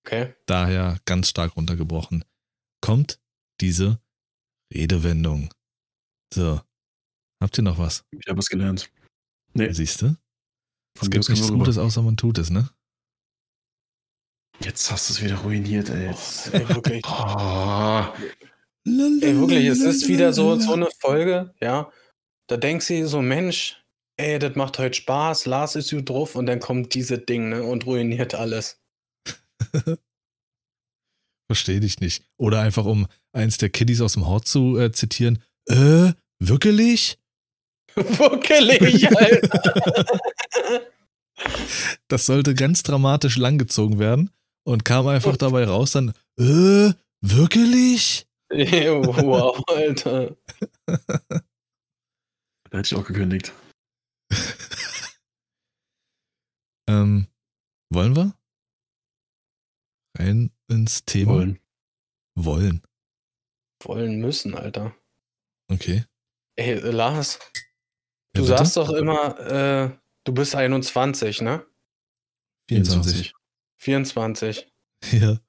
Okay. 0.05 0.33
daher 0.47 0.99
ganz 1.05 1.29
stark 1.29 1.55
runtergebrochen, 1.55 2.25
kommt 2.81 3.19
diese 3.61 4.01
Redewendung. 4.73 5.53
So. 6.33 6.61
Habt 7.41 7.57
ihr 7.57 7.63
noch 7.63 7.77
was? 7.77 8.03
Ich 8.11 8.27
habe 8.27 8.37
was 8.37 8.47
gelernt. 8.47 8.91
Nee, 9.53 9.71
Siehst 9.71 10.01
du? 10.01 10.15
Es 10.99 11.09
gibt 11.09 11.29
nichts 11.29 11.47
Gutes, 11.49 11.75
rüber. 11.77 11.85
außer 11.85 12.01
man 12.01 12.17
tut 12.17 12.37
es, 12.37 12.49
ne? 12.49 12.69
Jetzt 14.61 14.91
hast 14.91 15.09
du 15.09 15.13
es 15.13 15.21
wieder 15.21 15.37
ruiniert, 15.37 15.89
ey. 15.89 16.09
Oh, 16.13 16.51
ey, 16.53 16.69
wirklich. 16.69 17.05
Ah, 17.05 18.13
Ey, 18.85 19.37
wirklich, 19.37 19.65
es 19.67 19.81
ist 19.81 20.07
wieder 20.07 20.33
so, 20.33 20.57
so 20.59 20.73
eine 20.73 20.89
Folge, 20.99 21.53
ja. 21.61 21.91
Da 22.47 22.57
denkst 22.57 22.87
du 22.87 23.07
so, 23.07 23.21
Mensch, 23.21 23.83
ey, 24.19 24.37
das 24.37 24.55
macht 24.55 24.77
heute 24.77 24.95
Spaß, 24.95 25.45
Lars 25.45 25.75
ist 25.75 25.91
gut 25.91 26.09
drauf 26.09 26.35
und 26.35 26.45
dann 26.45 26.59
kommt 26.59 26.93
diese 26.93 27.17
Ding, 27.17 27.49
ne, 27.49 27.63
und 27.63 27.85
ruiniert 27.85 28.35
alles. 28.35 28.81
Verstehe 31.49 31.79
dich 31.79 31.99
nicht. 31.99 32.23
Oder 32.37 32.59
einfach 32.61 32.85
um 32.85 33.07
eins 33.31 33.57
der 33.57 33.69
Kiddies 33.69 34.01
aus 34.01 34.13
dem 34.13 34.27
Hort 34.27 34.47
zu 34.47 34.77
äh, 34.77 34.91
zitieren. 34.91 35.41
Äh, 35.67 36.11
wirklich? 36.39 37.17
wirklich, 37.95 39.09
Alter. 39.09 40.05
Das 42.09 42.25
sollte 42.25 42.53
ganz 42.53 42.83
dramatisch 42.83 43.37
langgezogen 43.37 43.97
werden 43.97 44.29
und 44.65 44.83
kam 44.83 45.07
einfach 45.07 45.37
dabei 45.37 45.63
raus 45.63 45.93
dann, 45.93 46.09
äh, 46.37 46.91
wirklich? 47.21 48.27
Wow, 48.49 49.63
Alter. 49.67 50.35
da 50.85 50.97
hätte 52.73 52.81
ich 52.83 52.95
auch 52.95 53.05
gekündigt. 53.05 53.53
Ähm, 56.89 57.27
wollen 57.93 58.15
wir? 58.15 58.33
Rein 60.17 60.51
ins 60.67 61.05
Thema? 61.05 61.33
Wollen. 61.33 61.59
Wollen. 62.35 62.81
Wollen 63.83 64.19
müssen, 64.19 64.55
Alter. 64.55 64.95
Okay. 65.71 66.05
Ey, 66.55 66.79
Lars, 66.79 67.37
du 68.33 68.41
Ja, 68.41 68.57
sagst 68.57 68.75
doch 68.75 68.89
immer, 68.89 69.39
äh, 69.39 69.97
du 70.23 70.33
bist 70.33 70.55
21, 70.55 71.41
ne? 71.41 71.65
24. 72.69 73.33
24. 73.77 74.65
Ja. 75.13 75.39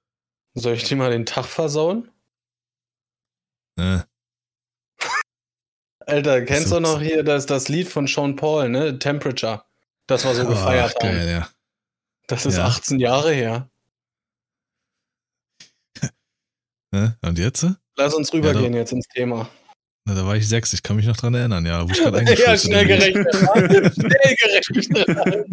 Soll 0.55 0.75
ich 0.75 0.85
dir 0.85 0.95
mal 0.97 1.11
den 1.11 1.27
Tag 1.27 1.47
versauen? 1.47 2.09
Äh, 3.77 4.03
Alter, 6.07 6.45
kennst 6.45 6.71
du 6.71 6.79
noch 6.81 7.01
hier 7.01 7.25
das, 7.25 7.47
das 7.47 7.69
Lied 7.69 7.89
von 7.89 8.07
Sean 8.07 8.37
Paul, 8.37 8.69
ne? 8.69 8.99
Temperature. 8.99 9.65
Das 10.11 10.25
war 10.25 10.35
so 10.35 10.45
gefeiert 10.45 10.97
ach, 10.99 11.03
haben. 11.05 11.15
geil, 11.17 11.31
ja. 11.31 11.49
Das 12.27 12.45
ist 12.45 12.57
Ja. 12.57 12.65
18 12.67 12.99
Jahre 12.99 13.33
her. 13.33 13.71
Ne? 16.93 17.17
Und 17.23 17.39
jetzt? 17.39 17.65
Lass 17.97 18.15
uns 18.15 18.33
rübergehen 18.33 18.75
jetzt 18.75 18.91
ins 18.91 19.07
Thema. 19.07 19.49
Na, 20.07 20.15
da 20.15 20.27
war 20.27 20.35
ich 20.35 20.49
sechs, 20.49 20.73
ich 20.73 20.83
kann 20.83 20.97
mich 20.97 21.07
noch 21.07 21.17
dran 21.17 21.35
erinnern, 21.35 21.65
ja. 21.65 21.87
Wo 21.89 21.93
ich 21.93 21.99
Ja, 22.41 22.59
schnell 22.59 22.85
gerechnet. 22.87 23.33
ne? 23.33 23.93
schnell 23.95 24.37
gerechnet. 24.41 25.47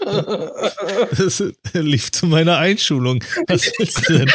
Das 1.18 1.42
lief 1.74 2.12
zu 2.12 2.26
meiner 2.26 2.56
Einschulung. 2.58 3.22
Was 3.48 3.64
willst 3.78 4.08
du 4.08 4.24
denn? 4.24 4.30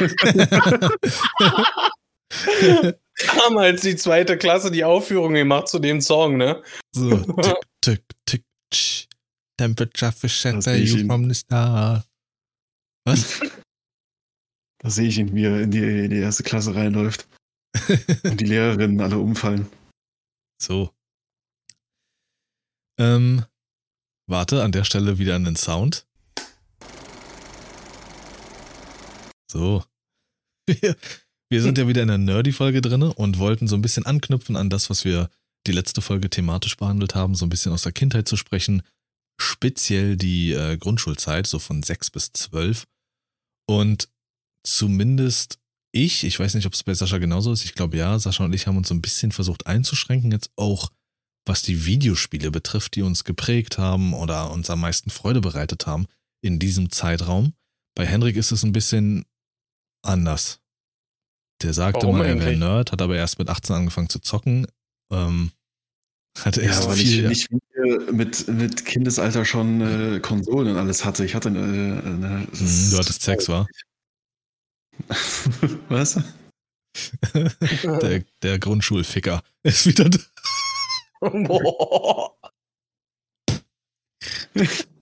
Damals 3.38 3.82
die 3.82 3.95
zweite 3.95 4.38
Klasse 4.38 4.70
die 4.70 4.84
Aufführung 4.84 5.34
gemacht 5.34 5.70
zu 5.70 5.80
dem 5.80 6.01
Song, 6.01 6.36
ne? 6.38 6.62
so, 6.91 7.18
tick, 7.18 7.58
tick, 7.82 8.03
tick, 8.26 8.43
tsch. 8.74 9.07
Temperature 9.57 10.11
for 10.11 10.30
shatter 10.30 10.76
you 10.76 11.05
from 11.05 11.30
the 11.30 11.36
star. 11.36 12.03
Was? 13.05 13.39
Da 14.84 14.89
sehe 14.89 15.07
ich 15.07 15.17
ihn, 15.17 15.34
wie 15.34 15.45
er 15.45 15.61
in 15.61 15.71
die, 15.71 15.80
in 15.80 16.09
die 16.09 16.17
erste 16.17 16.43
Klasse 16.43 16.76
reinläuft. 16.76 17.26
Und 18.24 18.41
die 18.41 18.45
Lehrerinnen 18.45 18.99
alle 18.99 19.17
umfallen. 19.17 19.69
so. 20.61 20.91
Ähm, 22.99 23.45
warte, 24.28 24.61
an 24.61 24.74
der 24.74 24.84
Stelle 24.84 25.17
wieder 25.19 25.36
an 25.38 25.45
den 25.45 25.55
Sound. 25.55 26.05
So. 29.49 29.86
Wir, 30.67 30.95
wir 31.49 31.61
sind 31.61 31.78
ja 31.78 31.88
wieder 31.88 32.01
in 32.01 32.09
der 32.09 32.17
Nerdy-Folge 32.17 32.82
drin 32.82 33.03
und 33.03 33.38
wollten 33.38 33.67
so 33.69 33.76
ein 33.76 33.82
bisschen 33.82 34.05
anknüpfen 34.05 34.57
an 34.57 34.69
das, 34.69 34.89
was 34.89 35.05
wir 35.05 35.30
die 35.68 35.72
letzte 35.72 36.01
Folge 36.01 36.30
thematisch 36.30 36.78
behandelt 36.78 37.16
haben, 37.16 37.36
so 37.36 37.45
ein 37.45 37.49
bisschen 37.49 37.72
aus 37.72 37.84
der 37.84 37.91
Kindheit 37.91 38.28
zu 38.28 38.38
sprechen. 38.38 38.82
Speziell 39.39 40.18
die 40.18 40.51
äh, 40.53 40.78
Grundschulzeit, 40.78 41.47
so 41.47 41.59
von 41.59 41.84
sechs 41.84 42.09
bis 42.09 42.32
zwölf. 42.34 42.86
Und 43.68 44.09
zumindest 44.64 45.59
ich, 45.95 46.24
ich 46.24 46.39
weiß 46.39 46.55
nicht, 46.55 46.66
ob 46.66 46.74
es 46.74 46.84
bei 46.84 46.93
Sascha 46.93 47.20
genauso 47.20 47.53
ist, 47.53 47.64
ich 47.64 47.76
glaube 47.76 47.97
ja, 47.97 48.18
Sascha 48.18 48.43
und 48.43 48.53
ich 48.53 48.66
haben 48.66 48.78
uns 48.78 48.88
so 48.88 48.95
ein 48.95 49.01
bisschen 49.01 49.32
versucht 49.32 49.68
einzuschränken, 49.68 50.32
jetzt 50.32 50.51
auch 50.55 50.89
was 51.45 51.61
die 51.61 51.86
Videospiele 51.86 52.51
betrifft, 52.51 52.95
die 52.95 53.03
uns 53.03 53.24
geprägt 53.24 53.78
haben 53.78 54.14
oder 54.14 54.49
uns 54.51 54.70
am 54.70 54.80
meisten 54.80 55.09
Freude 55.09 55.41
bereitet 55.41 55.86
haben 55.86 56.07
in 56.41 56.57
diesem 56.57 56.89
Zeitraum. 56.91 57.53
Bei 57.95 58.05
Henrik 58.05 58.38
ist 58.38 58.51
es 58.51 58.64
ein 58.64 58.72
bisschen 58.72 59.26
anders. 60.01 60.61
Der 61.61 61.74
sagte 61.74 62.03
Warum 62.03 62.18
mal, 62.18 62.26
er 62.26 62.39
wäre? 62.39 62.57
Nerd, 62.57 62.91
hat 62.91 63.01
aber 63.01 63.16
erst 63.16 63.38
mit 63.38 63.49
18 63.49 63.76
angefangen 63.76 64.09
zu 64.09 64.20
zocken. 64.20 64.66
Ähm, 65.14 65.51
hatte 66.39 66.61
Ja, 66.61 66.68
erst 66.68 66.88
weil 66.88 66.97
viel. 66.97 67.32
ich 67.32 67.49
nicht 67.49 67.51
wie, 67.51 68.11
mit, 68.11 68.47
mit 68.47 68.86
Kindesalter 68.86 69.45
schon 69.45 69.82
äh, 70.16 70.20
Konsolen 70.20 70.70
und 70.70 70.78
alles 70.78 71.05
hatte. 71.05 71.24
Ich 71.26 71.36
hatte 71.36 71.49
eine. 71.49 71.59
eine 71.59 72.47
Mhm, 72.51 72.89
du 72.91 72.97
hattest 72.97 73.22
Sex, 73.22 73.47
war? 73.49 73.68
Was? 75.89 76.20
Der, 77.34 78.24
der 78.41 78.59
Grundschulficker 78.59 79.41
ist 79.64 79.86
wieder 79.86 80.09
da. 80.09 80.20
Boah. 81.22 82.36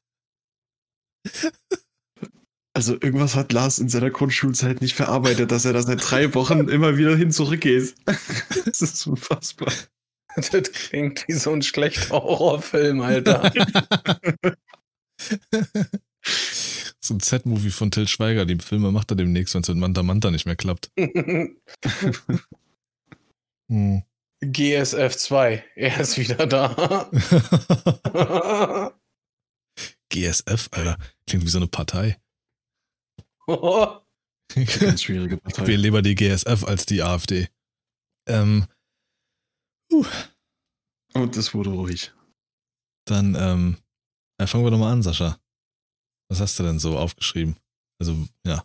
Also 2.74 2.94
irgendwas 2.94 3.36
hat 3.36 3.52
Lars 3.52 3.80
in 3.80 3.90
seiner 3.90 4.10
Grundschulzeit 4.10 4.80
nicht 4.82 4.96
verarbeitet, 4.96 5.52
dass 5.52 5.66
er 5.66 5.74
da 5.74 5.82
seit 5.82 6.00
drei 6.10 6.34
Wochen 6.34 6.70
immer 6.70 6.96
wieder 6.98 7.16
hin 7.18 7.32
zurückgeht. 7.32 7.94
Das 8.66 8.82
ist 8.82 9.06
unfassbar. 9.08 9.74
Das 10.52 10.72
klingt 10.72 11.28
wie 11.28 11.34
so 11.34 11.52
ein 11.52 11.62
schlechter 11.62 12.12
Horrorfilm, 12.12 13.02
Alter. 13.02 13.52
so 17.00 17.14
ein 17.14 17.20
Z-Movie 17.20 17.72
von 17.72 17.92
Till 17.92 18.08
Schweiger. 18.08 18.46
Die 18.46 18.58
Filme 18.58 18.92
macht 18.92 19.12
er 19.12 19.18
demnächst, 19.18 19.54
wenn 19.56 19.62
es 19.62 19.68
mit 19.68 19.78
Manta 19.78 20.04
Manta 20.04 20.32
nicht 20.32 20.46
mehr 20.46 20.56
klappt. 20.56 20.92
Hm. 23.70 24.04
GSF 24.42 25.16
2, 25.16 25.64
er 25.76 26.00
ist 26.02 26.18
wieder 26.18 26.46
da. 26.46 27.10
GSF, 30.10 30.68
Alter. 30.72 30.98
Klingt 31.26 31.46
wie 31.46 31.50
so 31.50 31.58
eine 31.60 31.68
Partei. 31.68 32.20
Ganz 33.48 35.04
schwierige 35.04 35.36
Ich 35.36 35.42
Partei. 35.44 35.68
wähle 35.68 35.82
lieber 35.84 36.02
die 36.02 36.16
GSF 36.16 36.66
als 36.66 36.86
die 36.86 37.02
AfD. 37.02 37.48
Ähm, 38.28 38.66
Und 41.14 41.38
es 41.38 41.54
wurde 41.54 41.72
ruhig. 41.72 42.12
dann 43.06 43.36
ähm, 43.36 43.78
fangen 44.48 44.64
wir 44.64 44.72
doch 44.72 44.78
mal 44.78 44.92
an, 44.92 45.04
Sascha. 45.04 45.38
Was 46.30 46.40
hast 46.40 46.58
du 46.60 46.64
denn 46.64 46.80
so 46.80 46.98
aufgeschrieben? 46.98 47.58
Also, 48.00 48.16
ja. 48.46 48.64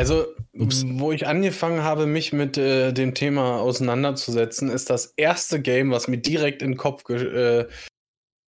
Also, 0.00 0.26
Ups. 0.52 0.84
wo 0.86 1.12
ich 1.12 1.26
angefangen 1.26 1.82
habe, 1.82 2.06
mich 2.06 2.32
mit 2.32 2.56
äh, 2.56 2.92
dem 2.92 3.14
Thema 3.14 3.58
auseinanderzusetzen, 3.58 4.70
ist 4.70 4.90
das 4.90 5.12
erste 5.16 5.60
Game, 5.60 5.90
was 5.90 6.08
mir 6.08 6.18
direkt 6.18 6.62
in 6.62 6.72
den 6.72 6.76
Kopf 6.78 7.04
ge 7.04 7.66
äh, 7.66 7.68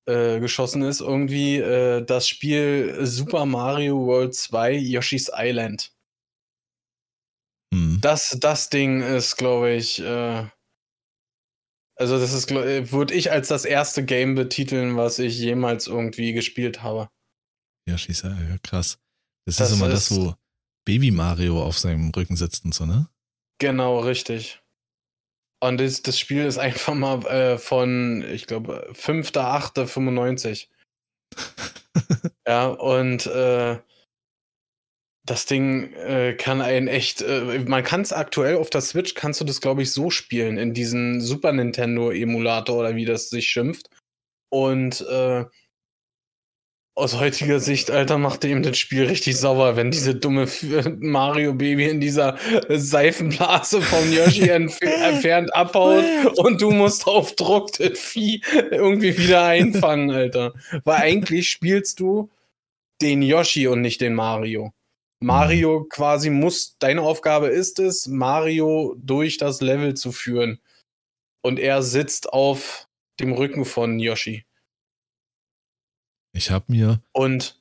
äh, 0.07 0.41
geschossen 0.41 0.83
ist, 0.83 1.01
irgendwie 1.01 1.59
äh, 1.59 2.05
das 2.05 2.29
Spiel 2.29 3.05
Super 3.05 3.47
Mario 3.47 4.07
World 4.07 4.35
2 4.35 4.73
Yoshi's 4.73 5.31
Island. 5.35 5.93
Hm. 7.75 7.99
Das, 8.01 8.37
das 8.41 8.71
Ding 8.71 9.03
ist, 9.03 9.37
glaube 9.37 9.73
ich, 9.73 10.01
äh, 10.01 10.47
also 12.01 12.19
das 12.19 12.33
ist, 12.33 12.51
äh, 12.51 12.91
würde 12.91 13.15
ich 13.15 13.31
als 13.31 13.49
das 13.49 13.65
erste 13.65 14.05
Game 14.05 14.35
betiteln, 14.35 14.97
was 14.97 15.19
ich 15.19 15.39
jemals 15.39 15.87
irgendwie 15.87 16.33
gespielt 16.33 16.83
habe. 16.83 17.09
Ja, 17.89 17.97
schieß, 17.99 18.23
ja, 18.23 18.37
krass. 18.63 18.99
Das, 19.47 19.57
Das 19.57 19.71
ist 19.71 19.77
immer 19.77 19.89
das, 19.89 20.11
ist- 20.11 20.17
wo 20.17 20.35
Baby 20.87 21.11
Mario 21.11 21.63
auf 21.63 21.79
seinem 21.79 22.11
Rücken 22.11 22.37
sitzt 22.37 22.65
und 22.65 22.75
so, 22.75 22.87
ne? 22.87 23.09
Genau, 23.59 24.01
richtig. 24.01 24.61
Und 25.63 25.79
das, 25.79 26.01
das 26.03 26.19
Spiel 26.19 26.47
ist 26.47 26.57
einfach 26.57 26.95
mal 26.95 27.25
äh, 27.27 27.59
von, 27.59 28.25
ich 28.33 28.47
glaube, 28.47 28.91
5.8.95. 28.95 30.69
Ja, 32.47 32.67
und 32.69 33.27
äh, 33.27 33.79
das 35.31 35.47
Ding 35.47 35.93
äh, 35.95 36.35
kann 36.35 36.61
einen 36.61 36.89
echt, 36.89 37.23
äh, 37.23 37.61
man 37.61 37.85
kann 37.85 38.01
es 38.01 38.13
aktuell 38.13 38.57
auf 38.57 38.69
der 38.69 38.81
Switch, 38.81 39.15
kannst 39.15 39.41
du 39.41 39.45
das, 39.45 39.61
glaube 39.61 39.83
ich, 39.83 39.93
so 39.93 40.11
spielen, 40.11 40.59
in 40.59 40.75
diesen 40.75 41.21
Super 41.21 41.53
Nintendo 41.53 42.11
Emulator 42.11 42.81
oder 42.81 42.97
wie 42.97 43.05
das 43.05 43.31
sich 43.31 43.49
schimpft. 43.49 43.89
Und 44.49 45.03
äh, 45.09 45.45
aus 46.97 47.21
heutiger 47.21 47.61
Sicht, 47.61 47.93
Alter, 47.93 48.19
macht 48.19 48.43
ihm 48.43 48.65
das 48.65 48.77
Spiel 48.77 49.05
richtig 49.05 49.37
sauer, 49.37 49.77
wenn 49.77 49.93
diese 49.93 50.17
dumme 50.17 50.49
Mario 50.99 51.55
Baby 51.55 51.89
in 51.89 52.01
dieser 52.01 52.37
Seifenblase 52.69 53.83
vom 53.83 54.13
Yoshi 54.13 54.49
entf 54.49 54.81
entfernt 54.81 55.55
abhaut 55.55 56.05
und 56.39 56.61
du 56.61 56.73
musst 56.73 57.07
auf 57.07 57.37
Druck 57.37 57.73
das 57.79 58.01
Vieh 58.01 58.43
irgendwie 58.73 59.17
wieder 59.17 59.45
einfangen, 59.45 60.11
Alter. 60.11 60.55
Weil 60.83 60.97
eigentlich 60.97 61.51
spielst 61.51 62.01
du 62.01 62.31
den 63.01 63.23
Yoshi 63.23 63.69
und 63.69 63.81
nicht 63.81 64.01
den 64.01 64.15
Mario. 64.15 64.73
Mario 65.23 65.85
quasi 65.85 66.31
muss, 66.31 66.79
deine 66.79 67.03
Aufgabe 67.03 67.49
ist 67.49 67.79
es, 67.79 68.07
Mario 68.07 68.95
durch 68.99 69.37
das 69.37 69.61
Level 69.61 69.95
zu 69.95 70.13
führen. 70.13 70.61
Und 71.43 71.59
er 71.59 71.83
sitzt 71.83 72.33
auf 72.33 72.89
dem 73.21 73.33
Rücken 73.33 73.65
von 73.65 73.99
Yoshi. 73.99 74.45
Ich 76.33 76.51
habe 76.51 76.67
mir, 76.69 77.03
Und 77.13 77.61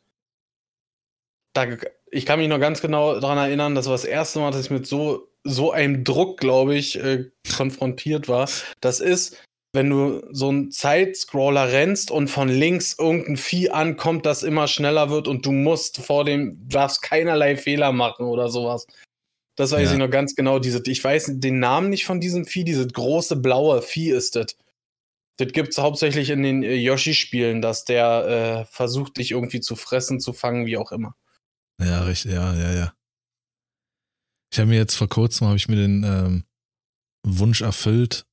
da, 1.53 1.67
ich 2.11 2.25
kann 2.25 2.39
mich 2.39 2.47
noch 2.47 2.59
ganz 2.59 2.81
genau 2.81 3.19
daran 3.19 3.37
erinnern, 3.37 3.75
das 3.75 3.87
war 3.87 3.93
das 3.93 4.05
erste 4.05 4.39
Mal, 4.39 4.51
dass 4.51 4.65
ich 4.65 4.71
mit 4.71 4.87
so, 4.87 5.27
so 5.43 5.71
einem 5.71 6.03
Druck, 6.03 6.39
glaube 6.39 6.75
ich, 6.75 6.97
äh, 6.97 7.31
konfrontiert 7.55 8.27
war. 8.27 8.49
Das 8.79 8.99
ist, 8.99 9.37
wenn 9.73 9.89
du 9.89 10.21
so 10.31 10.49
einen 10.49 10.71
Zeitscroller 10.71 11.71
rennst 11.71 12.09
und 12.11 12.27
von 12.27 12.49
links 12.49 12.95
irgendein 12.97 13.37
Vieh 13.37 13.69
ankommt, 13.69 14.25
das 14.25 14.43
immer 14.43 14.67
schneller 14.67 15.09
wird 15.11 15.27
und 15.27 15.45
du 15.45 15.51
musst 15.51 15.97
vor 15.97 16.25
dem, 16.25 16.55
du 16.55 16.67
darfst 16.75 17.01
keinerlei 17.01 17.55
Fehler 17.55 17.91
machen 17.91 18.25
oder 18.25 18.49
sowas. 18.49 18.87
Das 19.55 19.71
weiß 19.71 19.87
Ja. 19.89 19.91
ich 19.93 19.97
noch 19.99 20.09
ganz 20.09 20.35
genau. 20.35 20.57
Diese, 20.59 20.81
ich 20.87 21.03
weiß 21.03 21.31
den 21.35 21.59
Namen 21.59 21.89
nicht 21.89 22.05
von 22.05 22.19
diesem 22.19 22.45
Vieh, 22.45 22.63
dieses 22.63 22.91
große 22.91 23.35
blaue 23.35 23.81
Vieh 23.81 24.09
ist 24.09 24.35
das. 24.35 24.55
Das 25.37 25.51
gibt 25.53 25.69
es 25.69 25.77
hauptsächlich 25.77 26.31
in 26.31 26.43
den 26.43 26.63
äh, 26.63 26.73
Yoshi-Spielen, 26.75 27.61
dass 27.61 27.85
der 27.85 28.65
äh, 28.65 28.65
versucht, 28.73 29.17
dich 29.17 29.31
irgendwie 29.31 29.61
zu 29.61 29.75
fressen, 29.75 30.19
zu 30.19 30.33
fangen, 30.33 30.65
wie 30.65 30.77
auch 30.77 30.91
immer. 30.91 31.15
ja, 31.79 32.03
richtig, 32.03 32.31
ja, 32.33 32.53
ja, 32.55 32.71
ja. 32.73 32.93
Ich 34.51 34.59
habe 34.59 34.69
mir 34.69 34.77
jetzt 34.77 34.95
vor 34.95 35.07
kurzem, 35.07 35.47
habe 35.47 35.57
ich 35.57 35.67
mir 35.67 35.75
den 35.75 36.03
ähm, 36.03 36.43
Wunsch 37.25 37.61
erfüllt, 37.61 38.25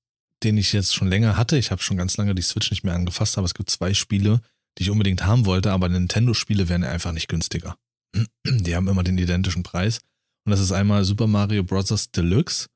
den 0.42 0.58
ich 0.58 0.72
jetzt 0.72 0.94
schon 0.94 1.08
länger 1.08 1.36
hatte. 1.36 1.56
Ich 1.56 1.70
habe 1.70 1.82
schon 1.82 1.96
ganz 1.96 2.16
lange 2.16 2.34
die 2.34 2.42
Switch 2.42 2.70
nicht 2.70 2.84
mehr 2.84 2.94
angefasst, 2.94 3.38
aber 3.38 3.46
es 3.46 3.54
gibt 3.54 3.70
zwei 3.70 3.94
Spiele, 3.94 4.40
die 4.78 4.84
ich 4.84 4.90
unbedingt 4.90 5.24
haben 5.24 5.46
wollte, 5.46 5.72
aber 5.72 5.88
Nintendo-Spiele 5.88 6.68
wären 6.68 6.84
einfach 6.84 7.12
nicht 7.12 7.28
günstiger. 7.28 7.76
Die 8.46 8.74
haben 8.76 8.88
immer 8.88 9.02
den 9.02 9.18
identischen 9.18 9.62
Preis. 9.62 10.00
Und 10.44 10.50
das 10.50 10.60
ist 10.60 10.72
einmal 10.72 11.04
Super 11.04 11.26
Mario 11.26 11.64
Bros. 11.64 12.10
Deluxe 12.10 12.68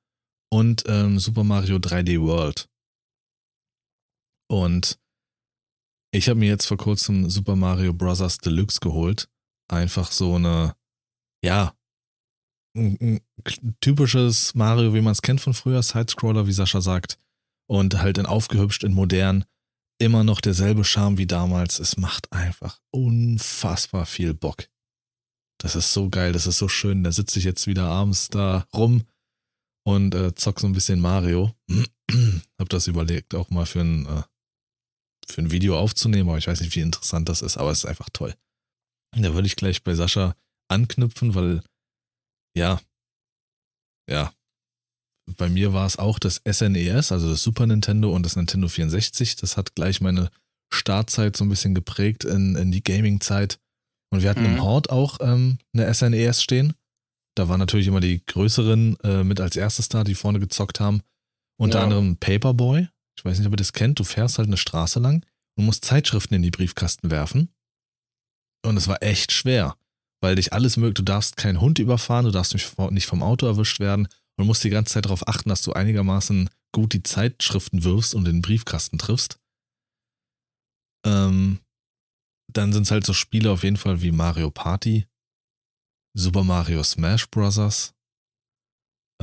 und 0.50 0.84
ähm, 0.86 1.18
Super 1.18 1.44
Mario 1.44 1.76
3D 1.76 2.20
World. 2.20 2.68
Und 4.48 4.98
ich 6.12 6.28
habe 6.28 6.40
mir 6.40 6.48
jetzt 6.48 6.66
vor 6.66 6.78
kurzem 6.78 7.30
Super 7.30 7.54
Mario 7.54 7.92
Bros. 7.92 8.38
Deluxe 8.38 8.80
geholt. 8.80 9.28
Einfach 9.68 10.11
so 10.11 10.34
eine, 10.34 10.74
ja, 11.44 11.74
ein, 12.76 13.20
ein 13.44 13.76
typisches 13.80 14.54
Mario, 14.54 14.94
wie 14.94 15.00
man 15.00 15.12
es 15.12 15.22
kennt 15.22 15.40
von 15.40 15.54
früher, 15.54 15.82
Sidescroller, 15.82 16.46
wie 16.46 16.52
Sascha 16.52 16.80
sagt. 16.80 17.18
Und 17.71 18.01
halt 18.01 18.18
in 18.18 18.27
aufgehübscht, 18.27 18.83
in 18.83 18.93
modern, 18.93 19.45
immer 20.01 20.25
noch 20.25 20.41
derselbe 20.41 20.83
Charme 20.85 21.18
wie 21.18 21.27
damals. 21.27 21.79
Es 21.79 21.97
macht 21.97 22.33
einfach 22.33 22.81
unfassbar 22.91 24.07
viel 24.07 24.35
Bock. 24.35 24.68
Das 25.59 25.77
ist 25.77 25.93
so 25.93 26.09
geil, 26.09 26.33
das 26.33 26.47
ist 26.47 26.59
so 26.59 26.68
schön. 26.68 27.05
Da 27.05 27.12
sitze 27.12 27.39
ich 27.39 27.45
jetzt 27.45 27.66
wieder 27.66 27.85
abends 27.85 28.29
da 28.29 28.66
rum 28.75 29.05
und 29.85 30.14
äh, 30.14 30.35
zock 30.35 30.59
so 30.59 30.66
ein 30.66 30.73
bisschen 30.73 31.01
Mario. 31.01 31.55
Hab 32.59 32.68
das 32.71 32.89
überlegt, 32.89 33.35
auch 33.35 33.51
mal 33.51 33.66
für 33.66 33.83
ein, 33.83 34.07
äh, 34.07 34.23
für 35.29 35.43
ein 35.43 35.53
Video 35.53 35.79
aufzunehmen, 35.79 36.29
aber 36.29 36.39
ich 36.39 36.47
weiß 36.47 36.61
nicht, 36.62 36.75
wie 36.75 36.81
interessant 36.81 37.29
das 37.29 37.43
ist, 37.43 37.57
aber 37.57 37.71
es 37.71 37.79
ist 37.79 37.87
einfach 37.87 38.09
toll. 38.12 38.35
Da 39.12 39.35
würde 39.35 39.47
ich 39.47 39.57
gleich 39.57 39.85
bei 39.85 39.95
Sascha 39.95 40.35
anknüpfen, 40.68 41.35
weil, 41.35 41.62
ja, 42.57 42.81
ja, 44.09 44.33
bei 45.37 45.49
mir 45.49 45.72
war 45.72 45.87
es 45.87 45.99
auch 45.99 46.18
das 46.18 46.41
SNES, 46.51 47.12
also 47.12 47.31
das 47.31 47.43
Super 47.43 47.66
Nintendo 47.66 48.14
und 48.14 48.24
das 48.24 48.37
Nintendo 48.37 48.68
64. 48.68 49.37
Das 49.37 49.57
hat 49.57 49.74
gleich 49.74 50.01
meine 50.01 50.31
Startzeit 50.72 51.37
so 51.37 51.45
ein 51.45 51.49
bisschen 51.49 51.74
geprägt 51.74 52.24
in, 52.24 52.55
in 52.57 52.70
die 52.70 52.83
Gaming-Zeit. 52.83 53.59
Und 54.12 54.22
wir 54.22 54.31
hatten 54.31 54.41
Mhm. 54.43 54.55
im 54.57 54.62
Hort 54.62 54.91
auch 54.91 55.18
ähm, 55.20 55.59
eine 55.72 55.93
SNES 55.93 56.43
stehen. 56.43 56.74
Da 57.37 57.49
waren 57.49 57.59
natürlich 57.61 57.87
immer 57.87 58.01
die 58.01 58.24
größeren 58.26 58.97
äh, 59.01 59.24
mit 59.24 59.41
als 59.41 59.57
erstes 59.57 59.89
da, 59.89 60.05
die 60.05 60.14
vorne 60.14 60.41
gezockt 60.41 60.81
haben. 60.81 61.03
Unter 61.59 61.78
Ja. 61.78 61.85
anderem 61.85 62.16
Paperboy. 62.16 62.89
Ich 63.16 63.24
weiß 63.24 63.39
nicht, 63.39 63.47
ob 63.47 63.53
ihr 63.53 63.57
das 63.57 63.72
kennt. 63.72 63.99
Du 63.99 64.05
fährst 64.05 64.39
halt 64.39 64.49
eine 64.49 64.57
Straße 64.57 64.99
lang 64.99 65.24
und 65.57 65.64
musst 65.64 65.85
Zeitschriften 65.85 66.35
in 66.35 66.43
die 66.43 66.51
Briefkasten 66.51 67.11
werfen. 67.11 67.51
Und 68.64 68.76
es 68.76 68.89
war 68.89 69.03
echt 69.03 69.33
schwer, 69.33 69.76
weil 70.20 70.37
dich 70.37 70.53
alles 70.53 70.76
möglich, 70.76 70.95
du 70.95 71.03
darfst 71.03 71.37
keinen 71.37 71.61
Hund 71.61 71.78
überfahren, 71.78 72.24
du 72.26 72.31
darfst 72.31 72.55
nicht 72.55 73.07
vom 73.07 73.22
Auto 73.22 73.47
erwischt 73.47 73.81
werden 73.81 74.09
und 74.41 74.47
musst 74.47 74.64
die 74.64 74.70
ganze 74.70 74.95
Zeit 74.95 75.05
darauf 75.05 75.28
achten, 75.28 75.49
dass 75.49 75.62
du 75.62 75.72
einigermaßen 75.72 76.49
gut 76.72 76.95
die 76.95 77.03
Zeitschriften 77.03 77.84
wirfst 77.84 78.14
und 78.14 78.24
den 78.24 78.43
Briefkasten 78.43 78.99
triffst. 78.99 79.38
Ähm, 81.05 81.61
dann 82.53 82.72
sind 82.72 82.84
es 82.84 82.91
halt 82.91 83.05
so 83.05 83.12
Spiele 83.12 83.51
auf 83.51 83.62
jeden 83.62 83.76
Fall 83.76 84.03
wie 84.03 84.12
Mario 84.12 84.51
Party, 84.51 85.07
Super 86.16 86.43
Mario 86.43 86.82
Smash 86.82 87.28
Bros. 87.30 87.95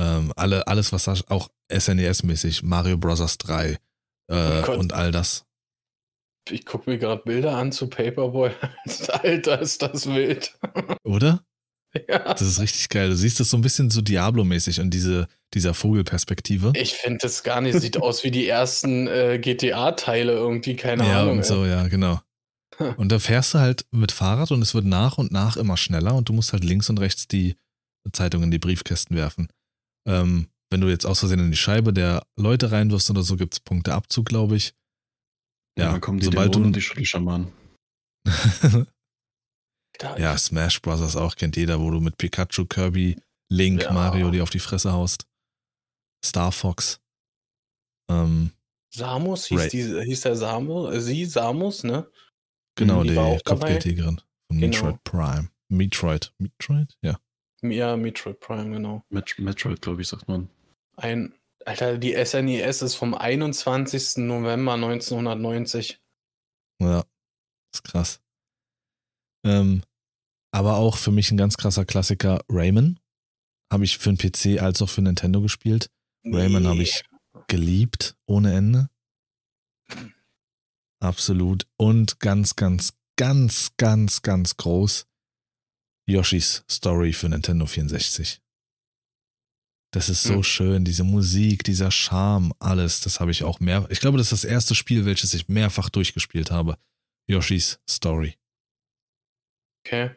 Ähm, 0.00 0.32
alle, 0.36 0.66
alles, 0.66 0.92
was 0.92 1.04
da 1.04 1.14
auch 1.28 1.50
SNES-mäßig, 1.70 2.64
Mario 2.64 2.96
Bros. 2.96 3.38
3 3.38 3.78
äh, 4.30 4.62
Oh 4.68 4.72
und 4.78 4.92
all 4.92 5.10
das. 5.10 5.46
Ich 6.50 6.64
gucke 6.64 6.88
mir 6.90 6.98
gerade 6.98 7.22
Bilder 7.24 7.56
an 7.56 7.72
zu 7.72 7.88
Paperboy. 7.90 8.52
Alter, 9.08 9.60
ist 9.60 9.82
das 9.82 10.06
wild. 10.06 10.58
Oder? 11.04 11.44
Ja. 12.08 12.34
Das 12.34 12.42
ist 12.42 12.60
richtig 12.60 12.88
geil. 12.88 13.10
Du 13.10 13.16
siehst 13.16 13.40
das 13.40 13.50
so 13.50 13.56
ein 13.56 13.62
bisschen 13.62 13.90
so 13.90 14.00
Diablo-mäßig 14.00 14.80
und 14.80 14.90
diese, 14.90 15.26
dieser 15.54 15.74
Vogelperspektive. 15.74 16.72
Ich 16.76 16.94
finde 16.94 17.18
das 17.22 17.42
gar 17.42 17.60
nicht. 17.60 17.78
Sieht 17.80 18.00
aus 18.00 18.24
wie 18.24 18.30
die 18.30 18.46
ersten 18.46 19.06
äh, 19.06 19.38
GTA-Teile 19.38 20.32
irgendwie, 20.32 20.76
keine 20.76 21.06
ja, 21.06 21.22
Ahnung. 21.22 21.38
und 21.38 21.46
so, 21.46 21.64
ja, 21.64 21.88
genau. 21.88 22.20
Und 22.96 23.10
da 23.10 23.18
fährst 23.18 23.54
du 23.54 23.58
halt 23.58 23.86
mit 23.90 24.12
Fahrrad 24.12 24.52
und 24.52 24.62
es 24.62 24.74
wird 24.74 24.84
nach 24.84 25.18
und 25.18 25.32
nach 25.32 25.56
immer 25.56 25.76
schneller 25.76 26.14
und 26.14 26.28
du 26.28 26.32
musst 26.32 26.52
halt 26.52 26.62
links 26.62 26.88
und 26.88 27.00
rechts 27.00 27.26
die 27.26 27.56
Zeitung 28.12 28.42
in 28.42 28.50
die 28.50 28.58
Briefkästen 28.58 29.16
werfen. 29.16 29.48
Ähm, 30.06 30.48
wenn 30.70 30.80
du 30.80 30.88
jetzt 30.88 31.06
aus 31.06 31.20
Versehen 31.20 31.40
in 31.40 31.50
die 31.50 31.56
Scheibe 31.56 31.92
der 31.92 32.22
Leute 32.36 32.70
reinwirfst 32.70 33.10
oder 33.10 33.22
so, 33.22 33.36
gibt 33.36 33.54
es 33.54 33.60
Punkteabzug, 33.60 34.26
glaube 34.26 34.56
ich. 34.56 34.74
Ja, 35.78 35.92
dann 35.92 36.00
kommen 36.00 36.18
die 36.18 36.26
sobald 36.26 36.54
Dämonen 36.54 36.72
du- 36.72 36.78
und 36.78 37.56
die. 38.26 38.86
Da- 39.98 40.16
ja, 40.16 40.36
Smash 40.38 40.80
Bros. 40.80 41.16
auch 41.16 41.34
kennt 41.36 41.56
jeder, 41.56 41.80
wo 41.80 41.90
du 41.90 42.00
mit 42.00 42.16
Pikachu, 42.18 42.66
Kirby, 42.66 43.20
Link, 43.50 43.82
Ja. 43.82 43.92
Mario 43.92 44.30
die 44.30 44.40
auf 44.40 44.50
die 44.50 44.58
Fresse 44.60 44.92
haust. 44.92 45.26
Star 46.24 46.52
Fox. 46.52 47.00
Ähm, 48.10 48.52
Samus 48.94 49.46
hieß, 49.46 49.58
Ray. 49.60 49.68
die, 49.70 49.82
hieß 50.04 50.20
der 50.22 50.36
Samus, 50.36 50.94
äh, 50.94 51.00
sie 51.00 51.24
Samus, 51.24 51.84
ne? 51.84 52.10
genau, 52.76 53.02
Die 53.02 53.10
die, 53.10 53.16
war 53.16 53.26
auch 53.26 53.40
dabei. 53.42 53.60
Kopfgeldjägerin 53.74 54.20
von 54.50 54.58
Genau. 54.60 54.66
Metroid 54.76 55.04
Prime. 55.04 55.50
Metroid. 55.68 56.32
Metroid? 56.38 56.96
Ja. 57.02 57.18
Ja, 57.62 57.96
Metroid 57.96 58.40
Prime, 58.40 58.70
genau. 58.70 59.02
Met 59.10 59.34
Metroid, 59.38 59.82
glaube 59.82 60.00
ich, 60.02 60.08
sagt 60.08 60.28
man. 60.28 60.48
Ein, 60.96 61.34
Alter, 61.66 61.98
die 61.98 62.14
SNES 62.14 62.82
ist 62.82 62.94
vom 62.94 63.14
21. 63.14 64.18
November 64.26 64.74
1990. 64.76 66.00
Ja, 66.80 67.04
ist 67.74 67.82
krass. 67.84 68.20
Ähm, 69.44 69.82
aber 70.52 70.76
auch 70.76 70.96
für 70.96 71.10
mich 71.10 71.30
ein 71.30 71.36
ganz 71.36 71.56
krasser 71.56 71.84
Klassiker, 71.84 72.40
Rayman. 72.48 72.98
Habe 73.72 73.84
ich 73.84 73.98
für 73.98 74.12
den 74.12 74.18
PC 74.18 74.62
als 74.62 74.80
auch 74.82 74.88
für 74.88 75.02
Nintendo 75.02 75.40
gespielt. 75.42 75.90
Rayman 76.24 76.66
habe 76.66 76.82
ich 76.82 77.04
geliebt, 77.48 78.16
ohne 78.26 78.54
Ende. 78.54 78.88
Absolut. 81.00 81.66
Und 81.76 82.18
ganz, 82.20 82.56
ganz, 82.56 82.94
ganz, 83.16 83.72
ganz, 83.76 84.22
ganz 84.22 84.56
groß. 84.56 85.06
Yoshis 86.08 86.64
Story 86.70 87.12
für 87.12 87.28
Nintendo 87.28 87.66
64. 87.66 88.40
Das 89.92 90.08
ist 90.08 90.22
so 90.22 90.36
Hm. 90.36 90.42
schön, 90.42 90.84
diese 90.84 91.04
Musik, 91.04 91.64
dieser 91.64 91.90
Charme, 91.90 92.52
alles. 92.58 93.00
Das 93.00 93.20
habe 93.20 93.30
ich 93.30 93.44
auch 93.44 93.60
mehr. 93.60 93.86
Ich 93.90 94.00
glaube, 94.00 94.18
das 94.18 94.32
ist 94.32 94.44
das 94.44 94.50
erste 94.50 94.74
Spiel, 94.74 95.04
welches 95.04 95.34
ich 95.34 95.48
mehrfach 95.48 95.88
durchgespielt 95.88 96.50
habe. 96.50 96.78
Yoshis 97.26 97.78
Story. 97.88 98.36
Okay. 99.84 100.10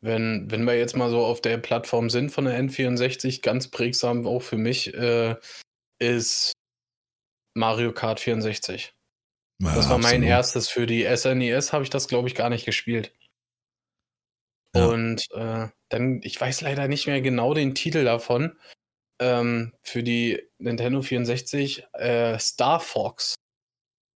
Wenn, 0.00 0.50
wenn 0.50 0.64
wir 0.64 0.78
jetzt 0.78 0.96
mal 0.96 1.10
so 1.10 1.24
auf 1.24 1.40
der 1.40 1.58
Plattform 1.58 2.08
sind 2.08 2.30
von 2.30 2.44
der 2.44 2.58
N64, 2.60 3.42
ganz 3.42 3.68
prägsam 3.68 4.26
auch 4.26 4.42
für 4.42 4.56
mich, 4.56 4.94
äh, 4.94 5.34
ist 5.98 6.52
Mario 7.54 7.92
Kart 7.92 8.20
64. 8.20 8.94
Das 9.60 9.74
Ja, 9.74 9.90
war 9.90 9.98
mein 9.98 10.06
absolut. 10.06 10.28
erstes 10.28 10.68
für 10.68 10.86
die 10.86 11.04
SNES, 11.04 11.72
habe 11.72 11.82
ich 11.82 11.90
das, 11.90 12.06
glaube 12.06 12.28
ich, 12.28 12.36
gar 12.36 12.48
nicht 12.48 12.64
gespielt. 12.64 13.12
Ja. 14.76 14.86
Und 14.86 15.24
äh, 15.32 15.68
dann, 15.88 16.20
ich 16.22 16.40
weiß 16.40 16.60
leider 16.60 16.86
nicht 16.86 17.08
mehr 17.08 17.20
genau 17.20 17.54
den 17.54 17.74
Titel 17.74 18.04
davon. 18.04 18.56
Ähm, 19.20 19.74
für 19.82 20.04
die 20.04 20.48
Nintendo 20.58 21.02
64, 21.02 21.86
äh, 21.94 22.38
Star 22.38 22.78
Fox 22.78 23.34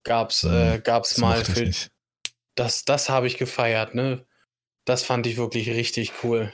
gab's, 0.04 0.44
äh, 0.44 0.74
Hm, 0.74 0.82
gab's 0.84 1.10
Das 1.10 1.18
mal 1.18 1.44
für. 1.44 1.72
Das, 2.54 2.84
das 2.84 3.08
habe 3.08 3.26
ich 3.26 3.38
gefeiert, 3.38 3.94
ne? 3.96 4.26
Das 4.84 5.02
fand 5.04 5.26
ich 5.26 5.36
wirklich 5.36 5.68
richtig 5.70 6.12
cool. 6.24 6.52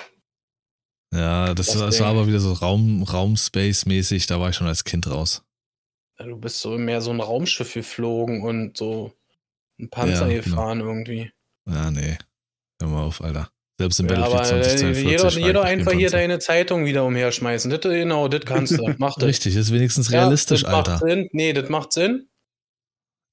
Ja, 1.14 1.54
das, 1.54 1.68
Das 1.68 1.78
das 1.78 2.00
war 2.00 2.08
aber 2.08 2.26
wieder 2.26 2.40
so 2.40 2.52
Raum, 2.52 3.02
Raumspace-mäßig, 3.02 4.26
da 4.26 4.40
war 4.40 4.50
ich 4.50 4.56
schon 4.56 4.66
als 4.66 4.84
Kind 4.84 5.06
raus. 5.08 5.42
Ja, 6.18 6.26
Du 6.26 6.36
bist 6.36 6.60
so 6.60 6.76
mehr 6.76 7.00
so 7.00 7.10
ein 7.10 7.20
Raumschiff 7.20 7.72
geflogen 7.72 8.42
und 8.42 8.76
so 8.76 9.12
ein 9.80 9.88
Panzer 9.88 10.28
Ja, 10.28 10.40
genau. 10.40 10.42
gefahren 10.42 10.80
irgendwie. 10.80 11.32
Ja, 11.66 11.90
nee. 11.90 12.18
Hör 12.80 12.88
mal 12.88 13.02
auf, 13.04 13.22
Alter. 13.22 13.50
Selbst 13.80 14.00
in 14.00 14.08
Ja, 14.08 14.16
Battlefield 14.16 14.50
aber 14.52 14.58
äh, 14.60 14.76
2042 14.76 15.04
jeder, 15.36 15.46
jeder 15.46 15.62
einfach 15.62 15.92
hier 15.92 16.10
deine 16.10 16.40
Zeitung 16.40 16.84
wieder 16.84 17.04
umherschmeißen. 17.06 17.70
Das, 17.70 17.80
genau, 17.80 18.26
das 18.28 18.40
kannst 18.44 18.76
du. 18.76 18.92
Mach 18.98 19.14
das. 19.14 19.24
Richtig, 19.24 19.54
ist 19.54 19.72
wenigstens 19.72 20.10
Ja, 20.10 20.22
realistisch, 20.22 20.62
das 20.62 20.74
Alter. 20.74 20.90
Macht 20.92 21.04
Sinn. 21.04 21.28
Nee, 21.32 21.52
das 21.52 21.68
macht 21.68 21.92
Sinn. 21.92 22.28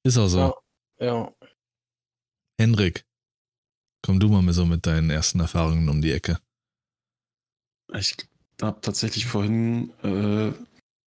Ist 0.04 0.18
auch 0.18 0.28
so. 0.28 0.38
Ja. 0.38 0.54
Ja. 1.00 1.34
Henrik, 2.60 3.05
komm 4.06 4.20
du 4.20 4.28
mal 4.30 4.54
so 4.54 4.66
mit 4.66 4.86
deinen 4.86 5.10
ersten 5.10 5.40
Erfahrungen 5.40 5.90
um 5.90 6.02
die 6.02 6.12
Ecke. 6.12 6.38
Ich 7.98 8.16
habe 8.62 8.80
tatsächlich 8.82 9.26
vorhin, 9.26 9.92
äh, 10.04 10.52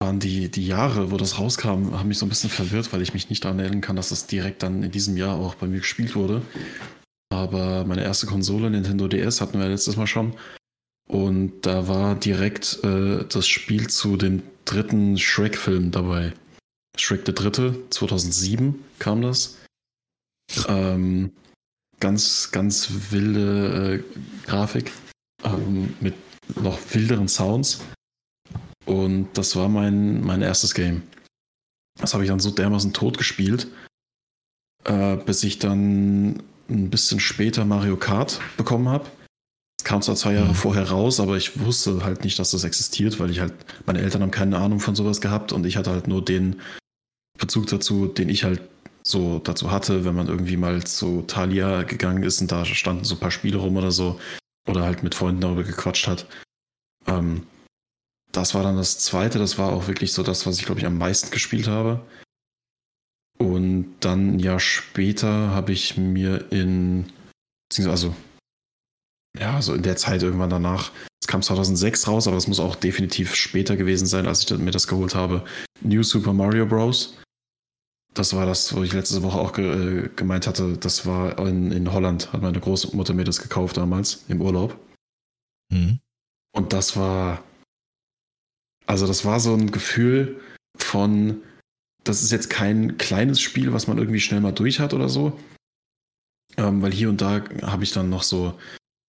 waren 0.00 0.18
die, 0.18 0.50
die 0.50 0.66
Jahre, 0.66 1.10
wo 1.10 1.18
das 1.18 1.38
rauskam, 1.38 1.92
haben 1.92 2.08
mich 2.08 2.18
so 2.18 2.24
ein 2.24 2.30
bisschen 2.30 2.48
verwirrt, 2.48 2.92
weil 2.92 3.02
ich 3.02 3.12
mich 3.12 3.28
nicht 3.28 3.44
daran 3.44 3.58
erinnern 3.58 3.82
kann, 3.82 3.96
dass 3.96 4.08
das 4.08 4.26
direkt 4.26 4.62
dann 4.62 4.82
in 4.82 4.90
diesem 4.90 5.16
Jahr 5.16 5.36
auch 5.36 5.56
bei 5.56 5.66
mir 5.66 5.80
gespielt 5.80 6.14
wurde. 6.14 6.40
Aber 7.30 7.84
meine 7.84 8.02
erste 8.02 8.26
Konsole, 8.26 8.70
Nintendo 8.70 9.08
DS, 9.08 9.40
hatten 9.42 9.58
wir 9.58 9.68
letztes 9.68 9.96
Mal 9.96 10.06
schon. 10.06 10.34
Und 11.06 11.66
da 11.66 11.88
war 11.88 12.14
direkt 12.14 12.82
äh, 12.82 13.26
das 13.28 13.46
Spiel 13.46 13.88
zu 13.88 14.16
dem 14.16 14.42
dritten 14.64 15.18
Shrek-Film 15.18 15.90
dabei. 15.90 16.32
Shrek 16.96 17.26
der 17.26 17.34
Dritte, 17.34 17.78
2007 17.90 18.82
kam 18.98 19.20
das. 19.20 19.58
Ähm, 20.68 21.32
ganz, 22.00 22.50
ganz 22.52 22.88
wilde 23.10 24.02
äh, 24.04 24.46
Grafik 24.46 24.92
ähm, 25.44 25.94
mit 26.00 26.14
noch 26.60 26.78
wilderen 26.92 27.28
Sounds. 27.28 27.80
Und 28.84 29.28
das 29.34 29.56
war 29.56 29.68
mein, 29.68 30.22
mein 30.22 30.42
erstes 30.42 30.74
Game. 30.74 31.02
Das 31.98 32.14
habe 32.14 32.24
ich 32.24 32.30
dann 32.30 32.40
so 32.40 32.50
dermaßen 32.50 32.92
tot 32.92 33.18
gespielt, 33.18 33.66
äh, 34.84 35.16
bis 35.16 35.42
ich 35.42 35.58
dann 35.58 36.42
ein 36.68 36.90
bisschen 36.90 37.20
später 37.20 37.64
Mario 37.64 37.96
Kart 37.96 38.40
bekommen 38.56 38.88
habe. 38.88 39.06
Es 39.80 39.84
kam 39.84 40.02
zwar 40.02 40.16
zwei 40.16 40.34
Jahre 40.34 40.50
Mhm. 40.50 40.54
vorher 40.54 40.88
raus, 40.90 41.20
aber 41.20 41.36
ich 41.36 41.60
wusste 41.60 42.04
halt 42.04 42.24
nicht, 42.24 42.38
dass 42.38 42.50
das 42.50 42.64
existiert, 42.64 43.18
weil 43.18 43.30
ich 43.30 43.40
halt, 43.40 43.54
meine 43.86 44.00
Eltern 44.00 44.22
haben 44.22 44.30
keine 44.30 44.58
Ahnung 44.58 44.80
von 44.80 44.94
sowas 44.94 45.20
gehabt 45.20 45.52
und 45.52 45.64
ich 45.64 45.76
hatte 45.76 45.90
halt 45.90 46.08
nur 46.08 46.24
den 46.24 46.60
Bezug 47.38 47.66
dazu, 47.68 48.06
den 48.06 48.28
ich 48.28 48.44
halt 48.44 48.60
so 49.06 49.38
dazu 49.38 49.70
hatte, 49.70 50.04
wenn 50.04 50.16
man 50.16 50.26
irgendwie 50.26 50.56
mal 50.56 50.82
zu 50.84 51.22
Thalia 51.22 51.84
gegangen 51.84 52.24
ist 52.24 52.40
und 52.40 52.50
da 52.50 52.64
standen 52.64 53.04
so 53.04 53.14
ein 53.14 53.20
paar 53.20 53.30
Spiele 53.30 53.58
rum 53.58 53.76
oder 53.76 53.92
so 53.92 54.20
oder 54.68 54.82
halt 54.82 55.04
mit 55.04 55.14
Freunden 55.14 55.40
darüber 55.40 55.62
gequatscht 55.62 56.08
hat. 56.08 56.26
Ähm, 57.06 57.46
das 58.32 58.54
war 58.54 58.64
dann 58.64 58.76
das 58.76 58.98
zweite, 58.98 59.38
das 59.38 59.58
war 59.58 59.72
auch 59.72 59.86
wirklich 59.86 60.12
so 60.12 60.24
das, 60.24 60.44
was 60.44 60.58
ich 60.58 60.66
glaube 60.66 60.80
ich 60.80 60.86
am 60.86 60.98
meisten 60.98 61.30
gespielt 61.30 61.68
habe. 61.68 62.04
Und 63.38 63.94
dann 64.00 64.36
ein 64.36 64.38
Jahr 64.40 64.60
später 64.60 65.50
habe 65.50 65.72
ich 65.72 65.96
mir 65.96 66.50
in, 66.50 67.12
beziehungsweise, 67.68 68.08
also, 68.08 68.16
ja, 69.38 69.62
so 69.62 69.74
in 69.74 69.82
der 69.82 69.96
Zeit 69.96 70.22
irgendwann 70.22 70.50
danach, 70.50 70.90
es 71.22 71.28
kam 71.28 71.42
2006 71.42 72.08
raus, 72.08 72.26
aber 72.26 72.38
es 72.38 72.48
muss 72.48 72.60
auch 72.60 72.74
definitiv 72.74 73.34
später 73.34 73.76
gewesen 73.76 74.06
sein, 74.06 74.26
als 74.26 74.42
ich 74.42 74.58
mir 74.58 74.70
das 74.70 74.88
geholt 74.88 75.14
habe, 75.14 75.44
New 75.82 76.02
Super 76.02 76.32
Mario 76.32 76.66
Bros. 76.66 77.18
Das 78.16 78.34
war 78.34 78.46
das, 78.46 78.74
wo 78.74 78.82
ich 78.82 78.94
letzte 78.94 79.22
Woche 79.22 79.38
auch 79.38 79.52
ge 79.52 80.04
äh, 80.04 80.08
gemeint 80.16 80.46
hatte, 80.46 80.78
das 80.78 81.04
war 81.04 81.38
in, 81.46 81.70
in 81.70 81.92
Holland, 81.92 82.32
hat 82.32 82.40
meine 82.40 82.58
Großmutter 82.58 83.12
mir 83.12 83.24
das 83.24 83.42
gekauft 83.42 83.76
damals 83.76 84.24
im 84.28 84.40
Urlaub. 84.40 84.78
Mhm. 85.70 86.00
Und 86.52 86.72
das 86.72 86.96
war, 86.96 87.44
also 88.86 89.06
das 89.06 89.26
war 89.26 89.38
so 89.38 89.52
ein 89.52 89.70
Gefühl 89.70 90.40
von, 90.78 91.42
das 92.04 92.22
ist 92.22 92.32
jetzt 92.32 92.48
kein 92.48 92.96
kleines 92.96 93.42
Spiel, 93.42 93.74
was 93.74 93.86
man 93.86 93.98
irgendwie 93.98 94.20
schnell 94.20 94.40
mal 94.40 94.52
durch 94.52 94.80
hat 94.80 94.94
oder 94.94 95.10
so. 95.10 95.38
Ähm, 96.56 96.80
weil 96.80 96.92
hier 96.92 97.10
und 97.10 97.20
da 97.20 97.44
habe 97.60 97.84
ich 97.84 97.92
dann 97.92 98.08
noch 98.08 98.22
so 98.22 98.58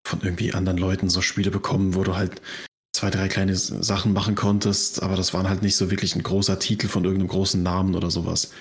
von 0.06 0.20
irgendwie 0.22 0.54
anderen 0.54 0.78
Leuten 0.78 1.10
so 1.10 1.22
Spiele 1.22 1.52
bekommen, 1.52 1.96
wo 1.96 2.04
du 2.04 2.18
halt 2.18 2.42
zwei, 2.94 3.10
drei 3.10 3.30
kleine 3.30 3.56
Sachen 3.56 4.12
machen 4.12 4.36
konntest, 4.36 5.02
aber 5.02 5.16
das 5.16 5.34
waren 5.34 5.48
halt 5.48 5.62
nicht 5.62 5.78
so 5.78 5.90
wirklich 5.90 6.14
ein 6.18 6.24
großer 6.24 6.60
Titel 6.60 6.90
von 6.90 7.06
irgendeinem 7.06 7.30
großen 7.30 7.64
Namen 7.64 7.96
oder 7.96 8.12
sowas. 8.12 8.52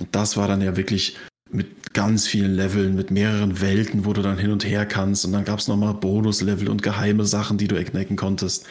Und 0.00 0.14
das 0.14 0.36
war 0.36 0.48
dann 0.48 0.62
ja 0.62 0.76
wirklich 0.76 1.16
mit 1.52 1.92
ganz 1.92 2.26
vielen 2.26 2.54
Leveln, 2.54 2.94
mit 2.94 3.10
mehreren 3.10 3.60
Welten, 3.60 4.04
wo 4.04 4.12
du 4.12 4.22
dann 4.22 4.38
hin 4.38 4.52
und 4.52 4.64
her 4.64 4.86
kannst. 4.86 5.24
Und 5.24 5.32
dann 5.32 5.44
gab 5.44 5.58
es 5.58 5.68
nochmal 5.68 5.94
Bonuslevel 5.94 6.68
und 6.68 6.82
geheime 6.82 7.24
Sachen, 7.24 7.58
die 7.58 7.68
du 7.68 7.76
ecknecken 7.76 8.16
konntest. 8.16 8.66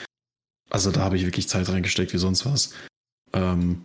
Also 0.69 0.91
da 0.91 1.01
habe 1.01 1.17
ich 1.17 1.25
wirklich 1.25 1.47
Zeit 1.49 1.69
reingesteckt 1.69 2.13
wie 2.13 2.17
sonst 2.17 2.45
was. 2.45 2.73
Ähm, 3.33 3.83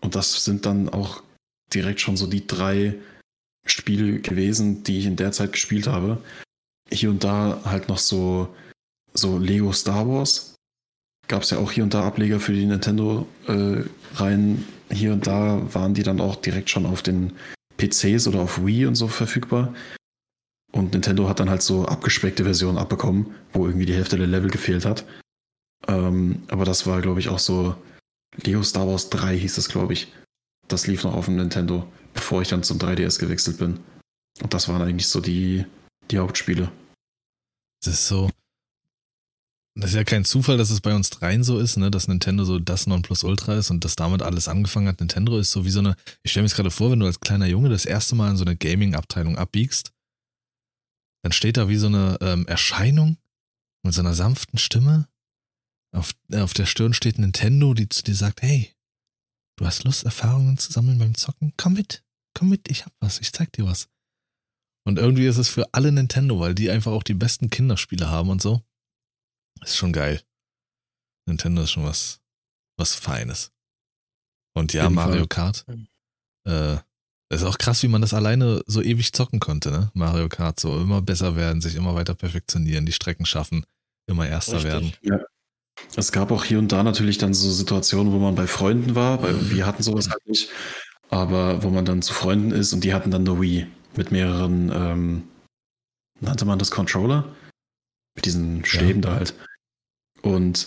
und 0.00 0.14
das 0.14 0.44
sind 0.44 0.64
dann 0.64 0.88
auch 0.88 1.22
direkt 1.74 2.00
schon 2.00 2.16
so 2.16 2.26
die 2.26 2.46
drei 2.46 2.94
Spiele 3.66 4.20
gewesen, 4.20 4.82
die 4.84 4.98
ich 4.98 5.06
in 5.06 5.16
der 5.16 5.32
Zeit 5.32 5.52
gespielt 5.52 5.86
habe. 5.86 6.22
Hier 6.90 7.10
und 7.10 7.24
da 7.24 7.60
halt 7.64 7.88
noch 7.88 7.98
so, 7.98 8.54
so 9.12 9.38
Lego 9.38 9.72
Star 9.72 10.08
Wars. 10.08 10.54
Gab 11.26 11.42
es 11.42 11.50
ja 11.50 11.58
auch 11.58 11.72
hier 11.72 11.84
und 11.84 11.92
da 11.92 12.04
Ableger 12.04 12.40
für 12.40 12.54
die 12.54 12.64
Nintendo-Reihen. 12.64 14.58
Äh, 14.58 14.77
hier 14.90 15.12
und 15.12 15.26
da 15.26 15.62
waren 15.74 15.94
die 15.94 16.02
dann 16.02 16.20
auch 16.20 16.36
direkt 16.36 16.70
schon 16.70 16.86
auf 16.86 17.02
den 17.02 17.32
PCs 17.76 18.26
oder 18.28 18.40
auf 18.40 18.64
Wii 18.64 18.86
und 18.86 18.94
so 18.94 19.08
verfügbar. 19.08 19.74
Und 20.72 20.92
Nintendo 20.92 21.28
hat 21.28 21.40
dann 21.40 21.50
halt 21.50 21.62
so 21.62 21.86
abgespeckte 21.86 22.44
Versionen 22.44 22.78
abbekommen, 22.78 23.34
wo 23.52 23.66
irgendwie 23.66 23.86
die 23.86 23.94
Hälfte 23.94 24.16
der 24.16 24.26
Level 24.26 24.50
gefehlt 24.50 24.84
hat. 24.84 25.04
Ähm, 25.86 26.42
aber 26.48 26.64
das 26.64 26.86
war, 26.86 27.00
glaube 27.00 27.20
ich, 27.20 27.28
auch 27.28 27.38
so. 27.38 27.74
Lego 28.44 28.62
Star 28.62 28.86
Wars 28.86 29.08
3 29.10 29.38
hieß 29.38 29.56
es, 29.58 29.68
glaube 29.68 29.94
ich. 29.94 30.12
Das 30.68 30.86
lief 30.86 31.02
noch 31.02 31.14
auf 31.14 31.24
dem 31.24 31.36
Nintendo, 31.36 31.90
bevor 32.12 32.42
ich 32.42 32.48
dann 32.48 32.62
zum 32.62 32.78
3DS 32.78 33.18
gewechselt 33.18 33.58
bin. 33.58 33.80
Und 34.42 34.52
das 34.52 34.68
waren 34.68 34.82
eigentlich 34.82 35.08
so 35.08 35.20
die, 35.20 35.64
die 36.10 36.18
Hauptspiele. 36.18 36.70
Das 37.82 37.94
ist 37.94 38.08
so. 38.08 38.30
Das 39.80 39.90
ist 39.90 39.96
ja 39.96 40.02
kein 40.02 40.24
Zufall, 40.24 40.56
dass 40.56 40.70
es 40.70 40.80
bei 40.80 40.92
uns 40.92 41.08
dreien 41.10 41.44
so 41.44 41.60
ist, 41.60 41.76
ne, 41.76 41.88
dass 41.88 42.08
Nintendo 42.08 42.44
so 42.44 42.58
das 42.58 42.88
Nonplusultra 42.88 43.54
ist 43.54 43.70
und 43.70 43.84
dass 43.84 43.94
damit 43.94 44.22
alles 44.22 44.48
angefangen 44.48 44.88
hat. 44.88 44.98
Nintendo 44.98 45.38
ist 45.38 45.52
so 45.52 45.64
wie 45.64 45.70
so 45.70 45.78
eine, 45.78 45.94
ich 46.24 46.32
stelle 46.32 46.42
mir 46.42 46.48
jetzt 46.48 46.56
gerade 46.56 46.72
vor, 46.72 46.90
wenn 46.90 46.98
du 46.98 47.06
als 47.06 47.20
kleiner 47.20 47.46
Junge 47.46 47.68
das 47.68 47.84
erste 47.84 48.16
Mal 48.16 48.30
in 48.30 48.36
so 48.36 48.44
eine 48.44 48.56
Gaming-Abteilung 48.56 49.38
abbiegst, 49.38 49.92
dann 51.22 51.30
steht 51.30 51.56
da 51.56 51.68
wie 51.68 51.76
so 51.76 51.86
eine 51.86 52.18
ähm, 52.20 52.44
Erscheinung 52.48 53.18
mit 53.84 53.94
so 53.94 54.00
einer 54.00 54.14
sanften 54.14 54.58
Stimme 54.58 55.08
auf, 55.92 56.12
äh, 56.30 56.40
auf 56.40 56.54
der 56.54 56.66
Stirn 56.66 56.92
steht 56.92 57.18
Nintendo, 57.18 57.72
die 57.72 57.88
zu 57.88 58.02
dir 58.02 58.16
sagt, 58.16 58.42
hey, 58.42 58.74
du 59.56 59.66
hast 59.66 59.84
Lust, 59.84 60.04
Erfahrungen 60.04 60.58
zu 60.58 60.72
sammeln 60.72 60.98
beim 60.98 61.14
Zocken? 61.14 61.52
Komm 61.56 61.74
mit, 61.74 62.02
komm 62.34 62.48
mit, 62.48 62.68
ich 62.68 62.84
hab 62.84 62.92
was, 62.98 63.20
ich 63.20 63.32
zeig 63.32 63.52
dir 63.52 63.64
was. 63.64 63.88
Und 64.84 64.98
irgendwie 64.98 65.26
ist 65.26 65.38
es 65.38 65.48
für 65.48 65.72
alle 65.72 65.92
Nintendo, 65.92 66.40
weil 66.40 66.54
die 66.54 66.70
einfach 66.70 66.92
auch 66.92 67.02
die 67.02 67.14
besten 67.14 67.50
Kinderspiele 67.50 68.10
haben 68.10 68.30
und 68.30 68.42
so. 68.42 68.62
Ist 69.62 69.76
schon 69.76 69.92
geil. 69.92 70.22
Nintendo 71.26 71.62
ist 71.62 71.72
schon 71.72 71.84
was, 71.84 72.20
was 72.76 72.94
Feines. 72.94 73.52
Und 74.54 74.72
ja, 74.72 74.88
Mario 74.90 75.26
Kart. 75.26 75.64
Äh, 76.46 76.78
ist 77.30 77.44
auch 77.44 77.58
krass, 77.58 77.82
wie 77.82 77.88
man 77.88 78.00
das 78.00 78.14
alleine 78.14 78.62
so 78.66 78.80
ewig 78.80 79.12
zocken 79.12 79.38
konnte, 79.38 79.70
ne? 79.70 79.90
Mario 79.92 80.28
Kart, 80.28 80.58
so 80.58 80.80
immer 80.80 81.02
besser 81.02 81.36
werden, 81.36 81.60
sich 81.60 81.74
immer 81.74 81.94
weiter 81.94 82.14
perfektionieren, 82.14 82.86
die 82.86 82.92
Strecken 82.92 83.26
schaffen, 83.26 83.66
immer 84.06 84.26
erster 84.26 84.54
Richtig. 84.54 84.72
werden. 84.72 84.92
Ja. 85.02 85.20
Es 85.94 86.10
gab 86.10 86.32
auch 86.32 86.44
hier 86.44 86.58
und 86.58 86.72
da 86.72 86.82
natürlich 86.82 87.18
dann 87.18 87.34
so 87.34 87.50
Situationen, 87.50 88.12
wo 88.12 88.18
man 88.18 88.34
bei 88.34 88.46
Freunden 88.46 88.94
war, 88.94 89.22
weil 89.22 89.50
wir 89.50 89.66
hatten 89.66 89.82
sowas 89.82 90.10
halt 90.10 90.26
nicht, 90.26 90.50
aber 91.10 91.62
wo 91.62 91.70
man 91.70 91.84
dann 91.84 92.02
zu 92.02 92.14
Freunden 92.14 92.50
ist 92.50 92.72
und 92.72 92.82
die 92.82 92.94
hatten 92.94 93.10
dann 93.10 93.28
eine 93.28 93.40
Wii 93.40 93.66
mit 93.96 94.10
mehreren, 94.10 94.72
ähm, 94.74 95.28
nannte 96.20 96.46
man 96.46 96.58
das 96.58 96.70
Controller? 96.70 97.24
Mit 98.18 98.24
diesen 98.24 98.64
Stäben 98.64 99.00
ja. 99.00 99.10
da 99.10 99.14
halt. 99.14 99.34
Und 100.22 100.66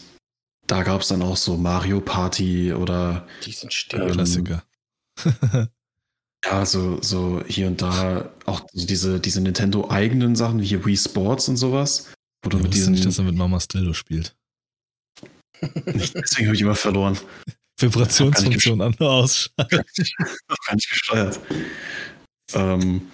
da 0.68 0.84
gab 0.84 1.02
es 1.02 1.10
dann 1.10 1.22
auch 1.22 1.36
so 1.36 1.58
Mario 1.58 1.99
Party 1.99 2.72
oder 2.72 3.28
diesen 3.45 3.70
Stäbe. 3.72 4.04
Ähm, 4.04 4.12
Klassiker. 4.14 4.64
ja, 6.45 6.66
so, 6.66 7.02
so 7.02 7.43
hier 7.45 7.68
und 7.68 7.82
da 7.82 8.32
auch 8.45 8.66
diese, 8.72 9.20
diese 9.20 9.41
Nintendo-eigenen 9.41 10.38
Sachen 10.38 10.62
wie 10.62 10.66
hier 10.66 10.86
Wii 10.86 10.95
Sports 10.95 11.49
und 11.49 11.58
sowas. 11.58 12.14
Wo 12.41 12.49
du 12.49 12.60
mit 12.60 12.74
diesen, 12.74 12.93
nicht, 12.93 13.06
dass 13.06 13.18
er 13.18 13.26
mit 13.26 13.36
Mamas 13.36 13.68
Dildo 13.68 13.91
spielt. 13.91 14.34
Nicht, 15.88 16.16
deswegen 16.16 16.47
habe 16.47 16.56
ich 16.56 16.62
immer 16.62 16.76
verloren. 16.76 17.20
Vibrationsfunktion 17.82 18.82
an 18.82 18.97
ausschalten. 18.97 19.84
Gar 20.68 20.76
nicht 20.76 20.89
gesteuert. 20.89 21.38
Ähm, 22.54 23.12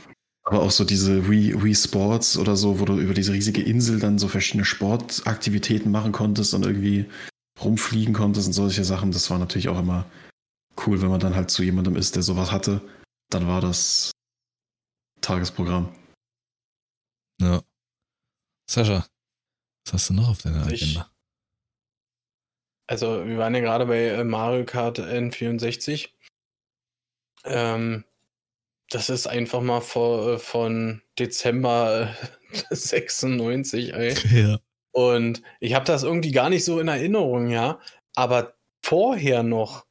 aber 0.47 0.61
auch 0.61 0.71
so 0.71 0.85
diese 0.85 1.29
Wii, 1.29 1.61
Wii 1.61 1.75
Sports 1.75 2.37
oder 2.37 2.55
so, 2.55 2.79
wo 2.79 2.85
du 2.85 2.97
über 2.99 3.13
diese 3.13 3.33
riesige 3.33 3.61
Insel 3.61 3.99
dann 3.99 4.17
so 4.17 4.29
verschiedene 4.29 4.63
Sportaktivitäten 4.63 5.91
machen 5.91 6.13
konntest 6.13 6.53
und 6.53 6.65
irgendwie 6.65 7.05
rumfliegen 7.61 8.13
konntest 8.13 8.47
und 8.47 8.53
solche 8.53 8.85
Sachen. 8.85 9.11
Das 9.11 9.29
war 9.29 9.39
natürlich 9.39 9.67
auch 9.67 9.77
immer 9.77 10.09
cool, 10.85 11.01
wenn 11.01 11.09
man 11.09 11.19
dann 11.19 11.35
halt 11.35 11.51
zu 11.51 11.63
jemandem 11.63 11.97
ist, 11.97 12.15
der 12.15 12.23
sowas 12.23 12.53
hatte. 12.53 12.79
Dann 13.29 13.45
war 13.45 13.59
das 13.59 14.11
Tagesprogramm. 15.19 15.93
Ja. 17.41 17.61
Sascha, 18.69 19.05
was 19.85 19.93
hast 19.93 20.09
du 20.09 20.13
noch 20.13 20.29
auf 20.29 20.41
deiner 20.41 20.65
Agenda? 20.65 21.11
Also, 22.89 23.25
wir 23.25 23.37
waren 23.37 23.53
ja 23.53 23.59
gerade 23.59 23.85
bei 23.85 24.05
äh, 24.05 24.23
Mario 24.23 24.63
Kart 24.63 24.97
N64. 24.97 26.09
Ähm, 27.43 28.05
das 28.89 29.09
ist 29.09 29.27
einfach 29.27 29.61
mal 29.61 29.81
vor, 29.81 30.33
äh, 30.33 30.37
von 30.37 31.01
Dezember 31.19 32.15
96, 32.69 33.93
ey. 33.93 34.13
Ja. 34.31 34.59
Und 34.91 35.43
ich 35.59 35.75
habe 35.75 35.85
das 35.85 36.01
irgendwie 36.01 36.31
gar 36.31 36.49
nicht 36.49 36.65
so 36.65 36.79
in 36.79 36.87
Erinnerung, 36.87 37.49
ja. 37.49 37.79
Aber 38.15 38.55
vorher 38.81 39.43
noch 39.43 39.85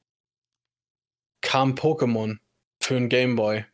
kam 1.43 1.75
Pokémon 1.75 2.39
für 2.81 2.97
einen 2.97 3.09
Gameboy. 3.09 3.65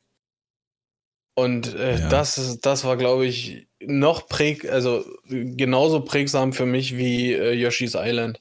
Und 1.35 1.75
äh, 1.75 2.01
ja. 2.01 2.09
das, 2.11 2.59
das 2.61 2.85
war, 2.85 2.99
glaube 2.99 3.25
ich, 3.25 3.67
noch 3.81 4.29
präg, 4.29 4.69
also 4.69 5.07
genauso 5.27 6.05
prägsam 6.05 6.53
für 6.53 6.67
mich 6.67 6.99
wie 6.99 7.33
äh, 7.33 7.53
Yoshi's 7.53 7.95
Island 7.97 8.39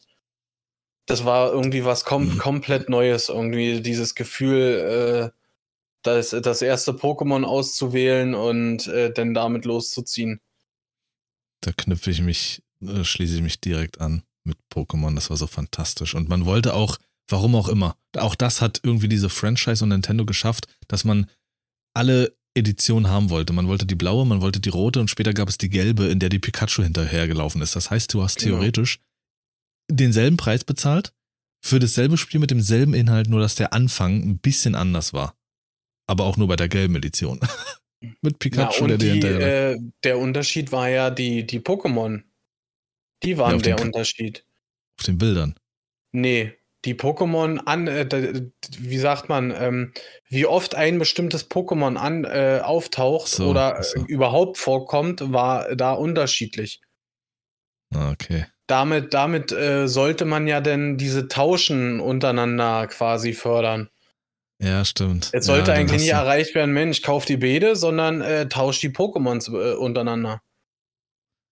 das 1.11 1.25
war 1.25 1.51
irgendwie 1.51 1.83
was 1.83 2.05
kom 2.05 2.25
mhm. 2.25 2.37
komplett 2.37 2.89
Neues. 2.89 3.29
Irgendwie 3.29 3.81
dieses 3.81 4.15
Gefühl, 4.15 5.31
äh, 5.33 5.40
das, 6.03 6.29
das 6.29 6.61
erste 6.61 6.91
Pokémon 6.93 7.43
auszuwählen 7.43 8.33
und 8.33 8.87
äh, 8.87 9.11
dann 9.11 9.33
damit 9.33 9.65
loszuziehen. 9.65 10.39
Da 11.61 11.71
knüpfe 11.71 12.11
ich 12.11 12.21
mich, 12.21 12.63
äh, 12.81 13.03
schließe 13.03 13.35
ich 13.35 13.41
mich 13.41 13.61
direkt 13.61 14.01
an 14.01 14.23
mit 14.43 14.57
Pokémon. 14.73 15.13
Das 15.15 15.29
war 15.29 15.37
so 15.37 15.47
fantastisch. 15.47 16.15
Und 16.15 16.29
man 16.29 16.45
wollte 16.45 16.73
auch, 16.73 16.97
warum 17.29 17.55
auch 17.55 17.69
immer, 17.69 17.95
auch 18.17 18.35
das 18.35 18.61
hat 18.61 18.79
irgendwie 18.83 19.09
diese 19.09 19.29
Franchise 19.29 19.83
und 19.83 19.89
Nintendo 19.89 20.25
geschafft, 20.25 20.67
dass 20.87 21.03
man 21.03 21.29
alle 21.93 22.35
Editionen 22.55 23.09
haben 23.09 23.29
wollte. 23.29 23.53
Man 23.53 23.67
wollte 23.67 23.85
die 23.85 23.95
blaue, 23.95 24.25
man 24.25 24.41
wollte 24.41 24.59
die 24.59 24.69
rote 24.69 24.99
und 24.99 25.09
später 25.09 25.33
gab 25.33 25.47
es 25.47 25.57
die 25.57 25.69
gelbe, 25.69 26.07
in 26.07 26.19
der 26.19 26.29
die 26.29 26.39
Pikachu 26.39 26.83
hinterhergelaufen 26.83 27.61
ist. 27.61 27.75
Das 27.75 27.91
heißt, 27.91 28.13
du 28.13 28.23
hast 28.23 28.39
genau. 28.39 28.57
theoretisch 28.57 28.99
denselben 29.89 30.37
Preis 30.37 30.63
bezahlt 30.63 31.13
für 31.63 31.79
dasselbe 31.79 32.17
Spiel 32.17 32.39
mit 32.39 32.51
demselben 32.51 32.93
Inhalt, 32.93 33.29
nur 33.29 33.39
dass 33.39 33.55
der 33.55 33.73
Anfang 33.73 34.21
ein 34.21 34.39
bisschen 34.39 34.75
anders 34.75 35.13
war. 35.13 35.35
Aber 36.11 36.25
auch 36.25 36.35
nur 36.35 36.49
bei 36.49 36.57
der 36.57 36.67
gelben 36.67 36.95
Edition. 36.97 37.39
mit 38.21 38.37
Pikachu, 38.39 38.87
ja, 38.87 38.97
der 38.97 38.97
die, 38.97 39.19
äh, 39.21 39.77
Der 40.03 40.17
Unterschied 40.17 40.73
war 40.73 40.89
ja 40.89 41.09
die, 41.09 41.47
die 41.47 41.61
Pokémon. 41.61 42.23
Die 43.23 43.37
waren 43.37 43.55
ja, 43.55 43.61
der 43.61 43.75
den, 43.77 43.85
Unterschied. 43.87 44.45
Auf 44.99 45.05
den 45.05 45.17
Bildern. 45.17 45.55
Nee, 46.11 46.57
die 46.83 46.95
Pokémon 46.95 47.59
an, 47.59 47.87
äh, 47.87 48.43
wie 48.77 48.97
sagt 48.97 49.29
man, 49.29 49.53
ähm, 49.55 49.93
wie 50.27 50.45
oft 50.45 50.75
ein 50.75 50.99
bestimmtes 50.99 51.49
Pokémon 51.49 51.95
an 51.95 52.25
äh, 52.25 52.59
auftaucht 52.61 53.29
so, 53.29 53.47
oder 53.47 53.81
so. 53.81 54.03
überhaupt 54.07 54.57
vorkommt, 54.57 55.31
war 55.31 55.73
da 55.77 55.93
unterschiedlich. 55.93 56.81
Ah, 57.93 58.11
okay 58.11 58.47
damit, 58.71 59.13
damit 59.13 59.51
äh, 59.51 59.87
sollte 59.87 60.23
man 60.23 60.47
ja 60.47 60.61
denn 60.61 60.97
diese 60.97 61.27
Tauschen 61.27 61.99
untereinander 61.99 62.87
quasi 62.87 63.33
fördern. 63.33 63.89
Ja, 64.61 64.85
stimmt. 64.85 65.31
Jetzt 65.33 65.47
sollte 65.47 65.71
ja, 65.71 65.77
eigentlich 65.77 66.01
nicht 66.01 66.11
erreicht 66.11 66.53
werden, 66.53 66.73
Mensch, 66.73 67.01
kauf 67.01 67.25
die 67.25 67.37
Bede, 67.37 67.75
sondern 67.75 68.21
äh, 68.21 68.47
tausch 68.47 68.79
die 68.79 68.89
Pokémons 68.89 69.51
äh, 69.51 69.75
untereinander. 69.75 70.41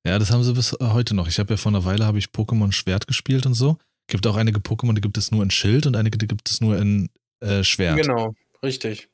Ja, 0.05 0.19
das 0.19 0.31
haben 0.31 0.43
sie 0.43 0.53
bis 0.53 0.77
heute 0.79 1.15
noch. 1.15 1.27
Ich 1.27 1.39
habe 1.39 1.53
ja 1.53 1.57
vor 1.57 1.71
einer 1.71 1.85
Weile 1.85 2.05
habe 2.05 2.19
ich 2.19 2.27
Pokémon 2.27 2.71
Schwert 2.71 3.07
gespielt 3.07 3.45
und 3.45 3.55
so. 3.55 3.77
Gibt 4.07 4.25
auch 4.27 4.35
einige 4.35 4.59
Pokémon, 4.59 4.93
die 4.93 5.01
gibt 5.01 5.17
es 5.17 5.31
nur 5.31 5.43
in 5.43 5.51
Schild 5.51 5.87
und 5.87 5.95
einige, 5.95 6.17
die 6.17 6.27
gibt 6.27 6.49
es 6.49 6.61
nur 6.61 6.77
in 6.77 7.09
äh, 7.41 7.63
Schwert. 7.63 7.97
Genau, 7.97 8.33
richtig. 8.63 9.09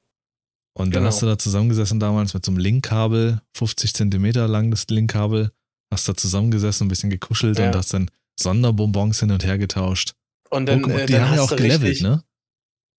Und 0.74 0.94
dann 0.94 1.04
genau. 1.04 1.08
hast 1.08 1.22
du 1.22 1.26
da 1.26 1.38
zusammengesessen 1.38 2.00
damals 2.00 2.34
mit 2.34 2.46
so 2.46 2.52
einem 2.52 2.60
Linkkabel, 2.60 3.42
50 3.56 3.94
Zentimeter 3.94 4.48
lang 4.48 4.72
das 4.72 4.88
Linkkabel 4.90 5.52
hast 5.92 6.10
da 6.10 6.16
zusammengesessen, 6.16 6.86
ein 6.86 6.90
bisschen 6.90 7.10
gekuschelt 7.10 7.58
ja. 7.58 7.68
und 7.68 7.76
hast 7.76 7.94
dann 7.94 8.12
Sonderbonbons 8.38 9.20
hin 9.20 9.32
und 9.32 9.46
her 9.46 9.58
getauscht. 9.58 10.14
Und 10.50 10.66
dann, 10.68 10.84
äh, 10.90 11.06
die 11.06 11.14
dann 11.14 11.30
haben 11.30 11.38
ja 11.38 11.42
auch 11.44 11.56
gelevelt, 11.56 12.02
ne? 12.02 12.24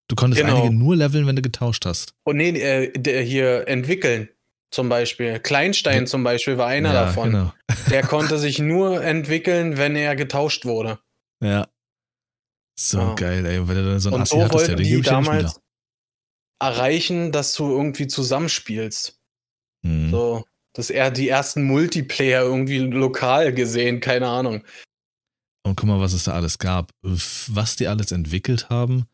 Du 0.09 0.14
konntest 0.14 0.42
genau. 0.42 0.62
einige 0.62 0.74
nur 0.74 0.96
leveln, 0.96 1.26
wenn 1.26 1.36
du 1.36 1.42
getauscht 1.42 1.84
hast. 1.84 2.14
Und 2.24 2.34
oh, 2.34 2.36
nee, 2.36 2.50
äh, 2.50 3.24
hier 3.24 3.66
entwickeln. 3.68 4.28
zum 4.72 4.88
Beispiel. 4.88 5.38
Kleinstein 5.38 6.00
Ja. 6.00 6.07
zum 6.07 6.24
Beispiel 6.24 6.59
war 6.59 6.66
einer 6.66 6.92
ja, 6.92 7.04
davon. 7.07 7.30
Genau. 7.30 7.52
Der 7.90 8.02
konnte 8.02 8.38
sich 8.38 8.59
nur 8.59 9.02
entwickeln, 9.02 9.78
wenn 9.78 9.96
er 9.96 10.16
getauscht 10.16 10.64
wurde. 10.64 10.98
Ja. 11.42 11.68
So 12.78 12.98
Ja. 12.98 13.14
geil, 13.14 13.46
ey. 13.46 13.66
Wenn 13.68 13.76
du 13.76 13.84
dann 13.84 14.00
so 14.00 14.11
einen 14.11 14.16
Und 14.16 14.22
Assi 14.22 14.36
so 14.36 14.42
hattest, 14.42 14.52
ja, 14.54 14.68
wollten 14.68 14.82
den 14.82 14.96
die 14.96 15.02
damals 15.02 15.61
erreichen, 16.61 17.32
dass 17.32 17.54
du 17.54 17.70
irgendwie 17.70 18.07
zusammenspielst. 18.07 19.18
Mhm. 19.82 20.11
So, 20.11 20.44
dass 20.74 20.90
er 20.90 21.11
die 21.11 21.28
ersten 21.28 21.62
Multiplayer 21.64 22.42
irgendwie 22.42 22.78
lokal 22.78 23.54
gesehen, 23.54 24.00
keine 24.00 24.28
Ahnung. 24.28 24.64
Und 25.64 25.76
guck 25.76 25.88
mal, 25.88 26.00
was 26.00 26.12
es 26.12 26.24
da 26.24 26.32
alles 26.32 26.59
gab. 26.59 26.90
Was 27.02 27.76
die 27.76 27.88
alles 27.88 28.12
entwickelt 28.12 28.68
haben 28.68 29.07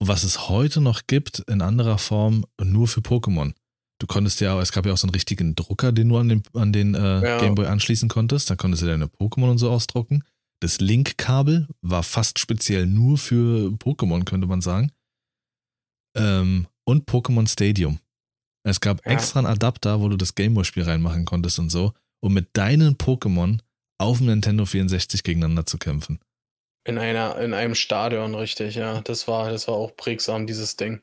was 0.00 0.22
es 0.24 0.48
heute 0.48 0.80
noch 0.80 1.02
gibt 1.06 1.40
in 1.40 1.60
anderer 1.62 1.98
Form 1.98 2.44
nur 2.62 2.86
für 2.88 3.00
Pokémon. 3.00 3.52
Du 4.00 4.06
konntest 4.06 4.40
ja, 4.40 4.60
es 4.60 4.70
gab 4.70 4.86
ja 4.86 4.92
auch 4.92 4.96
so 4.98 5.06
einen 5.08 5.14
richtigen 5.14 5.56
Drucker, 5.56 5.90
den 5.90 6.08
du 6.08 6.18
an 6.18 6.28
den, 6.28 6.42
an 6.54 6.72
den 6.72 6.94
äh, 6.94 7.20
Ja. 7.22 7.38
Gameboy 7.40 7.66
anschließen 7.66 8.08
konntest. 8.08 8.48
Da 8.48 8.54
konntest 8.56 8.82
du 8.82 8.86
deine 8.86 9.06
Pokémon 9.06 9.50
und 9.50 9.58
so 9.58 9.70
ausdrucken. 9.70 10.22
Das 10.60 10.80
Link-Kabel 10.80 11.66
war 11.82 12.02
fast 12.04 12.38
speziell 12.38 12.86
nur 12.86 13.18
für 13.18 13.70
Pokémon, 13.78 14.24
könnte 14.24 14.46
man 14.46 14.60
sagen. 14.60 14.92
Ähm, 16.16 16.66
und 16.84 17.08
Pokémon 17.08 17.48
Stadium. 17.48 17.98
Es 18.64 18.80
gab 18.80 19.04
Ja. 19.04 19.12
extra 19.12 19.40
einen 19.40 19.46
Adapter, 19.48 20.00
wo 20.00 20.08
du 20.08 20.16
das 20.16 20.34
Gameboy-Spiel 20.34 20.82
reinmachen 20.84 21.24
konntest 21.24 21.58
und 21.58 21.70
so, 21.70 21.92
um 22.20 22.32
mit 22.34 22.50
deinen 22.54 22.96
Pokémon 22.96 23.58
auf 23.98 24.18
dem 24.18 24.26
Nintendo 24.26 24.64
64 24.64 25.22
gegeneinander 25.22 25.66
zu 25.66 25.78
kämpfen. 25.78 26.20
In 26.88 26.96
einer, 26.96 27.38
in 27.38 27.52
einem 27.52 27.74
Stadion, 27.74 28.34
richtig, 28.34 28.76
ja. 28.76 29.02
Das 29.02 29.28
war, 29.28 29.50
das 29.50 29.68
war 29.68 29.74
auch 29.74 29.94
prägsam, 29.94 30.46
dieses 30.46 30.76
Ding. 30.76 31.02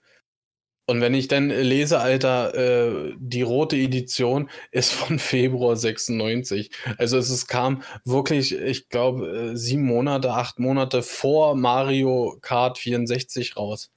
Und 0.87 0.99
wenn 0.99 1.13
ich 1.13 1.27
dann 1.27 1.49
lese, 1.49 1.99
Alter, 1.99 2.55
äh, 2.55 3.13
die 3.19 3.43
rote 3.43 3.75
Edition 3.75 4.49
ist 4.71 4.91
von 4.91 5.19
Februar 5.19 5.75
96. 5.75 6.71
Also 6.97 7.19
es, 7.19 7.29
es 7.29 7.45
kam 7.45 7.83
wirklich, 8.03 8.55
ich 8.55 8.89
glaube, 8.89 9.51
äh, 9.51 9.55
sieben 9.55 9.85
Monate, 9.85 10.31
acht 10.31 10.57
Monate 10.57 11.03
vor 11.03 11.53
Mario 11.55 12.39
Kart 12.41 12.79
64 12.79 13.55
raus. 13.55 13.91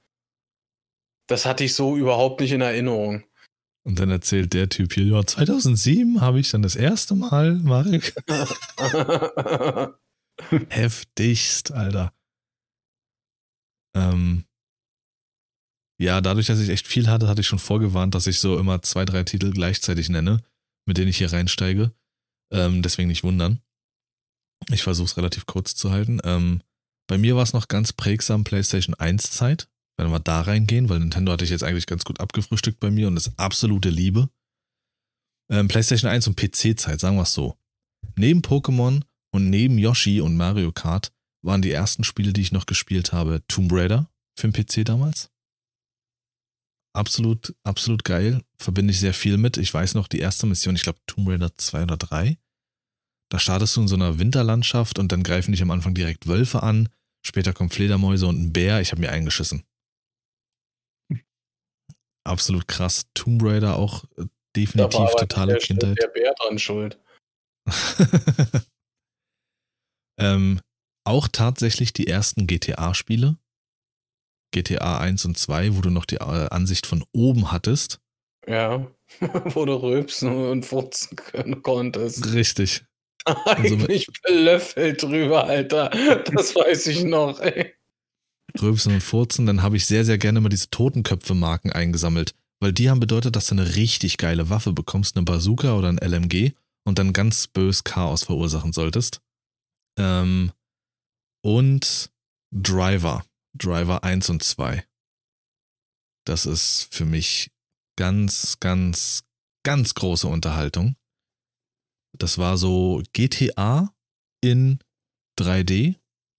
Das 1.25 1.47
hatte 1.47 1.63
ich 1.63 1.73
so 1.73 1.97
überhaupt 1.97 2.39
nicht 2.39 2.51
in 2.51 2.61
Erinnerung. 2.61 3.23
Und 3.83 3.97
dann 3.97 4.11
erzählt 4.11 4.53
der 4.53 4.69
Typ 4.69 4.93
hier, 4.93 5.05
ja, 5.05 5.25
2007 5.25 6.21
habe 6.21 6.39
ich 6.39 6.51
dann 6.51 6.61
das 6.61 6.75
erste 6.75 7.15
Mal 7.15 7.55
Mario 7.55 7.99
Heftigst, 10.69 11.71
Alter. 11.71 12.13
Ähm, 13.95 14.45
ja, 15.99 16.21
dadurch, 16.21 16.47
dass 16.47 16.59
ich 16.59 16.69
echt 16.69 16.87
viel 16.87 17.07
hatte, 17.07 17.27
hatte 17.27 17.41
ich 17.41 17.47
schon 17.47 17.59
vorgewarnt, 17.59 18.15
dass 18.15 18.27
ich 18.27 18.39
so 18.39 18.57
immer 18.57 18.81
zwei, 18.81 19.03
drei 19.05 19.23
Titel 19.23 19.51
gleichzeitig 19.51 20.09
nenne, 20.09 20.41
mit 20.85 20.97
denen 20.97 21.09
ich 21.09 21.17
hier 21.17 21.33
reinsteige. 21.33 21.91
Ähm, 22.51 22.81
deswegen 22.81 23.09
nicht 23.09 23.23
wundern. 23.23 23.61
Ich 24.71 24.83
versuche 24.83 25.05
es 25.05 25.17
relativ 25.17 25.45
kurz 25.45 25.75
zu 25.75 25.91
halten. 25.91 26.19
Ähm, 26.23 26.61
bei 27.07 27.17
mir 27.17 27.35
war 27.35 27.43
es 27.43 27.53
noch 27.53 27.67
ganz 27.67 27.91
prägsam 27.91 28.43
PlayStation 28.43 28.95
1 28.95 29.31
Zeit, 29.31 29.69
wenn 29.97 30.11
wir 30.11 30.19
da 30.19 30.41
reingehen, 30.41 30.89
weil 30.89 30.99
Nintendo 30.99 31.31
hatte 31.31 31.43
ich 31.43 31.49
jetzt 31.49 31.63
eigentlich 31.63 31.87
ganz 31.87 32.05
gut 32.05 32.19
abgefrühstückt 32.19 32.79
bei 32.79 32.91
mir 32.91 33.07
und 33.07 33.17
ist 33.17 33.33
absolute 33.37 33.89
Liebe. 33.89 34.29
Ähm, 35.51 35.67
PlayStation 35.67 36.09
1 36.09 36.27
und 36.27 36.37
PC-Zeit, 36.37 36.99
sagen 36.99 37.17
wir 37.17 37.23
es 37.23 37.33
so. 37.33 37.57
Neben 38.15 38.41
Pokémon 38.41 39.03
und 39.31 39.49
neben 39.49 39.77
Yoshi 39.77 40.21
und 40.21 40.37
Mario 40.37 40.71
Kart 40.71 41.11
waren 41.41 41.61
die 41.61 41.71
ersten 41.71 42.03
Spiele, 42.03 42.33
die 42.33 42.41
ich 42.41 42.51
noch 42.51 42.65
gespielt 42.65 43.13
habe, 43.13 43.41
Tomb 43.47 43.71
Raider 43.71 44.09
für 44.37 44.49
den 44.49 44.53
PC 44.53 44.85
damals. 44.85 45.31
Absolut, 46.93 47.55
absolut 47.63 48.03
geil. 48.03 48.41
Verbinde 48.57 48.91
ich 48.91 48.99
sehr 48.99 49.13
viel 49.13 49.37
mit. 49.37 49.57
Ich 49.57 49.73
weiß 49.73 49.93
noch, 49.93 50.07
die 50.07 50.19
erste 50.19 50.47
Mission, 50.47 50.75
ich 50.75 50.83
glaube 50.83 50.99
Tomb 51.05 51.29
Raider 51.29 51.55
2 51.55 51.83
oder 51.83 51.97
3. 51.97 52.37
Da 53.31 53.39
startest 53.39 53.75
du 53.77 53.81
in 53.81 53.87
so 53.87 53.95
einer 53.95 54.17
Winterlandschaft 54.17 54.97
und 54.97 55.11
dann 55.11 55.23
greifen 55.23 55.51
dich 55.51 55.61
am 55.61 55.71
Anfang 55.71 55.93
direkt 55.93 56.27
Wölfe 56.27 56.63
an. 56.63 56.89
Später 57.25 57.53
kommen 57.53 57.69
Fledermäuse 57.69 58.25
und 58.25 58.41
ein 58.41 58.53
Bär. 58.53 58.81
Ich 58.81 58.91
habe 58.91 59.01
mir 59.01 59.11
eingeschissen. 59.11 59.63
Absolut 62.23 62.67
krass. 62.67 63.05
Tomb 63.13 63.43
Raider 63.43 63.75
auch 63.75 64.03
äh, 64.17 64.25
definitiv 64.55 65.11
totale 65.17 65.53
der, 65.53 65.61
Kindheit. 65.61 65.97
der 65.99 66.07
Bär 66.07 66.33
dran 66.33 66.59
schuld. 66.59 66.99
ähm, 70.19 70.59
auch 71.05 71.27
tatsächlich 71.27 71.93
die 71.93 72.07
ersten 72.07 72.47
GTA-Spiele. 72.47 73.37
GTA 74.51 74.97
1 74.99 75.25
und 75.25 75.37
2, 75.37 75.75
wo 75.77 75.81
du 75.81 75.89
noch 75.89 76.05
die 76.05 76.15
äh, 76.15 76.47
Ansicht 76.49 76.87
von 76.87 77.03
oben 77.11 77.51
hattest. 77.51 77.99
Ja, 78.47 78.87
wo 79.45 79.65
du 79.65 79.73
rülpsen 79.75 80.31
und 80.49 80.65
furzen 80.65 81.15
können 81.15 81.61
konntest. 81.61 82.33
Richtig. 82.33 82.83
Ich 83.63 83.71
mit- 83.77 83.87
mich 83.89 84.07
belöffelt 84.23 85.03
drüber, 85.03 85.43
Alter. 85.45 85.89
Das 86.33 86.55
weiß 86.55 86.87
ich 86.87 87.03
noch, 87.03 87.39
ey. 87.41 87.75
Rülpsen 88.59 88.93
und 88.93 89.01
Furzen. 89.03 89.45
Dann 89.45 89.61
habe 89.61 89.77
ich 89.77 89.85
sehr, 89.85 90.03
sehr 90.05 90.17
gerne 90.17 90.41
mal 90.41 90.49
diese 90.49 90.69
Totenköpfe-Marken 90.71 91.71
eingesammelt. 91.71 92.33
Weil 92.59 92.73
die 92.73 92.89
haben 92.89 92.99
bedeutet, 92.99 93.35
dass 93.35 93.47
du 93.47 93.55
eine 93.55 93.75
richtig 93.75 94.17
geile 94.17 94.49
Waffe 94.49 94.73
bekommst, 94.73 95.15
eine 95.15 95.25
Bazooka 95.25 95.75
oder 95.77 95.89
ein 95.89 95.99
LMG 95.99 96.53
und 96.85 96.97
dann 96.97 97.13
ganz 97.13 97.45
bös 97.47 97.83
Chaos 97.83 98.23
verursachen 98.23 98.73
solltest. 98.73 99.21
Ähm, 99.99 100.51
und 101.43 102.11
Driver. 102.55 103.25
Driver 103.57 104.03
1 104.03 104.29
und 104.29 104.43
2. 104.43 104.85
Das 106.25 106.45
ist 106.45 106.87
für 106.91 107.05
mich 107.05 107.51
ganz, 107.97 108.59
ganz, 108.59 109.23
ganz 109.63 109.93
große 109.93 110.27
Unterhaltung. 110.27 110.95
Das 112.17 112.37
war 112.37 112.57
so 112.57 113.01
GTA 113.13 113.93
in 114.41 114.79
3D 115.39 115.95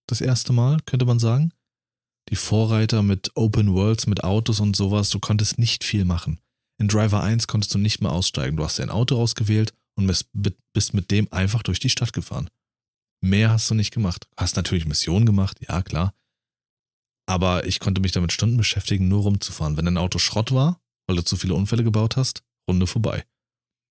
das 0.09 0.21
erste 0.21 0.53
Mal, 0.53 0.81
könnte 0.87 1.07
man 1.07 1.19
sagen. 1.19 1.53
Die 2.29 2.37
Vorreiter 2.37 3.03
mit 3.03 3.31
Open 3.35 3.73
Worlds, 3.73 4.07
mit 4.07 4.25
Autos 4.25 4.61
und 4.61 4.77
sowas, 4.77 5.11
du 5.11 5.21
konntest 5.21 5.59
nicht 5.59 5.85
viel 5.85 6.05
machen. 6.05 6.41
In 6.79 6.89
Driver 6.89 7.23
1 7.23 7.47
konntest 7.47 7.75
du 7.75 7.79
nicht 7.79 8.01
mehr 8.01 8.13
aussteigen. 8.13 8.57
Du 8.57 8.65
hast 8.65 8.79
dein 8.79 8.91
Auto 8.91 9.21
ausgewählt 9.21 9.75
und 9.97 10.07
bist- 10.07 10.31
bist 10.73 10.95
mit 10.95 11.11
dem 11.11 11.33
einfach 11.33 11.63
durch 11.63 11.79
die 11.81 11.91
Stadt 11.91 12.13
gefahren. 12.13 12.49
Mehr 13.21 13.51
hast 13.51 13.71
du 13.71 13.75
nicht 13.75 13.93
gemacht. 13.93 14.27
Hast 14.37 14.57
natürlich 14.57 14.87
Missionen 14.87 15.27
gemacht, 15.27 15.59
ja 15.69 15.83
klar. 15.83 16.15
Aber 17.27 17.67
ich 17.67 17.79
konnte 17.81 18.01
mich 18.01 18.13
damit 18.13 18.33
Stunden 18.33 18.57
beschäftigen, 18.57 19.09
nur 19.09 19.23
rumzufahren. 19.23 19.77
Wenn 19.77 19.85
dein 19.85 19.99
Auto 19.99 20.19
Schrott 20.19 20.53
war, 20.53 20.81
weil 21.07 21.17
du 21.17 21.25
zu 21.25 21.37
viele 21.37 21.55
Unfälle 21.55 21.85
gebaut 21.85 22.17
hast, 22.17 22.43
Runde 22.69 22.87
vorbei. 22.87 23.25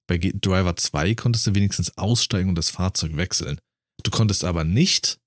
Bei 0.07 0.17
Driver 0.17 0.75
2 0.75 1.15
konntest 1.15 1.45
du 1.45 1.55
wenigstens 1.55 1.97
aussteigen 1.97 2.49
und 2.49 2.55
das 2.55 2.71
Fahrzeug 2.71 3.15
wechseln. 3.15 3.61
Du 4.03 4.11
konntest 4.11 4.43
aber 4.43 4.63
nicht 4.63 5.19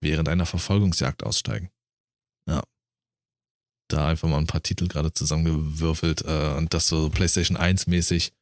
während 0.00 0.28
einer 0.28 0.46
Verfolgungsjagd 0.46 1.22
aussteigen. 1.24 1.70
Ja. 2.48 2.62
Da 3.88 4.08
einfach 4.08 4.28
mal 4.28 4.38
ein 4.38 4.46
paar 4.46 4.62
Titel 4.62 4.88
gerade 4.88 5.12
zusammengewürfelt 5.12 6.22
äh, 6.22 6.54
und 6.56 6.72
das 6.72 6.88
so 6.88 7.10
PlayStation 7.10 7.56
1 7.56 7.86
mäßig. 7.86 8.32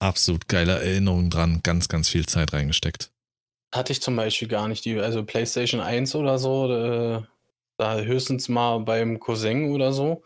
Absolut 0.00 0.48
geile 0.48 0.80
Erinnerung 0.80 1.30
dran, 1.30 1.62
ganz, 1.62 1.88
ganz 1.88 2.08
viel 2.08 2.26
Zeit 2.26 2.52
reingesteckt. 2.52 3.13
Hatte 3.74 3.92
ich 3.92 4.00
zum 4.00 4.14
Beispiel 4.14 4.48
gar 4.48 4.68
nicht. 4.68 4.84
Die, 4.84 4.98
also 5.00 5.24
PlayStation 5.24 5.80
1 5.80 6.14
oder 6.14 6.38
so, 6.38 6.72
äh, 6.72 7.22
da 7.76 7.98
höchstens 7.98 8.48
mal 8.48 8.78
beim 8.78 9.18
Cousin 9.18 9.72
oder 9.72 9.92
so. 9.92 10.22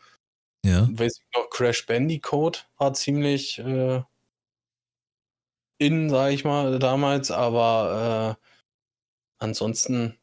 Ja. 0.65 0.87
Weiß 0.91 1.19
ich 1.19 1.27
noch, 1.35 1.49
Crash 1.49 1.87
Bandicoot 1.87 2.69
war 2.77 2.93
ziemlich 2.93 3.59
äh, 3.59 4.03
in, 5.79 6.11
sag 6.11 6.33
ich 6.33 6.45
mal, 6.45 6.79
damals, 6.79 7.31
aber 7.31 8.37
äh, 8.39 8.45
ansonsten 9.39 10.19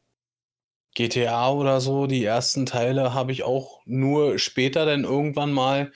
GTA 0.94 1.50
oder 1.50 1.80
so, 1.80 2.06
die 2.06 2.24
ersten 2.24 2.64
Teile 2.64 3.12
habe 3.12 3.32
ich 3.32 3.42
auch 3.42 3.82
nur 3.86 4.38
später 4.38 4.86
dann 4.86 5.04
irgendwann 5.04 5.52
mal 5.52 5.92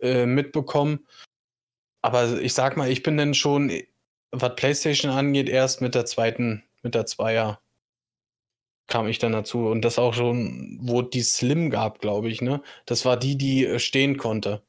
äh, 0.00 0.26
mitbekommen. 0.26 1.06
Aber 2.02 2.40
ich 2.40 2.54
sag 2.54 2.76
mal, 2.76 2.90
ich 2.90 3.02
bin 3.02 3.16
dann 3.16 3.34
schon, 3.34 3.72
was 4.30 4.54
PlayStation 4.56 5.10
angeht, 5.10 5.48
erst 5.48 5.80
mit 5.80 5.94
der 5.94 6.06
zweiten, 6.06 6.62
mit 6.86 6.94
der 6.94 7.04
Zweier 7.06 7.60
kam 8.86 9.08
ich 9.08 9.18
dann 9.18 9.32
dazu. 9.32 9.66
Und 9.66 9.82
das 9.82 9.98
auch 9.98 10.14
schon, 10.14 10.78
wo 10.80 11.02
die 11.02 11.22
Slim 11.22 11.70
gab, 11.70 12.00
glaube 12.00 12.28
ich, 12.28 12.40
ne? 12.40 12.62
Das 12.86 13.04
war 13.04 13.16
die, 13.16 13.36
die 13.36 13.66
äh, 13.66 13.78
stehen 13.80 14.16
konnte. 14.16 14.62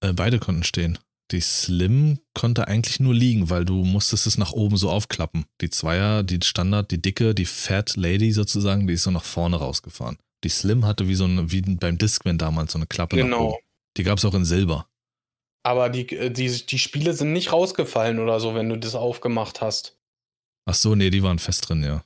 Äh, 0.00 0.12
beide 0.12 0.38
konnten 0.38 0.62
stehen. 0.62 0.98
Die 1.32 1.40
Slim 1.40 2.20
konnte 2.34 2.68
eigentlich 2.68 3.00
nur 3.00 3.14
liegen, 3.14 3.50
weil 3.50 3.64
du 3.64 3.82
musstest 3.84 4.26
es 4.26 4.38
nach 4.38 4.52
oben 4.52 4.76
so 4.76 4.90
aufklappen. 4.90 5.46
Die 5.60 5.70
Zweier, 5.70 6.22
die 6.22 6.38
Standard, 6.44 6.90
die 6.90 7.02
dicke, 7.02 7.34
die 7.34 7.46
Fat 7.46 7.96
Lady 7.96 8.30
sozusagen, 8.30 8.86
die 8.86 8.94
ist 8.94 9.02
so 9.02 9.10
nach 9.10 9.24
vorne 9.24 9.56
rausgefahren. 9.56 10.18
Die 10.44 10.50
Slim 10.50 10.84
hatte 10.86 11.08
wie 11.08 11.14
so 11.14 11.24
eine, 11.24 11.50
wie 11.50 11.62
beim 11.62 11.98
Discman 11.98 12.38
damals 12.38 12.72
so 12.72 12.78
eine 12.78 12.86
Klappe 12.86 13.16
nach 13.16 13.24
Genau. 13.24 13.48
oben. 13.48 13.58
Die 13.96 14.04
gab 14.04 14.18
es 14.18 14.24
auch 14.24 14.34
in 14.34 14.44
Silber. 14.44 14.86
Aber 15.64 15.88
die, 15.88 16.06
äh, 16.10 16.30
die, 16.30 16.48
die 16.66 16.78
Spiele 16.78 17.14
sind 17.14 17.32
nicht 17.32 17.52
rausgefallen 17.52 18.20
oder 18.20 18.38
so, 18.38 18.54
wenn 18.54 18.68
du 18.68 18.76
das 18.78 18.94
aufgemacht 18.94 19.60
hast. 19.62 19.96
Ach 20.66 20.74
so, 20.74 20.94
nee, 20.94 21.10
die 21.10 21.22
waren 21.22 21.38
fest 21.38 21.68
drin, 21.68 21.82
ja. 21.82 22.04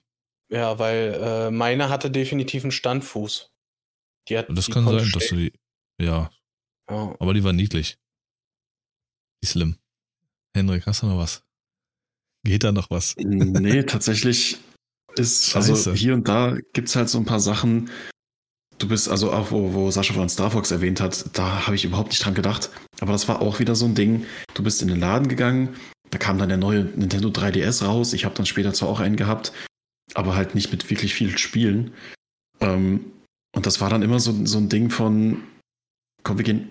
Ja, 0.50 0.78
weil 0.78 1.14
äh, 1.22 1.50
meine 1.50 1.88
hatte 1.90 2.10
definitiv 2.10 2.64
einen 2.64 2.72
Standfuß. 2.72 3.50
Die 4.28 4.38
hat, 4.38 4.46
Das 4.50 4.66
die 4.66 4.72
kann 4.72 4.84
sein, 4.84 4.96
dass 4.96 5.10
du 5.12 5.20
stehen. 5.20 5.38
die. 5.98 6.04
Ja, 6.04 6.30
Ja. 6.90 7.16
aber 7.18 7.34
die 7.34 7.44
war 7.44 7.52
niedlich. 7.52 7.98
Wie 9.42 9.48
schlimm. 9.48 9.78
Henrik, 10.56 10.86
hast 10.86 11.02
du 11.02 11.06
noch 11.06 11.18
was? 11.18 11.42
Geht 12.44 12.64
da 12.64 12.72
noch 12.72 12.90
was? 12.90 13.14
Nee, 13.18 13.82
tatsächlich 13.84 14.58
ist, 15.16 15.54
also 15.56 15.74
Scheiße. 15.76 15.94
hier 15.94 16.14
und 16.14 16.26
da 16.28 16.56
gibt 16.72 16.88
es 16.88 16.96
halt 16.96 17.08
so 17.08 17.18
ein 17.18 17.24
paar 17.26 17.40
Sachen. 17.40 17.90
Du 18.78 18.88
bist 18.88 19.08
also 19.08 19.32
auch, 19.32 19.50
wo, 19.50 19.72
wo 19.74 19.90
Sascha 19.90 20.14
von 20.14 20.28
Star 20.28 20.50
Fox 20.52 20.70
erwähnt 20.70 21.00
hat, 21.00 21.36
da 21.36 21.66
habe 21.66 21.74
ich 21.76 21.84
überhaupt 21.84 22.10
nicht 22.10 22.24
dran 22.24 22.34
gedacht. 22.34 22.70
Aber 23.00 23.12
das 23.12 23.26
war 23.28 23.42
auch 23.42 23.58
wieder 23.58 23.74
so 23.74 23.86
ein 23.86 23.94
Ding. 23.96 24.24
Du 24.54 24.62
bist 24.62 24.82
in 24.82 24.88
den 24.88 25.00
Laden 25.00 25.28
gegangen, 25.28 25.74
da 26.10 26.18
kam 26.18 26.38
dann 26.38 26.48
der 26.48 26.58
neue 26.58 26.84
Nintendo 26.84 27.28
3DS 27.28 27.84
raus. 27.84 28.12
Ich 28.12 28.24
habe 28.24 28.34
dann 28.34 28.46
später 28.46 28.72
zwar 28.72 28.88
auch 28.88 29.00
einen 29.00 29.16
gehabt, 29.16 29.52
aber 30.14 30.34
halt 30.34 30.54
nicht 30.54 30.70
mit 30.70 30.88
wirklich 30.90 31.14
vielen 31.14 31.38
Spielen. 31.38 31.92
Ähm, 32.60 33.12
und 33.54 33.66
das 33.66 33.80
war 33.80 33.90
dann 33.90 34.02
immer 34.02 34.20
so, 34.20 34.34
so 34.44 34.58
ein 34.58 34.68
Ding 34.68 34.90
von, 34.90 35.42
komm, 36.22 36.38
wir 36.38 36.44
gehen, 36.44 36.70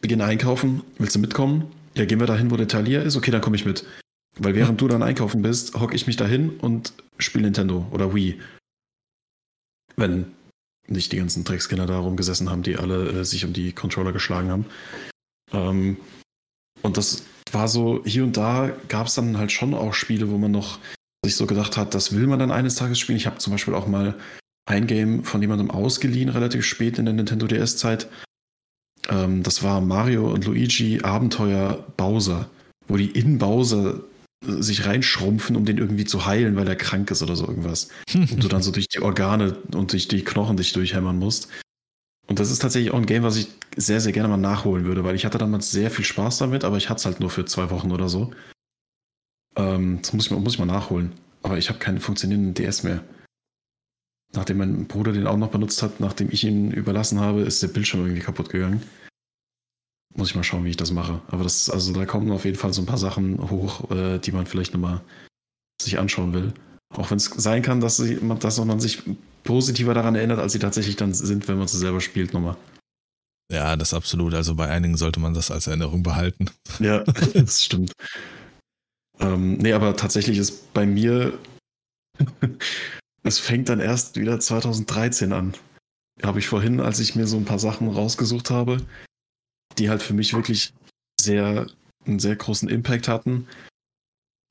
wir 0.00 0.08
gehen 0.08 0.20
einkaufen, 0.20 0.82
willst 0.98 1.14
du 1.14 1.20
mitkommen? 1.20 1.70
Ja, 1.96 2.04
gehen 2.04 2.20
wir 2.20 2.26
dahin, 2.26 2.50
wo 2.50 2.56
der 2.56 2.68
Talier 2.68 3.02
ist? 3.02 3.16
Okay, 3.16 3.30
dann 3.30 3.40
komme 3.40 3.56
ich 3.56 3.64
mit. 3.64 3.84
Weil 4.38 4.54
während 4.54 4.80
du 4.80 4.88
dann 4.88 5.02
einkaufen 5.02 5.42
bist, 5.42 5.74
hocke 5.74 5.96
ich 5.96 6.06
mich 6.06 6.16
dahin 6.16 6.58
und 6.60 6.92
spiele 7.18 7.44
Nintendo 7.44 7.86
oder 7.90 8.14
Wii. 8.14 8.40
Wenn 9.96 10.32
nicht 10.86 11.12
die 11.12 11.16
ganzen 11.16 11.44
Dreckskinder 11.44 11.86
da 11.86 11.98
rumgesessen 11.98 12.50
haben, 12.50 12.62
die 12.62 12.76
alle 12.76 13.20
äh, 13.20 13.24
sich 13.24 13.44
um 13.44 13.52
die 13.52 13.72
Controller 13.72 14.12
geschlagen 14.12 14.50
haben. 14.50 14.66
Ähm, 15.52 15.96
und 16.82 16.96
das 16.96 17.24
war 17.52 17.68
so, 17.68 18.02
hier 18.04 18.24
und 18.24 18.36
da 18.36 18.70
gab 18.88 19.06
es 19.06 19.14
dann 19.14 19.38
halt 19.38 19.52
schon 19.52 19.74
auch 19.74 19.94
Spiele, 19.94 20.30
wo 20.30 20.38
man 20.38 20.50
noch 20.50 20.78
sich 21.24 21.36
so 21.36 21.46
gedacht 21.46 21.76
hat, 21.76 21.94
das 21.94 22.14
will 22.14 22.26
man 22.26 22.38
dann 22.38 22.50
eines 22.50 22.76
Tages 22.76 22.98
spielen. 22.98 23.18
Ich 23.18 23.26
habe 23.26 23.38
zum 23.38 23.52
Beispiel 23.52 23.74
auch 23.74 23.86
mal 23.86 24.14
ein 24.66 24.86
Game 24.86 25.24
von 25.24 25.40
jemandem 25.40 25.70
ausgeliehen, 25.70 26.28
relativ 26.28 26.64
spät 26.64 26.98
in 26.98 27.04
der 27.04 27.14
Nintendo 27.14 27.46
DS-Zeit. 27.46 28.08
Ähm, 29.08 29.42
das 29.42 29.62
war 29.62 29.80
Mario 29.80 30.32
und 30.32 30.44
Luigi 30.46 31.00
Abenteuer 31.02 31.84
Bowser, 31.96 32.48
wo 32.88 32.96
die 32.96 33.10
in 33.10 33.38
Bowser 33.38 34.00
äh, 34.46 34.62
sich 34.62 34.86
reinschrumpfen, 34.86 35.56
um 35.56 35.64
den 35.64 35.78
irgendwie 35.78 36.04
zu 36.04 36.24
heilen, 36.24 36.56
weil 36.56 36.68
er 36.68 36.76
krank 36.76 37.10
ist 37.10 37.22
oder 37.22 37.36
so 37.36 37.46
irgendwas. 37.46 37.88
Und 38.14 38.42
du 38.42 38.48
dann 38.48 38.62
so 38.62 38.70
durch 38.70 38.88
die 38.88 39.00
Organe 39.00 39.56
und 39.74 39.92
durch 39.92 40.08
die 40.08 40.24
Knochen 40.24 40.56
dich 40.56 40.72
durchhämmern 40.72 41.18
musst. 41.18 41.48
Und 42.30 42.38
das 42.38 42.52
ist 42.52 42.60
tatsächlich 42.62 42.92
auch 42.92 42.98
ein 42.98 43.06
Game, 43.06 43.24
was 43.24 43.36
ich 43.36 43.48
sehr, 43.76 44.00
sehr 44.00 44.12
gerne 44.12 44.28
mal 44.28 44.36
nachholen 44.36 44.84
würde, 44.84 45.02
weil 45.02 45.16
ich 45.16 45.24
hatte 45.24 45.36
damals 45.36 45.72
sehr 45.72 45.90
viel 45.90 46.04
Spaß 46.04 46.38
damit, 46.38 46.62
aber 46.62 46.76
ich 46.76 46.88
hatte 46.88 47.00
es 47.00 47.04
halt 47.04 47.18
nur 47.18 47.28
für 47.28 47.44
zwei 47.44 47.70
Wochen 47.70 47.90
oder 47.90 48.08
so. 48.08 48.32
Ähm, 49.56 49.98
das 50.00 50.12
muss 50.12 50.26
ich, 50.26 50.30
mal, 50.30 50.38
muss 50.38 50.52
ich 50.52 50.58
mal 50.60 50.64
nachholen. 50.66 51.10
Aber 51.42 51.58
ich 51.58 51.68
habe 51.70 51.80
keinen 51.80 51.98
funktionierenden 51.98 52.54
DS 52.54 52.84
mehr. 52.84 53.02
Nachdem 54.32 54.58
mein 54.58 54.86
Bruder 54.86 55.10
den 55.12 55.26
auch 55.26 55.36
noch 55.36 55.50
benutzt 55.50 55.82
hat, 55.82 55.98
nachdem 55.98 56.30
ich 56.30 56.44
ihn 56.44 56.70
überlassen 56.70 57.18
habe, 57.18 57.40
ist 57.40 57.64
der 57.64 57.68
Bildschirm 57.68 58.02
irgendwie 58.02 58.22
kaputt 58.22 58.48
gegangen. 58.50 58.80
Muss 60.14 60.28
ich 60.30 60.36
mal 60.36 60.44
schauen, 60.44 60.64
wie 60.64 60.70
ich 60.70 60.76
das 60.76 60.92
mache. 60.92 61.20
Aber 61.28 61.42
das, 61.42 61.68
also 61.68 61.92
da 61.92 62.06
kommen 62.06 62.30
auf 62.30 62.44
jeden 62.44 62.56
Fall 62.58 62.72
so 62.72 62.80
ein 62.80 62.86
paar 62.86 62.98
Sachen 62.98 63.50
hoch, 63.50 63.90
äh, 63.90 64.18
die 64.20 64.30
man 64.30 64.46
vielleicht 64.46 64.72
nochmal 64.72 65.00
sich 65.82 65.98
anschauen 65.98 66.32
will. 66.32 66.54
Auch 66.94 67.10
wenn 67.10 67.16
es 67.16 67.24
sein 67.24 67.62
kann, 67.62 67.80
dass, 67.80 67.98
man- 67.98 68.38
dass 68.38 68.64
man 68.64 68.78
sich 68.78 69.02
positiver 69.44 69.94
daran 69.94 70.14
erinnert, 70.14 70.38
als 70.38 70.52
sie 70.52 70.58
tatsächlich 70.58 70.96
dann 70.96 71.14
sind, 71.14 71.48
wenn 71.48 71.58
man 71.58 71.68
sie 71.68 71.78
selber 71.78 72.00
spielt 72.00 72.32
nochmal. 72.32 72.56
Ja, 73.50 73.76
das 73.76 73.94
absolut. 73.94 74.34
Also 74.34 74.54
bei 74.54 74.68
einigen 74.68 74.96
sollte 74.96 75.18
man 75.18 75.34
das 75.34 75.50
als 75.50 75.66
Erinnerung 75.66 76.02
behalten. 76.02 76.50
Ja, 76.78 77.02
das 77.34 77.64
stimmt. 77.64 77.92
Ähm, 79.18 79.58
nee, 79.58 79.72
aber 79.72 79.96
tatsächlich 79.96 80.38
ist 80.38 80.72
bei 80.72 80.86
mir, 80.86 81.36
es 83.22 83.38
fängt 83.38 83.68
dann 83.68 83.80
erst 83.80 84.16
wieder 84.16 84.38
2013 84.38 85.32
an. 85.32 85.54
Habe 86.22 86.38
ich 86.38 86.46
vorhin, 86.46 86.80
als 86.80 87.00
ich 87.00 87.16
mir 87.16 87.26
so 87.26 87.36
ein 87.36 87.44
paar 87.44 87.58
Sachen 87.58 87.88
rausgesucht 87.88 88.50
habe, 88.50 88.86
die 89.78 89.90
halt 89.90 90.02
für 90.02 90.14
mich 90.14 90.32
wirklich 90.32 90.72
sehr, 91.20 91.66
einen 92.06 92.18
sehr 92.18 92.36
großen 92.36 92.68
Impact 92.68 93.08
hatten. 93.08 93.48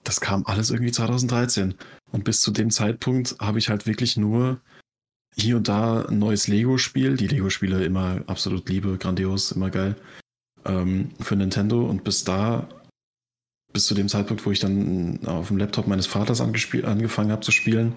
Das 0.04 0.20
kam 0.20 0.46
alles 0.46 0.72
irgendwie 0.72 0.92
2013. 0.92 1.76
Und 2.12 2.24
bis 2.24 2.42
zu 2.42 2.52
dem 2.52 2.72
Zeitpunkt 2.72 3.36
habe 3.40 3.60
ich 3.60 3.70
halt 3.70 3.86
wirklich 3.86 4.18
nur 4.18 4.60
hier 5.36 5.58
und 5.58 5.68
da 5.68 6.04
ein 6.04 6.20
neues 6.20 6.48
Lego-Spiel. 6.48 7.18
Die 7.18 7.28
Lego-Spiele 7.28 7.84
immer 7.84 8.22
absolut 8.28 8.68
liebe, 8.70 8.98
grandios, 8.98 9.52
immer 9.52 9.70
geil. 9.70 9.96
Ähm, 10.66 11.12
für 11.20 11.36
Nintendo. 11.36 11.86
Und 11.86 12.04
bis 12.04 12.24
da 12.24 12.68
bis 13.72 13.86
zu 13.86 13.94
dem 13.94 14.10
Zeitpunkt, 14.10 14.46
wo 14.46 14.52
ich 14.52 14.60
dann 14.60 15.26
auf 15.28 15.50
dem 15.50 15.58
Laptop 15.58 15.88
meines 15.88 16.08
Vaters 16.08 16.42
angefangen 16.42 17.32
habe 17.32 17.42
zu 17.42 17.52
spielen. 17.52 17.94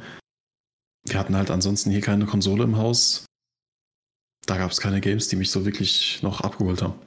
Wir 1.05 1.19
hatten 1.19 1.35
halt 1.35 1.51
ansonsten 1.51 1.91
hier 1.91 2.01
keine 2.01 2.27
Konsole 2.27 2.65
im 2.65 2.77
Haus. 2.77 3.27
Da 4.47 4.59
gab 4.59 4.71
es 4.71 4.81
keine 4.81 5.01
Games, 5.01 5.29
die 5.29 5.37
mich 5.37 5.51
so 5.51 5.65
wirklich 5.65 6.23
noch 6.23 6.41
abgeholt 6.41 6.83
haben. 6.83 6.99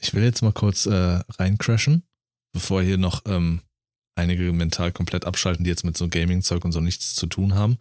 Ich 0.00 0.14
will 0.14 0.22
jetzt 0.22 0.42
mal 0.42 0.52
kurz 0.52 0.86
äh, 0.86 1.20
reincrashen, 1.38 2.04
bevor 2.52 2.82
hier 2.82 2.98
noch 2.98 3.22
ähm, 3.26 3.60
einige 4.16 4.52
mental 4.52 4.92
komplett 4.92 5.24
abschalten, 5.24 5.64
die 5.64 5.70
jetzt 5.70 5.84
mit 5.84 5.96
so 5.96 6.08
Gaming-Zeug 6.08 6.64
und 6.64 6.72
so 6.72 6.80
nichts 6.80 7.14
zu 7.14 7.26
tun 7.26 7.54
haben. 7.54 7.78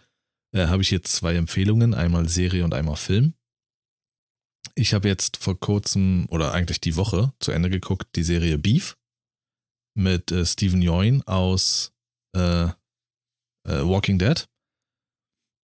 Äh, 0.55 0.67
habe 0.67 0.81
ich 0.81 0.89
hier 0.89 1.03
zwei 1.03 1.35
Empfehlungen, 1.35 1.93
einmal 1.93 2.27
Serie 2.27 2.63
und 2.63 2.73
einmal 2.73 2.95
Film. 2.95 3.33
Ich 4.75 4.93
habe 4.93 5.07
jetzt 5.07 5.37
vor 5.37 5.59
kurzem 5.59 6.25
oder 6.29 6.53
eigentlich 6.53 6.81
die 6.81 6.95
Woche 6.95 7.33
zu 7.39 7.51
Ende 7.51 7.69
geguckt 7.69 8.15
die 8.15 8.23
Serie 8.23 8.57
Beef 8.57 8.97
mit 9.95 10.31
äh, 10.31 10.45
Steven 10.45 10.81
Yeun 10.81 11.21
aus 11.23 11.91
äh, 12.35 12.65
äh, 12.65 12.71
Walking 13.65 14.19
Dead. 14.19 14.47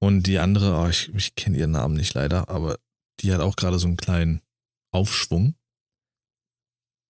Und 0.02 0.24
die 0.24 0.40
andere, 0.40 0.78
oh, 0.78 0.88
ich, 0.88 1.14
ich 1.16 1.36
kenne 1.36 1.58
ihren 1.58 1.72
Namen 1.72 1.96
nicht 1.96 2.14
leider, 2.14 2.50
aber 2.50 2.80
die 3.22 3.34
hat 3.34 3.42
auch 3.42 3.56
gerade 3.56 3.80
so 3.80 3.88
einen 3.88 3.98
kleinen 3.98 4.42
Aufschwung. 4.94 5.56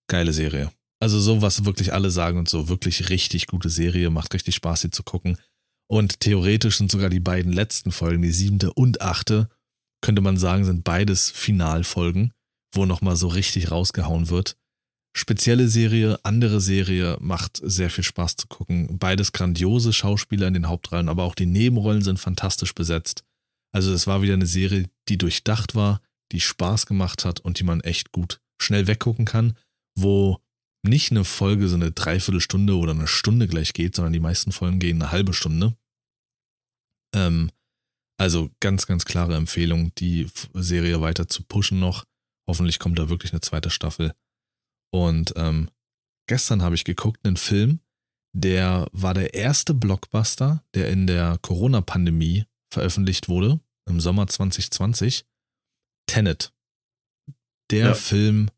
Geile 0.07 0.34
Serie. 0.34 0.71
Also 1.01 1.19
so, 1.19 1.41
was 1.41 1.65
wirklich 1.65 1.93
alle 1.93 2.11
sagen 2.11 2.38
und 2.38 2.47
so, 2.47 2.69
wirklich 2.69 3.09
richtig 3.09 3.47
gute 3.47 3.69
Serie, 3.69 4.11
macht 4.11 4.34
richtig 4.34 4.55
Spaß, 4.55 4.82
sie 4.82 4.91
zu 4.91 5.03
gucken. 5.03 5.38
Und 5.88 6.19
theoretisch 6.19 6.77
sind 6.77 6.91
sogar 6.91 7.09
die 7.09 7.19
beiden 7.19 7.53
letzten 7.53 7.91
Folgen, 7.91 8.23
die 8.23 8.31
siebte 8.31 8.73
und 8.73 9.01
achte, 9.01 9.49
könnte 10.01 10.21
man 10.21 10.38
sagen, 10.38 10.65
sind 10.65 10.83
beides 10.83 11.29
Finalfolgen, 11.31 12.31
wo 12.73 12.86
nochmal 12.86 13.15
so 13.15 13.27
richtig 13.27 13.71
rausgehauen 13.71 14.29
wird. 14.29 14.57
Spezielle 15.17 15.69
Serie, 15.69 16.19
andere 16.23 16.59
Serie, 16.59 17.17
macht 17.21 17.61
sehr 17.63 17.89
viel 17.89 18.03
Spaß 18.03 18.36
zu 18.36 18.47
gucken. 18.47 18.97
Beides 18.99 19.31
grandiose 19.31 19.93
Schauspieler 19.93 20.47
in 20.47 20.53
den 20.53 20.67
Hauptrollen, 20.67 21.07
aber 21.07 21.23
auch 21.23 21.36
die 21.36 21.45
Nebenrollen 21.45 22.01
sind 22.01 22.19
fantastisch 22.19 22.75
besetzt. 22.75 23.23
Also 23.71 23.93
es 23.93 24.07
war 24.07 24.21
wieder 24.21 24.33
eine 24.33 24.45
Serie, 24.45 24.89
die 25.07 25.17
durchdacht 25.17 25.73
war, 25.73 26.01
die 26.31 26.41
Spaß 26.41 26.86
gemacht 26.86 27.23
hat 27.23 27.39
und 27.39 27.59
die 27.59 27.63
man 27.63 27.81
echt 27.81 28.11
gut 28.11 28.41
schnell 28.61 28.88
weggucken 28.88 29.25
kann, 29.25 29.57
wo 29.97 30.39
nicht 30.86 31.11
eine 31.11 31.23
Folge 31.25 31.67
so 31.67 31.75
eine 31.75 31.91
Dreiviertelstunde 31.91 32.75
oder 32.77 32.91
eine 32.91 33.07
Stunde 33.07 33.47
gleich 33.47 33.73
geht, 33.73 33.95
sondern 33.95 34.13
die 34.13 34.19
meisten 34.19 34.51
Folgen 34.51 34.79
gehen 34.79 35.01
eine 35.01 35.11
halbe 35.11 35.33
Stunde. 35.33 35.75
Ähm, 37.13 37.51
also 38.17 38.49
ganz, 38.61 38.88
ganz 38.88 39.05
klare 39.05 39.36
Empfehlung, 39.36 39.93
die 39.95 40.27
Serie 40.53 41.01
weiter 41.01 41.27
zu 41.27 41.43
pushen 41.43 41.79
noch. 41.79 42.05
Hoffentlich 42.47 42.79
kommt 42.79 42.97
da 42.99 43.09
wirklich 43.09 43.33
eine 43.33 43.41
zweite 43.41 43.69
Staffel. 43.69 44.13
Und 44.93 45.33
ähm, 45.36 45.69
gestern 46.27 46.61
habe 46.61 46.75
ich 46.75 46.86
geguckt, 46.86 47.25
einen 47.25 47.38
Film, 47.38 47.79
der 48.33 48.88
war 48.91 49.13
der 49.13 49.33
erste 49.33 49.73
Blockbuster, 49.73 50.63
der 50.73 50.89
in 50.89 51.07
der 51.07 51.38
Corona-Pandemie 51.41 52.45
veröffentlicht 52.71 53.27
wurde, 53.27 53.59
im 53.88 53.99
Sommer 53.99 54.27
2020. 54.27 55.25
Tenet. 56.07 56.53
Der 57.71 57.88
Ja. 57.88 57.93
Film 57.95 58.49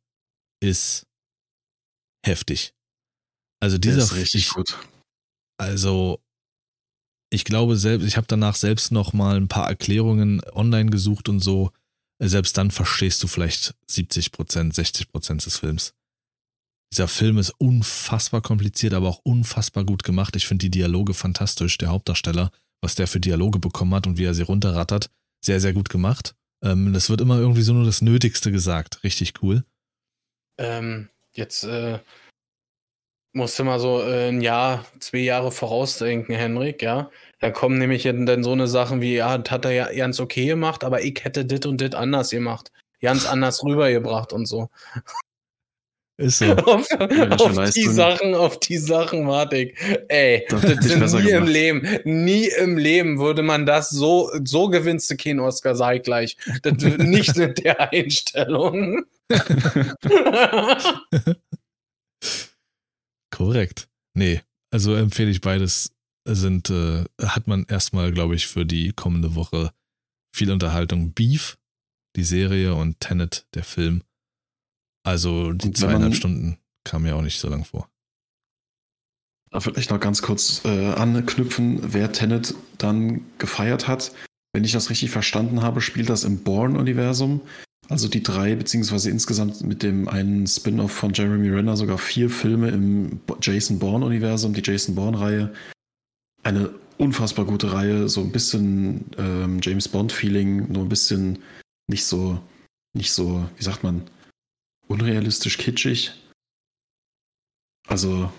ist 0.59 1.07
heftig. 2.28 2.73
Also 3.59 3.78
Der 3.78 3.93
dieser 3.93 4.03
ist 4.05 4.15
richtig 4.15 4.47
ich, 4.47 4.53
gut. 4.53 4.78
also 5.57 6.21
ich 7.30 7.43
glaube 7.43 7.75
selbst, 7.75 8.05
ich 8.05 8.17
habe 8.17 8.28
danach 8.28 8.55
selbst 8.55 8.91
noch 8.91 9.13
mal 9.13 9.36
ein 9.36 9.47
paar 9.47 9.67
Erklärungen 9.67 10.41
online 10.53 10.89
gesucht 10.89 11.28
und 11.30 11.39
so. 11.39 11.71
Selbst 12.19 12.57
dann 12.57 12.71
verstehst 12.71 13.21
du 13.21 13.28
vielleicht 13.28 13.75
70 13.88 14.32
Prozent, 14.32 14.73
60 14.73 15.09
Prozent 15.09 15.45
des 15.45 15.57
Films. 15.57 15.93
Dieser 16.91 17.07
Film 17.07 17.38
ist 17.38 17.51
unfassbar 17.57 18.41
kompliziert, 18.41 18.93
aber 18.93 19.09
auch 19.09 19.19
unfassbar 19.23 19.84
gut 19.84 20.03
gemacht. 20.03 20.36
Ich 20.36 20.47
finde 20.47 20.63
die 20.65 20.71
Dialoge 20.71 21.13
fantastisch. 21.13 21.78
Der 21.78 21.89
Hauptdarsteller, 21.89 22.51
was 22.82 22.95
der 22.95 23.07
für 23.07 23.19
Dialoge 23.19 23.59
bekommen 23.59 23.93
hat 23.93 24.07
und 24.07 24.17
wie 24.17 24.23
er 24.23 24.34
sie 24.34 24.43
runterrattert, 24.43 25.11
sehr, 25.43 25.59
sehr 25.59 25.73
gut 25.73 25.89
gemacht. 25.89 26.34
Ähm, 26.63 26.93
das 26.93 27.09
wird 27.09 27.21
immer 27.21 27.38
irgendwie 27.38 27.61
so 27.61 27.73
nur 27.73 27.86
das 27.86 28.01
Nötigste 28.01 28.51
gesagt. 28.51 29.03
Richtig 29.03 29.43
cool. 29.43 29.63
Ähm, 30.59 31.09
jetzt 31.38 31.63
äh, 31.63 31.99
musst 33.33 33.57
du 33.59 33.63
mal 33.63 33.79
so 33.79 34.01
äh, 34.01 34.29
ein 34.29 34.41
Jahr, 34.41 34.85
zwei 34.99 35.19
Jahre 35.19 35.51
vorausdenken, 35.51 36.35
Henrik, 36.35 36.81
ja. 36.81 37.09
Da 37.39 37.51
kommen 37.51 37.77
nämlich 37.77 38.03
dann 38.03 38.43
so 38.43 38.51
eine 38.51 38.67
Sachen 38.67 38.99
wie, 38.99 39.15
ja, 39.15 39.38
das 39.38 39.51
hat 39.51 39.65
er 39.65 39.71
ja 39.71 39.93
ganz 39.93 40.19
okay 40.19 40.47
gemacht, 40.47 40.83
aber 40.83 41.01
ich 41.03 41.23
hätte 41.23 41.45
dit 41.45 41.65
und 41.65 41.79
dit 41.79 41.95
anders 41.95 42.31
gemacht. 42.31 42.71
Ganz 42.99 43.27
anders 43.27 43.63
rübergebracht 43.63 44.33
und 44.33 44.47
so. 44.47 44.69
Ist 46.19 46.39
so. 46.39 46.45
auf 46.55 46.88
auf 46.89 47.69
die? 47.71 47.83
Sachen, 47.83 48.33
auf 48.33 48.59
die 48.59 48.77
Sachen 48.77 49.27
warte 49.27 49.57
ich. 49.57 49.77
Ey, 50.07 50.47
Das 50.49 50.61
das 50.61 51.11
sind 51.11 51.23
nie 51.23 51.29
im 51.29 51.45
gemacht. 51.45 51.49
Leben, 51.49 51.99
nie 52.05 52.47
im 52.47 52.75
Leben 52.75 53.19
würde 53.19 53.43
man 53.43 53.67
das 53.67 53.91
so, 53.91 54.31
so 54.43 54.67
gewinnst 54.69 55.11
du 55.11 55.15
keinen 55.15 55.39
Oscar, 55.39 55.75
sag 55.75 55.97
ich 55.97 56.01
gleich. 56.01 56.38
Das, 56.63 56.73
nicht 56.97 57.38
mit 57.38 57.63
der 57.63 57.91
Einstellung. 57.91 59.05
Korrekt. 63.32 63.89
Nee, 64.13 64.41
also 64.71 64.95
empfehle 64.95 65.30
ich 65.30 65.41
beides. 65.41 65.93
Sind, 66.30 66.69
äh, 66.69 67.05
hat 67.21 67.47
man 67.47 67.63
erstmal, 67.69 68.11
glaube 68.11 68.36
ich, 68.36 68.47
für 68.47 68.65
die 68.65 68.91
kommende 68.91 69.36
Woche 69.36 69.71
viel 70.36 70.51
Unterhaltung. 70.51 71.13
Beef, 71.13 71.57
die 72.17 72.23
Serie 72.23 72.75
und 72.75 72.99
Tenet, 72.99 73.47
der 73.53 73.63
Film. 73.63 74.03
Also 75.05 75.53
die 75.53 75.71
zweieinhalb 75.71 76.15
Stunden 76.15 76.57
kam 76.84 77.03
mir 77.03 77.15
auch 77.15 77.21
nicht 77.21 77.39
so 77.39 77.47
lang 77.47 77.63
vor. 77.63 77.89
Vielleicht 79.59 79.89
noch 79.89 80.01
ganz 80.01 80.21
kurz 80.21 80.65
äh, 80.65 80.93
anknüpfen, 80.93 81.93
wer 81.93 82.11
Tenet 82.11 82.53
dann 82.78 83.21
gefeiert 83.38 83.88
hat. 83.88 84.11
Wenn 84.53 84.65
ich 84.65 84.73
das 84.73 84.89
richtig 84.89 85.11
verstanden 85.11 85.61
habe, 85.61 85.80
spielt 85.80 86.09
das 86.09 86.25
im 86.25 86.43
Bourne-Universum. 86.43 87.39
Also 87.89 88.09
die 88.09 88.21
drei, 88.21 88.55
beziehungsweise 88.55 89.09
insgesamt 89.09 89.61
mit 89.61 89.81
dem 89.81 90.09
einen 90.09 90.45
Spin-off 90.45 90.91
von 90.91 91.13
Jeremy 91.13 91.49
Renner 91.49 91.77
sogar 91.77 91.97
vier 91.97 92.29
Filme 92.29 92.69
im 92.69 93.21
Jason 93.41 93.79
Bourne-Universum, 93.79 94.53
die 94.53 94.61
Jason 94.63 94.95
Bourne-Reihe. 94.95 95.53
Eine 96.43 96.73
unfassbar 96.97 97.45
gute 97.45 97.71
Reihe, 97.71 98.09
so 98.09 98.21
ein 98.21 98.31
bisschen 98.31 99.05
ähm, 99.17 99.59
James 99.61 99.88
Bond-Feeling, 99.88 100.71
nur 100.71 100.83
ein 100.83 100.89
bisschen 100.89 101.39
nicht 101.88 102.05
so, 102.05 102.41
nicht 102.93 103.13
so, 103.13 103.47
wie 103.55 103.63
sagt 103.63 103.83
man, 103.83 104.09
unrealistisch 104.88 105.57
kitschig. 105.57 106.11
Also, 107.88 108.31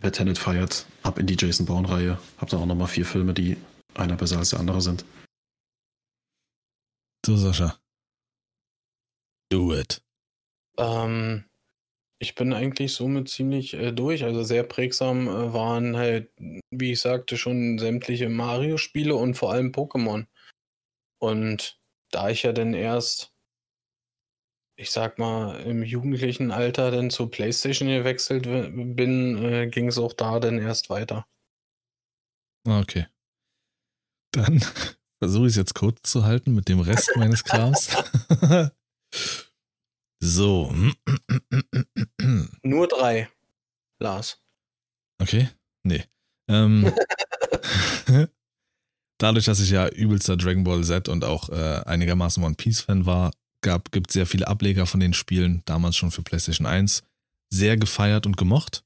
wer 0.00 0.12
Tenet 0.12 0.36
feiert, 0.36 0.84
ab 1.02 1.18
in 1.18 1.26
die 1.26 1.36
Jason 1.38 1.64
Bourne-Reihe. 1.64 2.18
Habt 2.36 2.52
ihr 2.52 2.58
auch 2.58 2.66
nochmal 2.66 2.88
vier 2.88 3.06
Filme, 3.06 3.32
die 3.32 3.56
einer 3.94 4.16
besser 4.16 4.38
als 4.38 4.50
der 4.50 4.60
andere 4.60 4.82
sind. 4.82 5.06
So, 7.24 7.36
Sascha. 7.36 7.78
Do 9.50 9.74
it. 9.74 10.02
Ähm, 10.78 11.44
ich 12.20 12.34
bin 12.34 12.52
eigentlich 12.52 12.94
somit 12.94 13.28
ziemlich 13.28 13.74
äh, 13.74 13.92
durch. 13.92 14.24
Also 14.24 14.42
sehr 14.42 14.64
prägsam 14.64 15.28
äh, 15.28 15.52
waren 15.52 15.96
halt, 15.96 16.30
wie 16.70 16.92
ich 16.92 17.00
sagte, 17.00 17.36
schon 17.36 17.78
sämtliche 17.78 18.28
Mario-Spiele 18.28 19.14
und 19.14 19.34
vor 19.34 19.52
allem 19.52 19.72
Pokémon. 19.72 20.26
Und 21.20 21.80
da 22.10 22.30
ich 22.30 22.42
ja 22.42 22.52
dann 22.52 22.74
erst, 22.74 23.32
ich 24.76 24.90
sag 24.90 25.18
mal, 25.18 25.60
im 25.60 25.82
jugendlichen 25.82 26.50
Alter 26.50 26.90
dann 26.90 27.10
zur 27.10 27.30
Playstation 27.30 27.88
gewechselt 27.88 28.44
bin, 28.44 29.44
äh, 29.44 29.66
ging 29.68 29.88
es 29.88 29.98
auch 29.98 30.12
da 30.12 30.40
dann 30.40 30.58
erst 30.58 30.90
weiter. 30.90 31.26
Ah, 32.66 32.80
okay. 32.80 33.06
Dann 34.32 34.60
versuche 35.22 35.46
ich 35.46 35.52
es 35.52 35.56
jetzt 35.56 35.74
kurz 35.74 36.10
zu 36.10 36.24
halten 36.24 36.54
mit 36.54 36.68
dem 36.68 36.80
Rest 36.80 37.10
meines 37.16 37.44
Krams. 37.44 37.90
so. 40.20 40.74
Nur 42.62 42.88
drei, 42.88 43.28
Lars. 44.00 44.42
Okay, 45.20 45.48
nee. 45.84 46.04
Ähm, 46.48 46.92
dadurch, 49.18 49.44
dass 49.44 49.60
ich 49.60 49.70
ja 49.70 49.88
übelster 49.88 50.36
Dragon 50.36 50.64
Ball 50.64 50.82
Z 50.84 51.08
und 51.08 51.24
auch 51.24 51.48
äh, 51.50 51.82
einigermaßen 51.84 52.42
One 52.42 52.54
Piece 52.54 52.80
Fan 52.80 53.06
war, 53.06 53.32
gab 53.62 53.90
gibt 53.92 54.12
sehr 54.12 54.26
viele 54.26 54.46
Ableger 54.48 54.86
von 54.86 55.00
den 55.00 55.12
Spielen, 55.12 55.62
damals 55.64 55.96
schon 55.96 56.10
für 56.10 56.22
PlayStation 56.22 56.66
1, 56.66 57.02
sehr 57.50 57.76
gefeiert 57.76 58.26
und 58.26 58.36
gemocht. 58.36 58.84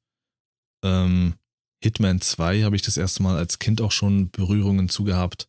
Ähm, 0.85 1.35
Hitman 1.83 2.20
2 2.20 2.62
habe 2.62 2.77
ich 2.77 2.83
das 2.83 2.97
erste 2.97 3.23
Mal 3.23 3.37
als 3.37 3.59
Kind 3.59 3.81
auch 3.81 3.93
schon 3.93 4.31
Berührungen 4.31 4.89
zugehabt. 4.89 5.49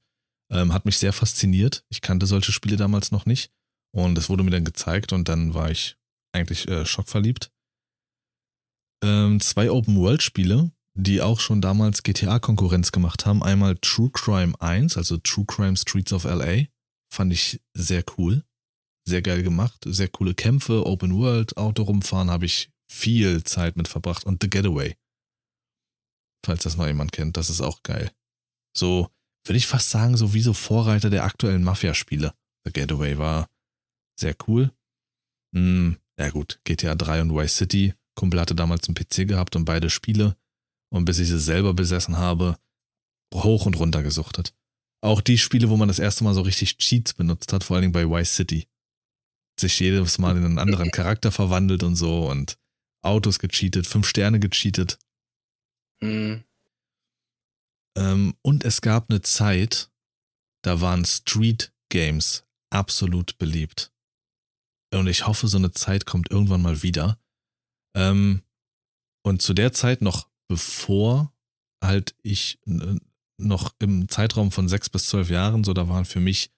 Ähm, 0.52 0.74
hat 0.74 0.86
mich 0.86 0.98
sehr 0.98 1.14
fasziniert. 1.14 1.86
Ich 1.90 2.02
kannte 2.02 2.26
solche 2.26 2.52
Spiele 2.52 2.76
damals 2.76 3.12
noch 3.12 3.26
nicht. 3.26 3.52
Und 3.96 4.18
es 4.18 4.30
wurde 4.30 4.44
mir 4.44 4.52
dann 4.52 4.66
gezeigt 4.66 5.14
und 5.14 5.30
dann 5.30 5.54
war 5.54 5.70
ich 5.70 5.98
eigentlich 6.34 6.68
äh, 6.68 6.86
schockverliebt. 6.86 7.52
Ähm, 9.04 9.40
zwei 9.40 9.70
Open-World-Spiele, 9.70 10.72
die 10.96 11.22
auch 11.22 11.40
schon 11.40 11.62
damals 11.62 12.04
GTA-Konkurrenz 12.04 12.92
gemacht 12.92 13.26
haben. 13.26 13.44
Einmal 13.44 13.78
True 13.82 14.10
Crime 14.12 14.54
1, 14.60 14.98
also 14.98 15.18
True 15.18 15.46
Crime 15.46 15.78
Streets 15.78 16.14
of 16.14 16.24
LA. 16.24 16.66
Fand 17.14 17.34
ich 17.34 17.62
sehr 17.74 18.04
cool. 18.18 18.44
Sehr 19.06 19.22
geil 19.22 19.44
gemacht. 19.44 19.84
Sehr 19.86 20.08
coole 20.08 20.34
Kämpfe, 20.34 20.86
Open 20.86 21.16
World, 21.16 21.58
Auto 21.58 21.84
rumfahren, 21.84 22.32
habe 22.32 22.46
ich 22.46 22.72
viel 22.90 23.44
Zeit 23.44 23.76
mit 23.76 23.88
verbracht. 23.88 24.26
Und 24.26 24.42
The 24.42 24.50
Getaway. 24.50 24.96
Falls 26.46 26.64
das 26.64 26.78
noch 26.78 26.88
jemand 26.88 27.12
kennt, 27.12 27.38
das 27.38 27.50
ist 27.50 27.62
auch 27.62 27.84
geil. 27.84 28.12
So, 28.76 29.10
würde 29.46 29.58
ich 29.58 29.68
fast 29.68 29.90
sagen, 29.90 30.18
so 30.18 30.34
wie 30.34 30.42
so 30.42 30.54
Vorreiter 30.54 31.10
der 31.10 31.26
aktuellen 31.26 31.64
Mafia-Spiele. 31.64 32.34
The 32.66 32.72
Getaway 32.72 33.18
war 33.18 33.50
sehr 34.20 34.36
cool. 34.48 34.72
Hm, 35.56 35.98
ja 36.20 36.30
gut, 36.30 36.60
GTA 36.64 36.96
3 36.96 37.22
und 37.22 37.36
Vice 37.36 37.56
City. 37.56 37.94
Kumpel 38.16 38.40
hatte 38.40 38.56
damals 38.56 38.88
einen 38.88 38.96
PC 38.96 39.28
gehabt 39.28 39.56
und 39.56 39.66
beide 39.66 39.90
Spiele. 39.90 40.38
Und 40.92 41.06
bis 41.06 41.20
ich 41.20 41.28
sie 41.28 41.40
selber 41.40 41.74
besessen 41.74 42.18
habe, 42.18 42.58
hoch 43.34 43.66
und 43.66 43.78
runter 43.80 44.04
gesuchtet. 44.04 44.54
Auch 45.02 45.22
die 45.22 45.38
Spiele, 45.38 45.70
wo 45.70 45.78
man 45.78 45.88
das 45.88 46.00
erste 46.00 46.24
Mal 46.24 46.34
so 46.34 46.42
richtig 46.42 46.78
Cheats 46.78 47.14
benutzt 47.14 47.52
hat, 47.52 47.64
vor 47.64 47.76
allen 47.76 47.82
Dingen 47.82 47.94
bei 47.94 48.08
Vice 48.08 48.36
City. 48.36 48.68
Sich 49.60 49.80
jedes 49.80 50.18
Mal 50.18 50.38
in 50.38 50.46
einen 50.46 50.60
anderen 50.60 50.92
Charakter 50.92 51.32
verwandelt 51.32 51.84
und 51.84 51.96
so 51.96 52.30
und 52.30 52.58
Autos 53.04 53.40
gecheatet, 53.40 53.86
fünf 53.86 54.08
Sterne 54.08 54.40
gecheatet. 54.40 54.98
Mhm. 56.02 56.44
Ähm, 57.98 58.36
und 58.42 58.64
es 58.64 58.82
gab 58.82 59.10
eine 59.10 59.22
Zeit, 59.22 59.92
da 60.64 60.82
waren 60.82 61.06
Street 61.06 61.74
Games 61.90 62.46
absolut 62.72 63.38
beliebt. 63.38 63.93
Und 64.94 65.08
ich 65.08 65.28
hoffe, 65.28 65.48
so 65.48 65.58
eine 65.58 65.72
Zeit 65.72 66.06
kommt 66.06 66.32
irgendwann 66.32 66.62
mal 66.62 66.84
wieder. 66.84 67.20
Ähm, 67.96 68.44
und 69.26 69.42
zu 69.42 69.54
der 69.54 69.74
Zeit 69.74 70.02
noch 70.02 70.30
bevor 70.48 71.34
halt 71.84 72.16
ich 72.22 72.60
noch 73.38 73.76
im 73.80 74.08
Zeitraum 74.08 74.52
von 74.52 74.70
sechs 74.70 74.90
bis 74.90 75.08
zwölf 75.08 75.30
Jahren, 75.30 75.64
so 75.64 75.74
da 75.74 75.88
waren 75.88 76.06
für 76.06 76.20
mich 76.20 76.52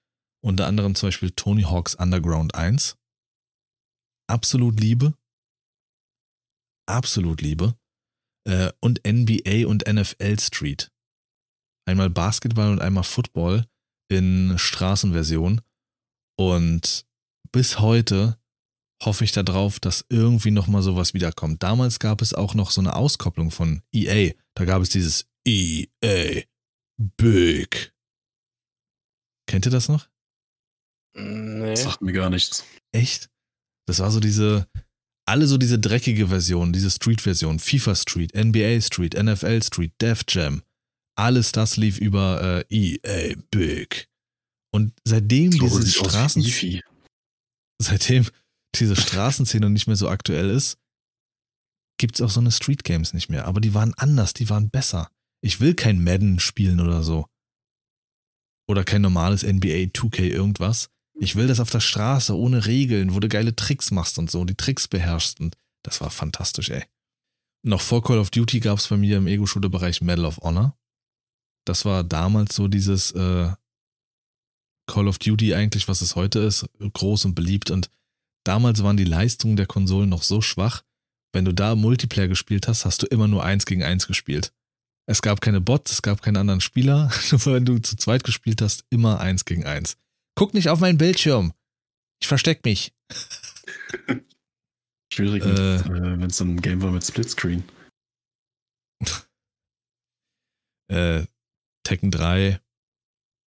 unter 0.44 0.68
anderem 0.68 0.96
zum 0.96 1.08
Beispiel 1.08 1.32
Tony 1.32 1.64
Hawk's 1.64 1.96
Underground 1.96 2.56
1. 2.56 2.98
Absolut 4.28 4.80
Liebe. 4.80 5.14
Absolut 6.88 7.42
Liebe. 7.42 7.78
Äh, 8.48 8.72
und 8.80 9.02
NBA 9.08 9.68
und 9.68 9.88
NFL 9.88 10.40
Street. 10.40 10.92
Einmal 11.88 12.10
Basketball 12.10 12.72
und 12.72 12.82
einmal 12.82 13.04
Football 13.04 13.68
in 14.08 14.58
Straßenversion. 14.58 15.62
Und 16.38 17.08
bis 17.56 17.80
heute 17.80 18.38
hoffe 19.02 19.24
ich 19.24 19.32
darauf, 19.32 19.80
dass 19.80 20.06
irgendwie 20.10 20.52
nochmal 20.52 20.82
sowas 20.82 21.14
wiederkommt. 21.14 21.64
Damals 21.64 22.00
gab 22.00 22.22
es 22.22 22.34
auch 22.34 22.54
noch 22.54 22.70
so 22.70 22.82
eine 22.82 22.98
Auskopplung 22.98 23.50
von 23.50 23.82
EA. 23.94 24.34
Da 24.56 24.66
gab 24.66 24.82
es 24.82 24.90
dieses 24.90 25.26
EA 25.48 26.42
Big. 26.98 27.94
Kennt 29.48 29.66
ihr 29.66 29.72
das 29.72 29.88
noch? 29.88 30.10
Nee. 31.16 31.70
Das 31.70 31.84
sagt 31.84 32.02
mir 32.02 32.12
gar 32.12 32.30
nichts. 32.30 32.66
Echt? 32.92 33.30
Das 33.88 34.00
war 34.00 34.12
so 34.12 34.20
diese, 34.20 34.68
alle 35.26 35.48
so 35.48 35.58
diese 35.58 35.80
dreckige 35.80 36.28
Version, 36.28 36.74
diese 36.74 36.92
Street-Version. 36.92 37.60
FIFA 37.60 37.96
Street, 37.96 38.36
NBA 38.36 38.82
Street, 38.82 39.14
NFL 39.14 39.64
Street, 39.64 39.94
Def 40.02 40.26
Jam. 40.28 40.62
Alles 41.18 41.54
das 41.54 41.78
lief 41.78 42.00
über 42.00 42.66
äh, 42.70 42.98
EA 43.00 43.36
Big. 43.50 44.10
Und 44.74 44.92
seitdem 45.06 45.54
so 45.54 45.80
diese 45.80 45.90
Straßen. 45.90 46.44
Seitdem 47.82 48.28
diese 48.76 48.96
Straßenszene 48.96 49.70
nicht 49.70 49.88
mehr 49.88 49.96
so 49.96 50.10
aktuell 50.10 50.50
ist, 50.50 50.78
gibt 51.98 52.16
es 52.16 52.22
auch 52.22 52.30
so 52.30 52.40
eine 52.40 52.52
Street 52.52 52.84
Games 52.84 53.14
nicht 53.14 53.30
mehr. 53.30 53.46
Aber 53.46 53.62
die 53.62 53.74
waren 53.74 53.94
anders, 53.96 54.34
die 54.34 54.50
waren 54.50 54.70
besser. 54.70 55.10
Ich 55.42 55.60
will 55.60 55.74
kein 55.76 56.04
Madden 56.04 56.40
spielen 56.40 56.80
oder 56.80 57.04
so. 57.04 57.28
Oder 58.68 58.84
kein 58.84 59.02
normales 59.02 59.44
NBA 59.44 59.92
2K 59.94 60.24
irgendwas. 60.24 60.90
Ich 61.18 61.36
will 61.36 61.48
das 61.48 61.60
auf 61.60 61.70
der 61.70 61.80
Straße 61.80 62.38
ohne 62.38 62.66
Regeln, 62.66 63.14
wo 63.14 63.20
du 63.20 63.30
geile 63.30 63.56
Tricks 63.56 63.92
machst 63.92 64.18
und 64.18 64.30
so, 64.30 64.44
die 64.44 64.56
Tricks 64.56 64.88
beherrschst. 64.88 65.40
Und 65.40 65.56
das 65.84 66.02
war 66.02 66.10
fantastisch, 66.10 66.70
ey. 66.70 66.84
Noch 67.64 67.82
vor 67.82 68.04
Call 68.04 68.20
of 68.20 68.32
Duty 68.32 68.60
gab 68.60 68.80
es 68.80 68.88
bei 68.88 68.98
mir 68.98 69.18
im 69.18 69.28
Ego-Shooter-Bereich 69.28 70.02
Medal 70.02 70.26
of 70.26 70.38
Honor. 70.38 70.78
Das 71.66 71.86
war 71.86 72.04
damals 72.04 72.56
so 72.56 72.68
dieses 72.68 73.12
äh, 73.12 73.52
Call 74.88 75.08
of 75.08 75.20
Duty 75.20 75.56
eigentlich, 75.56 75.88
was 75.88 76.02
es 76.02 76.16
heute 76.16 76.40
ist, 76.40 76.68
groß 76.80 77.26
und 77.26 77.36
beliebt. 77.36 77.72
Und 77.72 77.90
damals 78.44 78.84
waren 78.84 78.98
die 78.98 79.06
Leistungen 79.06 79.56
der 79.56 79.66
Konsolen 79.66 80.10
noch 80.10 80.24
so 80.24 80.42
schwach. 80.42 80.84
Wenn 81.34 81.46
du 81.46 81.54
da 81.54 81.76
Multiplayer 81.76 82.28
gespielt 82.28 82.68
hast, 82.68 82.86
hast 82.86 83.04
du 83.04 83.08
immer 83.08 83.28
nur 83.28 83.44
eins 83.44 83.66
gegen 83.66 83.84
eins 83.84 84.08
gespielt. 84.08 84.54
Es 85.08 85.22
gab 85.22 85.42
keine 85.42 85.62
Bots, 85.62 85.92
es 85.92 86.02
gab 86.02 86.22
keine 86.22 86.40
anderen 86.40 86.62
Spieler. 86.62 87.12
Nur 87.32 87.46
wenn 87.46 87.66
du 87.66 87.78
zu 87.80 87.96
zweit 87.96 88.24
gespielt 88.24 88.62
hast, 88.62 88.86
immer 88.90 89.20
eins 89.20 89.46
gegen 89.46 89.66
eins. 89.66 89.98
Guck 90.36 90.54
nicht 90.54 90.70
auf 90.70 90.80
meinen 90.80 90.98
Bildschirm. 90.98 91.54
Ich 92.22 92.28
versteck 92.28 92.66
mich. 92.66 92.94
Schwierig, 95.14 95.46
äh, 95.46 95.76
äh, 95.76 96.20
wenn 96.20 96.30
es 96.30 96.42
ein 96.42 96.60
Game 96.62 96.82
war 96.82 96.92
mit 96.92 97.06
Splitscreen. 97.06 97.64
äh, 100.88 101.26
Tekken 101.84 102.12
3, 102.12 102.60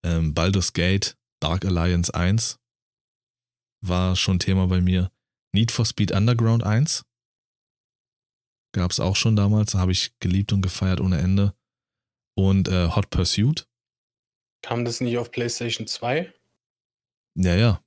ähm, 0.04 0.34
Baldur's 0.34 0.72
Gate, 0.72 1.16
Dark 1.40 1.64
Alliance 1.64 2.14
1 2.14 2.58
war 3.80 4.16
schon 4.16 4.38
Thema 4.38 4.66
bei 4.66 4.80
mir. 4.80 5.10
Need 5.52 5.70
for 5.70 5.84
Speed 5.84 6.12
Underground 6.12 6.64
1. 6.64 7.04
Gab 8.72 8.90
es 8.90 9.00
auch 9.00 9.16
schon 9.16 9.36
damals, 9.36 9.74
habe 9.74 9.92
ich 9.92 10.18
geliebt 10.20 10.52
und 10.52 10.62
gefeiert 10.62 11.00
ohne 11.00 11.18
Ende. 11.18 11.54
Und 12.36 12.68
äh, 12.68 12.88
Hot 12.90 13.10
Pursuit. 13.10 13.66
Kam 14.62 14.84
das 14.84 15.00
nicht 15.00 15.18
auf 15.18 15.30
PlayStation 15.30 15.86
2? 15.86 16.32
Ja, 17.36 17.54
ja. 17.54 17.84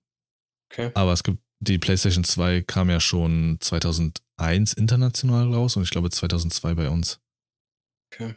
Okay. 0.71 0.91
Aber 0.95 1.13
es 1.13 1.23
gibt, 1.23 1.39
die 1.59 1.77
PlayStation 1.77 2.23
2 2.23 2.61
kam 2.61 2.89
ja 2.89 2.99
schon 2.99 3.57
2001 3.59 4.73
international 4.73 5.53
raus 5.53 5.75
und 5.75 5.83
ich 5.83 5.91
glaube 5.91 6.09
2002 6.09 6.73
bei 6.73 6.89
uns. 6.89 7.19
Okay. 8.11 8.35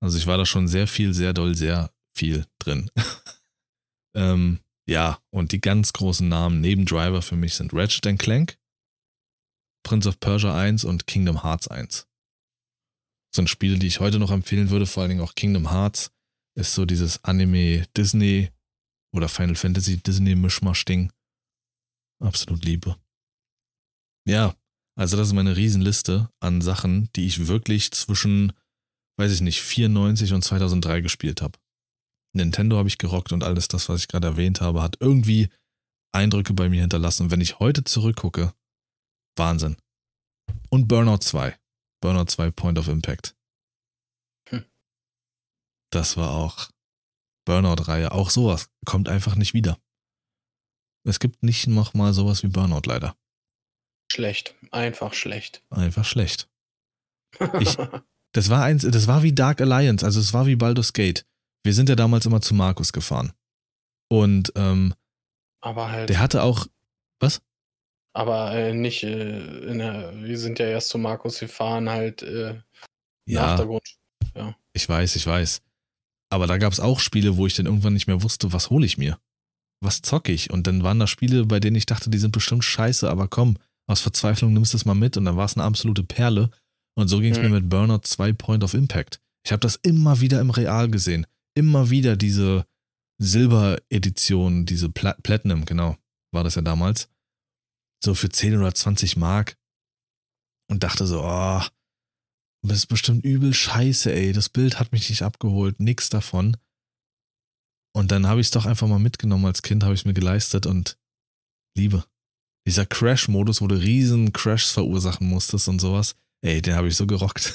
Also 0.00 0.16
ich 0.16 0.26
war 0.26 0.38
da 0.38 0.46
schon 0.46 0.68
sehr 0.68 0.86
viel, 0.86 1.12
sehr 1.12 1.32
doll, 1.32 1.54
sehr 1.54 1.92
viel 2.14 2.46
drin. 2.58 2.90
ähm, 4.18 4.58
ja, 4.88 5.20
und 5.30 5.52
die 5.52 5.60
ganz 5.60 5.92
großen 5.92 6.28
Namen 6.28 6.60
neben 6.60 6.84
Driver 6.84 7.22
für 7.22 7.36
mich 7.36 7.54
sind 7.54 7.72
Ratchet 7.72 8.18
Clank, 8.18 8.58
Prince 9.84 10.08
of 10.08 10.18
Persia 10.18 10.58
1 10.58 10.84
und 10.84 11.06
Kingdom 11.06 11.44
Hearts 11.44 11.68
1. 11.68 12.08
Das 13.30 13.36
sind 13.36 13.48
Spiele, 13.48 13.78
die 13.78 13.86
ich 13.86 14.00
heute 14.00 14.18
noch 14.18 14.32
empfehlen 14.32 14.70
würde, 14.70 14.86
vor 14.86 15.02
allen 15.02 15.10
Dingen 15.10 15.22
auch 15.22 15.34
Kingdom 15.34 15.70
Hearts 15.70 16.10
ist 16.56 16.74
so 16.74 16.84
dieses 16.84 17.22
Anime 17.22 17.86
Disney 17.96 18.50
oder 19.14 19.28
Final 19.28 19.54
Fantasy 19.54 19.98
Disney 19.98 20.34
Mischmasch-Ding. 20.34 21.12
Absolut 22.20 22.64
Liebe. 22.64 22.96
Ja, 24.26 24.56
also 24.96 25.16
das 25.16 25.28
ist 25.28 25.34
meine 25.34 25.56
Riesenliste 25.56 26.28
an 26.40 26.60
Sachen, 26.60 27.08
die 27.14 27.26
ich 27.26 27.46
wirklich 27.46 27.92
zwischen, 27.92 28.52
weiß 29.16 29.32
ich 29.32 29.40
nicht, 29.40 29.62
94 29.62 30.32
und 30.32 30.42
2003 30.42 31.02
gespielt 31.02 31.40
habe. 31.40 31.58
Nintendo 32.38 32.76
habe 32.78 32.88
ich 32.88 32.98
gerockt 32.98 33.32
und 33.32 33.44
alles 33.44 33.68
das, 33.68 33.88
was 33.88 34.00
ich 34.00 34.08
gerade 34.08 34.26
erwähnt 34.28 34.60
habe, 34.60 34.82
hat 34.82 34.96
irgendwie 35.00 35.48
Eindrücke 36.12 36.54
bei 36.54 36.68
mir 36.68 36.80
hinterlassen. 36.80 37.24
Und 37.24 37.30
wenn 37.30 37.40
ich 37.40 37.58
heute 37.58 37.84
zurückgucke, 37.84 38.54
Wahnsinn. 39.36 39.76
Und 40.70 40.88
Burnout 40.88 41.18
2. 41.18 41.56
Burnout 42.00 42.26
2 42.26 42.50
Point 42.50 42.78
of 42.78 42.88
Impact. 42.88 43.36
Hm. 44.48 44.64
Das 45.92 46.16
war 46.16 46.30
auch 46.30 46.70
Burnout-Reihe. 47.46 48.12
Auch 48.12 48.30
sowas 48.30 48.70
kommt 48.86 49.08
einfach 49.08 49.34
nicht 49.34 49.54
wieder. 49.54 49.78
Es 51.06 51.20
gibt 51.20 51.42
nicht 51.42 51.66
nochmal 51.66 52.12
sowas 52.12 52.42
wie 52.42 52.48
Burnout 52.48 52.82
leider. 52.86 53.16
Schlecht. 54.10 54.54
Einfach 54.70 55.12
schlecht. 55.14 55.62
Einfach 55.70 56.04
schlecht. 56.04 56.48
Ich- 57.60 57.76
Das 58.34 58.50
war 58.50 58.62
eins, 58.62 58.82
das 58.82 59.06
war 59.06 59.22
wie 59.22 59.32
Dark 59.32 59.58
Alliance, 59.62 60.04
also 60.04 60.20
es 60.20 60.34
war 60.34 60.46
wie 60.46 60.54
Baldur's 60.54 60.92
Gate. 60.92 61.26
Wir 61.64 61.74
sind 61.74 61.88
ja 61.88 61.96
damals 61.96 62.26
immer 62.26 62.40
zu 62.40 62.54
Markus 62.54 62.92
gefahren. 62.92 63.32
Und 64.10 64.52
ähm, 64.56 64.94
aber 65.60 65.90
halt. 65.90 66.08
der 66.08 66.18
hatte 66.20 66.42
auch. 66.42 66.66
Was? 67.20 67.40
aber 68.14 68.52
äh, 68.52 68.72
nicht 68.72 69.02
äh, 69.04 69.38
in 69.70 69.78
der. 69.78 70.12
Wir 70.22 70.38
sind 70.38 70.58
ja 70.58 70.66
erst 70.66 70.88
zu 70.88 70.98
Markus 70.98 71.38
gefahren, 71.40 71.88
halt 71.88 72.22
äh, 72.22 72.54
nach 72.54 72.62
Ja, 73.26 73.56
der 73.56 73.66
Grund. 73.66 73.96
ich 74.72 74.88
weiß, 74.88 75.14
ich 75.16 75.26
weiß. 75.26 75.60
Aber 76.30 76.46
da 76.46 76.58
gab 76.58 76.72
es 76.72 76.80
auch 76.80 77.00
Spiele, 77.00 77.36
wo 77.36 77.46
ich 77.46 77.54
dann 77.54 77.66
irgendwann 77.66 77.92
nicht 77.94 78.06
mehr 78.06 78.22
wusste, 78.22 78.52
was 78.52 78.70
hole 78.70 78.84
ich 78.86 78.98
mir? 78.98 79.18
Was 79.80 80.02
zocke 80.02 80.32
ich? 80.32 80.50
Und 80.50 80.66
dann 80.66 80.82
waren 80.82 80.98
da 80.98 81.06
Spiele, 81.06 81.46
bei 81.46 81.60
denen 81.60 81.76
ich 81.76 81.86
dachte, 81.86 82.10
die 82.10 82.18
sind 82.18 82.32
bestimmt 82.32 82.64
scheiße, 82.64 83.08
aber 83.08 83.28
komm, 83.28 83.56
aus 83.86 84.00
Verzweiflung 84.00 84.52
nimmst 84.52 84.72
du 84.72 84.76
es 84.76 84.84
mal 84.84 84.94
mit 84.94 85.16
und 85.16 85.24
dann 85.24 85.36
war 85.36 85.44
es 85.46 85.56
eine 85.56 85.64
absolute 85.64 86.02
Perle. 86.02 86.50
Und 86.96 87.08
so 87.08 87.20
ging 87.20 87.32
es 87.32 87.38
Mhm. 87.38 87.44
mir 87.44 87.50
mit 87.60 87.68
Burnout 87.68 88.00
2 88.02 88.32
Point 88.32 88.64
of 88.64 88.74
Impact. 88.74 89.20
Ich 89.44 89.52
habe 89.52 89.60
das 89.60 89.76
immer 89.76 90.20
wieder 90.20 90.40
im 90.40 90.50
Real 90.50 90.88
gesehen. 90.90 91.26
Immer 91.58 91.90
wieder 91.90 92.16
diese 92.16 92.64
Silber-Edition, 93.20 94.64
diese 94.64 94.90
Pla 94.90 95.14
Platinum, 95.14 95.64
genau, 95.64 95.96
war 96.32 96.44
das 96.44 96.54
ja 96.54 96.62
damals. 96.62 97.10
So 98.04 98.14
für 98.14 98.28
10 98.28 98.56
oder 98.58 98.72
20 98.72 99.16
Mark. 99.16 99.58
Und 100.70 100.84
dachte 100.84 101.04
so, 101.04 101.22
oh, 101.24 101.62
das 102.62 102.78
ist 102.78 102.86
bestimmt 102.86 103.24
übel 103.24 103.52
scheiße, 103.52 104.12
ey. 104.12 104.32
Das 104.32 104.48
Bild 104.48 104.78
hat 104.78 104.92
mich 104.92 105.10
nicht 105.10 105.22
abgeholt, 105.22 105.80
nix 105.80 106.10
davon. 106.10 106.56
Und 107.92 108.12
dann 108.12 108.28
habe 108.28 108.40
ich 108.40 108.46
es 108.46 108.50
doch 108.52 108.66
einfach 108.66 108.86
mal 108.86 109.00
mitgenommen 109.00 109.46
als 109.46 109.62
Kind, 109.62 109.82
habe 109.82 109.94
ich 109.94 110.04
mir 110.04 110.14
geleistet 110.14 110.66
und 110.66 110.96
Liebe. 111.76 112.04
Dieser 112.68 112.86
Crash-Modus, 112.86 113.62
wo 113.62 113.66
du 113.66 113.74
riesen 113.74 114.32
Crashs 114.32 114.70
verursachen 114.70 115.26
musstest 115.26 115.66
und 115.66 115.80
sowas, 115.80 116.14
ey, 116.42 116.62
den 116.62 116.76
habe 116.76 116.86
ich 116.86 116.94
so 116.94 117.06
gerockt. 117.06 117.52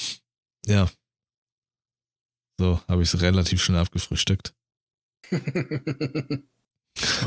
ja. 0.66 0.90
So, 2.62 2.80
habe 2.86 3.02
ich 3.02 3.12
es 3.12 3.20
relativ 3.20 3.60
schnell 3.60 3.80
abgefrühstückt. 3.80 4.54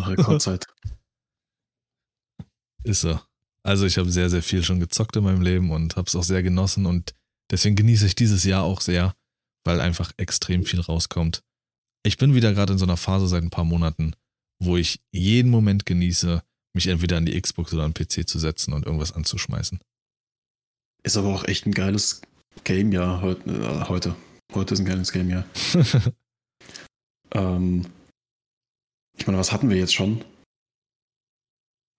Rekordzeit. 0.07 0.65
Ist 2.85 3.01
so. 3.01 3.19
Also 3.61 3.85
ich 3.85 3.97
habe 3.97 4.09
sehr, 4.09 4.29
sehr 4.29 4.41
viel 4.41 4.63
schon 4.63 4.79
gezockt 4.79 5.17
in 5.17 5.25
meinem 5.25 5.41
Leben 5.41 5.71
und 5.71 5.97
habe 5.97 6.07
es 6.07 6.15
auch 6.15 6.23
sehr 6.23 6.41
genossen 6.41 6.85
und 6.85 7.15
deswegen 7.51 7.75
genieße 7.75 8.05
ich 8.05 8.15
dieses 8.15 8.45
Jahr 8.45 8.63
auch 8.63 8.79
sehr, 8.79 9.13
weil 9.65 9.81
einfach 9.81 10.13
extrem 10.15 10.63
viel 10.63 10.79
rauskommt. 10.79 11.43
Ich 12.05 12.15
bin 12.15 12.33
wieder 12.33 12.53
gerade 12.53 12.71
in 12.71 12.79
so 12.79 12.85
einer 12.85 12.95
Phase 12.95 13.27
seit 13.27 13.43
ein 13.43 13.49
paar 13.49 13.65
Monaten, 13.65 14.15
wo 14.63 14.77
ich 14.77 15.01
jeden 15.11 15.51
Moment 15.51 15.85
genieße, 15.85 16.43
mich 16.73 16.87
entweder 16.87 17.17
an 17.17 17.25
die 17.25 17.41
Xbox 17.41 17.73
oder 17.73 17.83
an 17.83 17.93
den 17.93 18.07
PC 18.07 18.25
zu 18.25 18.39
setzen 18.39 18.71
und 18.71 18.85
irgendwas 18.85 19.11
anzuschmeißen. 19.11 19.81
Ist 21.03 21.17
aber 21.17 21.35
auch 21.35 21.43
echt 21.43 21.65
ein 21.65 21.73
geiles 21.73 22.21
Game, 22.63 22.93
ja, 22.93 23.19
heute. 23.21 24.15
Heute. 24.53 24.73
Ist 24.73 24.79
ein 24.81 24.85
geiles 24.85 25.11
Game, 25.11 25.29
ja. 25.29 25.45
ähm, 27.33 27.85
ich 29.17 29.25
meine, 29.27 29.39
was 29.39 29.51
hatten 29.51 29.69
wir 29.69 29.77
jetzt 29.77 29.93
schon? 29.93 30.23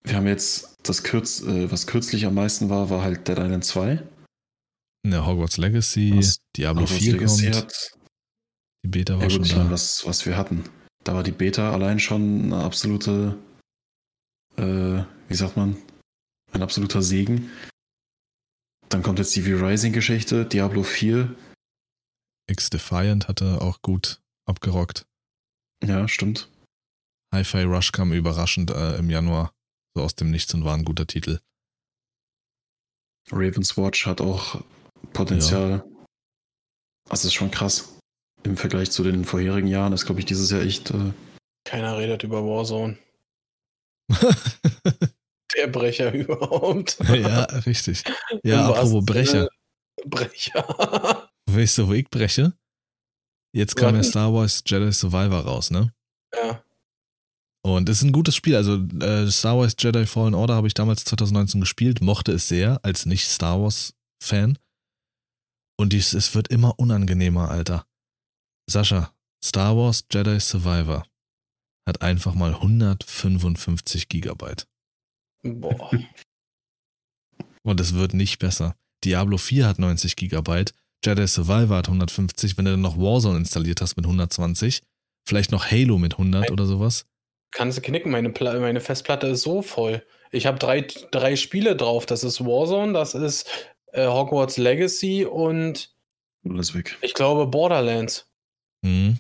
Wir 0.05 0.17
haben 0.17 0.27
jetzt 0.27 0.77
das 0.85 1.03
Kürz, 1.03 1.43
äh, 1.43 1.71
was 1.71 1.87
kürzlich 1.87 2.27
am 2.27 2.35
meisten 2.35 2.69
war, 2.71 2.91
war 2.91 3.03
halt 3.03 3.27
Dead 3.27 3.39
Island 3.39 3.65
2. 3.65 4.03
Ne, 5.05 5.27
Hogwarts 5.27 5.57
Legacy, 5.57 6.15
Was- 6.17 6.39
Diablo 6.57 6.83
Hogwarts 6.83 7.03
4 7.03 7.13
Legacy 7.13 7.51
kommt, 7.51 7.57
hat, 7.57 7.93
die 8.85 8.89
Beta 8.89 9.15
war 9.17 9.23
ja 9.25 9.31
schon 9.31 9.43
gut, 9.43 9.53
da. 9.53 9.71
was, 9.71 10.07
was 10.07 10.25
wir 10.27 10.37
hatten. 10.37 10.65
Da 11.05 11.15
war 11.15 11.23
die 11.23 11.33
Beta 11.33 11.73
allein 11.73 11.99
schon 12.01 12.45
eine 12.53 12.65
absolute, 12.65 13.37
äh, 14.57 15.03
wie 15.29 15.35
sagt 15.35 15.57
man, 15.57 15.77
ein 16.53 16.63
absoluter 16.63 17.03
Segen. 17.03 17.51
Dann 18.89 19.03
kommt 19.03 19.19
jetzt 19.19 19.35
die 19.35 19.43
V-Rising-Geschichte, 19.43 20.45
Diablo 20.47 20.83
4. 20.85 21.35
X-Defiant 22.49 23.29
hatte 23.29 23.61
auch 23.61 23.83
gut 23.83 24.21
abgerockt. 24.47 25.07
Ja, 25.85 26.07
stimmt. 26.09 26.51
Hi-Fi 27.35 27.63
Rush 27.63 27.93
kam 27.93 28.13
überraschend 28.13 28.71
äh, 28.71 28.97
im 28.97 29.11
Januar, 29.11 29.53
so 29.95 30.03
aus 30.03 30.15
dem 30.15 30.31
Nichts 30.31 30.55
und 30.55 30.65
war 30.65 30.75
ein 30.75 30.85
guter 30.85 31.07
Titel. 31.07 31.41
Raven's 33.31 33.77
Watch 33.77 34.07
hat 34.07 34.21
auch 34.21 34.63
Potenzial. 35.13 35.85
Das 37.09 37.25
ist 37.25 37.35
schon 37.35 37.51
krass. 37.51 37.99
Im 38.45 38.57
Vergleich 38.57 38.91
zu 38.91 39.03
den 39.03 39.25
vorherigen 39.25 39.67
Jahren 39.67 39.93
ist, 39.93 40.07
glaube 40.07 40.21
ich, 40.21 40.27
dieses 40.27 40.51
Jahr 40.51 40.63
echt. 40.63 40.91
Äh, 40.91 41.13
Keiner 41.65 41.99
redet 41.99 42.23
über 42.23 42.45
Warzone. 42.45 42.97
Der 45.57 45.67
Brecher 45.67 46.13
überhaupt. 46.15 46.99
ja, 47.09 47.45
richtig. 47.67 48.05
Ja, 48.45 48.69
Im 48.69 48.75
apropos 48.75 49.05
Brecher. 49.05 49.49
Brecher. 50.05 51.29
Weißt 51.49 51.79
du, 51.79 51.89
wo 51.89 51.93
ich 51.93 52.09
breche? 52.09 52.53
Jetzt 53.55 53.77
kam 53.77 53.95
ja. 53.95 54.03
Star 54.03 54.33
Wars 54.33 54.63
Jedi 54.67 54.93
Survivor 54.93 55.41
raus, 55.41 55.71
ne? 55.71 55.93
ja. 56.35 56.63
Und 57.67 57.89
es 57.89 57.99
ist 57.99 58.05
ein 58.05 58.13
gutes 58.13 58.37
Spiel. 58.37 58.55
Also 58.55 58.77
äh, 59.01 59.29
Star 59.29 59.59
Wars 59.59 59.75
Jedi 59.77 60.07
Fallen 60.07 60.35
Order 60.35 60.55
habe 60.55 60.69
ich 60.69 60.75
damals 60.75 61.05
2019 61.05 61.61
gespielt, 61.61 62.01
mochte 62.01 62.31
es 62.31 62.47
sehr 62.47 62.85
als 62.85 63.07
nicht 63.07 63.27
Star 63.27 63.61
Wars 63.61 63.95
Fan. 64.23 64.57
Und 65.77 65.93
dies, 65.93 66.13
es 66.13 66.35
wird 66.37 66.47
immer 66.49 66.79
unangenehmer, 66.79 67.51
Alter. 67.51 67.85
Sascha, 68.71 69.13
Star 69.45 69.77
Wars 69.77 70.07
Jedi 70.13 70.39
Survivor 70.39 71.07
hat 71.89 72.03
einfach 72.03 72.35
mal 72.35 72.55
155 72.55 74.09
Gigabyte. 74.09 74.69
Boah. 75.43 75.91
Und 77.65 77.81
es 77.81 77.95
wird 77.95 78.15
nicht 78.15 78.39
besser. 78.39 78.77
Diablo 79.03 79.39
4 79.39 79.67
hat 79.67 79.79
90 79.81 80.15
Gigabyte, 80.15 80.73
Jedi 81.05 81.27
Survivor 81.27 81.77
hat 81.77 81.89
150, 81.89 82.57
wenn 82.57 82.65
du 82.65 82.73
dann 82.73 82.81
noch 82.81 82.97
Warzone 82.97 83.39
installiert 83.39 83.81
hast 83.81 83.97
mit 83.97 84.07
120, 84.07 84.83
vielleicht 85.25 85.53
noch 85.53 85.71
Halo 85.71 85.99
mit 85.99 86.15
100 86.15 86.51
oder 86.51 86.67
sowas. 86.67 87.07
Kannst 87.53 87.79
du 87.79 87.83
knicken, 87.83 88.11
meine, 88.11 88.31
Pla 88.31 88.59
meine 88.59 88.81
Festplatte 88.81 89.29
ist 89.29 89.43
so 89.43 89.63
voll. 89.63 90.05
Ich 90.31 90.47
habe 90.47 90.59
drei, 90.59 90.83
drei 91.11 91.37
Spiele 91.37 91.77
drauf. 91.77 92.07
Das 92.07 92.25
ist 92.25 92.45
Warzone, 92.45 92.93
das 92.93 93.15
ist 93.15 93.49
äh, 93.93 94.07
Hogwarts 94.07 94.57
Legacy 94.57 95.25
und 95.25 95.95
alles 96.45 96.75
weg. 96.75 96.97
ich 97.03 97.15
glaube 97.15 97.47
Borderlands. 97.47 98.29
Mhm. 98.83 99.19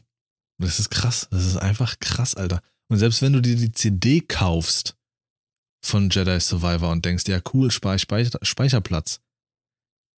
Das 0.59 0.78
ist 0.78 0.90
krass. 0.90 1.28
Das 1.31 1.44
ist 1.44 1.57
einfach 1.57 1.98
krass, 2.01 2.35
Alter. 2.35 2.61
Und 2.89 2.98
selbst 2.98 3.23
wenn 3.23 3.32
du 3.32 3.40
dir 3.40 3.57
die 3.57 3.73
CD 3.73 4.20
kaufst 4.20 4.97
von 5.82 6.11
Jedi 6.11 6.40
Survivor 6.40 6.90
und 6.90 7.05
denkst, 7.05 7.24
ja 7.28 7.40
cool, 7.53 7.70
spare 7.70 7.97
ich 7.97 8.03
Speicher 8.03 8.39
Speicherplatz. 8.43 9.20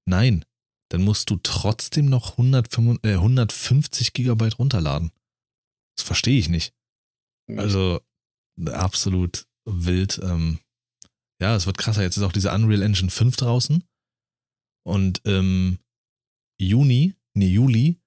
Nein, 0.07 0.45
dann 0.91 1.03
musst 1.03 1.31
du 1.31 1.37
trotzdem 1.43 2.07
noch 2.07 2.33
105, 2.33 3.01
äh, 3.03 3.15
150 3.15 4.13
Gigabyte 4.13 4.59
runterladen. 4.59 5.13
Das 5.97 6.07
verstehe 6.07 6.39
ich 6.39 6.49
nicht. 6.49 6.75
Also 7.57 8.01
absolut 8.67 9.47
wild. 9.65 10.21
Ähm, 10.23 10.61
ja, 11.41 11.55
es 11.55 11.67
wird 11.67 11.79
krasser. 11.79 12.03
Jetzt 12.03 12.17
ist 12.17 12.23
auch 12.23 12.33
diese 12.33 12.53
Unreal 12.53 12.83
Engine 12.83 13.11
5 13.11 13.37
draußen. 13.37 13.85
Und 14.87 15.21
im 15.25 15.79
Juni, 16.61 17.15
nee, 17.35 17.49
Juli, 17.49 18.01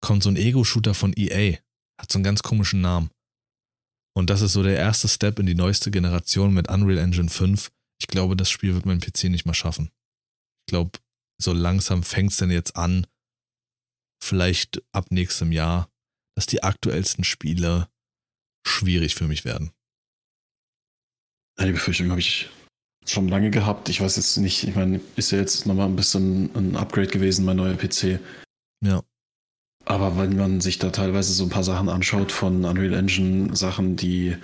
kommt 0.00 0.22
so 0.22 0.30
ein 0.30 0.36
Ego-Shooter 0.36 0.94
von 0.94 1.12
EA. 1.16 1.58
Hat 2.00 2.10
so 2.10 2.18
einen 2.18 2.24
ganz 2.24 2.42
komischen 2.42 2.80
Namen. 2.80 3.10
Und 4.16 4.30
das 4.30 4.40
ist 4.40 4.52
so 4.52 4.62
der 4.62 4.76
erste 4.76 5.08
Step 5.08 5.38
in 5.38 5.46
die 5.46 5.54
neueste 5.54 5.90
Generation 5.90 6.54
mit 6.54 6.68
Unreal 6.68 6.98
Engine 6.98 7.28
5. 7.28 7.70
Ich 8.00 8.06
glaube, 8.06 8.36
das 8.36 8.50
Spiel 8.50 8.74
wird 8.74 8.86
mein 8.86 9.00
PC 9.00 9.24
nicht 9.24 9.44
mehr 9.44 9.54
schaffen. 9.54 9.90
Ich 10.66 10.70
glaube, 10.70 10.98
so 11.38 11.52
langsam 11.52 12.02
fängt 12.02 12.32
es 12.32 12.38
denn 12.38 12.50
jetzt 12.50 12.76
an, 12.76 13.06
vielleicht 14.22 14.82
ab 14.92 15.06
nächstem 15.10 15.52
Jahr, 15.52 15.88
dass 16.36 16.46
die 16.46 16.62
aktuellsten 16.62 17.24
Spiele 17.24 17.88
schwierig 18.66 19.14
für 19.14 19.28
mich 19.28 19.44
werden. 19.44 19.72
Ja, 21.58 21.66
die 21.66 21.72
Befürchtung 21.72 22.10
habe 22.10 22.20
ich 22.20 22.48
schon 23.06 23.28
lange 23.28 23.50
gehabt. 23.50 23.88
Ich 23.88 24.00
weiß 24.00 24.16
jetzt 24.16 24.36
nicht, 24.38 24.64
ich 24.64 24.74
meine, 24.74 25.00
ist 25.16 25.30
ja 25.30 25.38
jetzt 25.38 25.66
nochmal 25.66 25.86
ein 25.86 25.96
bisschen 25.96 26.50
ein 26.56 26.76
Upgrade 26.76 27.08
gewesen, 27.08 27.44
mein 27.44 27.56
neuer 27.56 27.76
PC. 27.76 28.18
Ja. 28.82 29.02
Aber 29.84 30.16
wenn 30.16 30.36
man 30.36 30.60
sich 30.60 30.78
da 30.78 30.90
teilweise 30.90 31.32
so 31.34 31.44
ein 31.44 31.50
paar 31.50 31.64
Sachen 31.64 31.90
anschaut 31.90 32.32
von 32.32 32.64
Unreal 32.64 32.94
Engine, 32.94 33.54
Sachen, 33.54 33.96
die, 33.96 34.36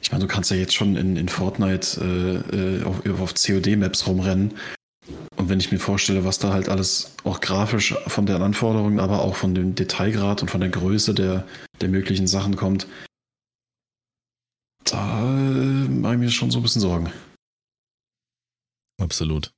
ich 0.00 0.12
meine, 0.12 0.24
du 0.24 0.28
kannst 0.28 0.50
ja 0.50 0.58
jetzt 0.58 0.74
schon 0.74 0.96
in, 0.96 1.16
in 1.16 1.28
Fortnite 1.28 2.44
äh, 2.52 2.56
äh 2.56 2.84
auf, 2.84 3.04
auf 3.06 3.34
COD-Maps 3.34 4.06
rumrennen. 4.06 4.54
Und 5.36 5.48
wenn 5.48 5.60
ich 5.60 5.72
mir 5.72 5.78
vorstelle, 5.78 6.24
was 6.24 6.38
da 6.38 6.52
halt 6.52 6.68
alles 6.68 7.14
auch 7.24 7.40
grafisch 7.40 7.94
von 8.06 8.26
den 8.26 8.40
Anforderungen, 8.40 9.00
aber 9.00 9.22
auch 9.22 9.36
von 9.36 9.54
dem 9.54 9.74
Detailgrad 9.74 10.42
und 10.42 10.50
von 10.50 10.60
der 10.60 10.70
Größe 10.70 11.14
der, 11.14 11.46
der 11.80 11.88
möglichen 11.88 12.26
Sachen 12.26 12.56
kommt, 12.56 12.86
da 14.84 15.22
äh, 15.22 15.88
mache 15.88 16.14
ich 16.14 16.20
mir 16.20 16.30
schon 16.30 16.50
so 16.50 16.58
ein 16.58 16.62
bisschen 16.62 16.82
Sorgen. 16.82 17.10
Absolut. 19.00 19.52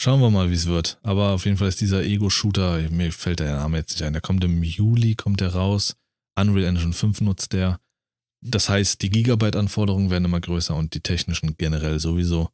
Schauen 0.00 0.20
wir 0.20 0.30
mal, 0.30 0.50
wie 0.50 0.54
es 0.54 0.66
wird. 0.66 0.98
Aber 1.02 1.30
auf 1.30 1.44
jeden 1.44 1.56
Fall 1.56 1.68
ist 1.68 1.80
dieser 1.80 2.02
Ego-Shooter, 2.02 2.90
mir 2.90 3.12
fällt 3.12 3.40
der 3.40 3.56
Name 3.56 3.78
jetzt 3.78 3.92
nicht 3.92 4.02
ein, 4.02 4.12
der 4.12 4.22
kommt 4.22 4.42
im 4.44 4.62
Juli, 4.62 5.14
kommt 5.14 5.40
der 5.40 5.54
raus. 5.54 5.96
Unreal 6.38 6.66
Engine 6.66 6.92
5 6.92 7.20
nutzt 7.20 7.52
der. 7.52 7.80
Das 8.40 8.68
heißt, 8.68 9.00
die 9.02 9.10
Gigabyte-Anforderungen 9.10 10.10
werden 10.10 10.24
immer 10.24 10.40
größer 10.40 10.74
und 10.74 10.94
die 10.94 11.00
technischen 11.00 11.56
generell 11.56 12.00
sowieso. 12.00 12.50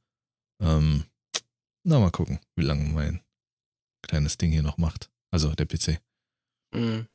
Ähm, 0.63 1.05
na, 1.85 1.98
mal 1.98 2.11
gucken, 2.11 2.40
wie 2.57 2.65
lange 2.65 2.85
mein 2.90 3.23
kleines 4.02 4.39
Ding 4.39 4.51
hier 4.51 4.62
noch 4.62 4.78
macht. 4.78 5.11
Also 5.32 5.55
der 5.55 5.66
PC. 5.66 6.01
Mhm. 6.74 7.07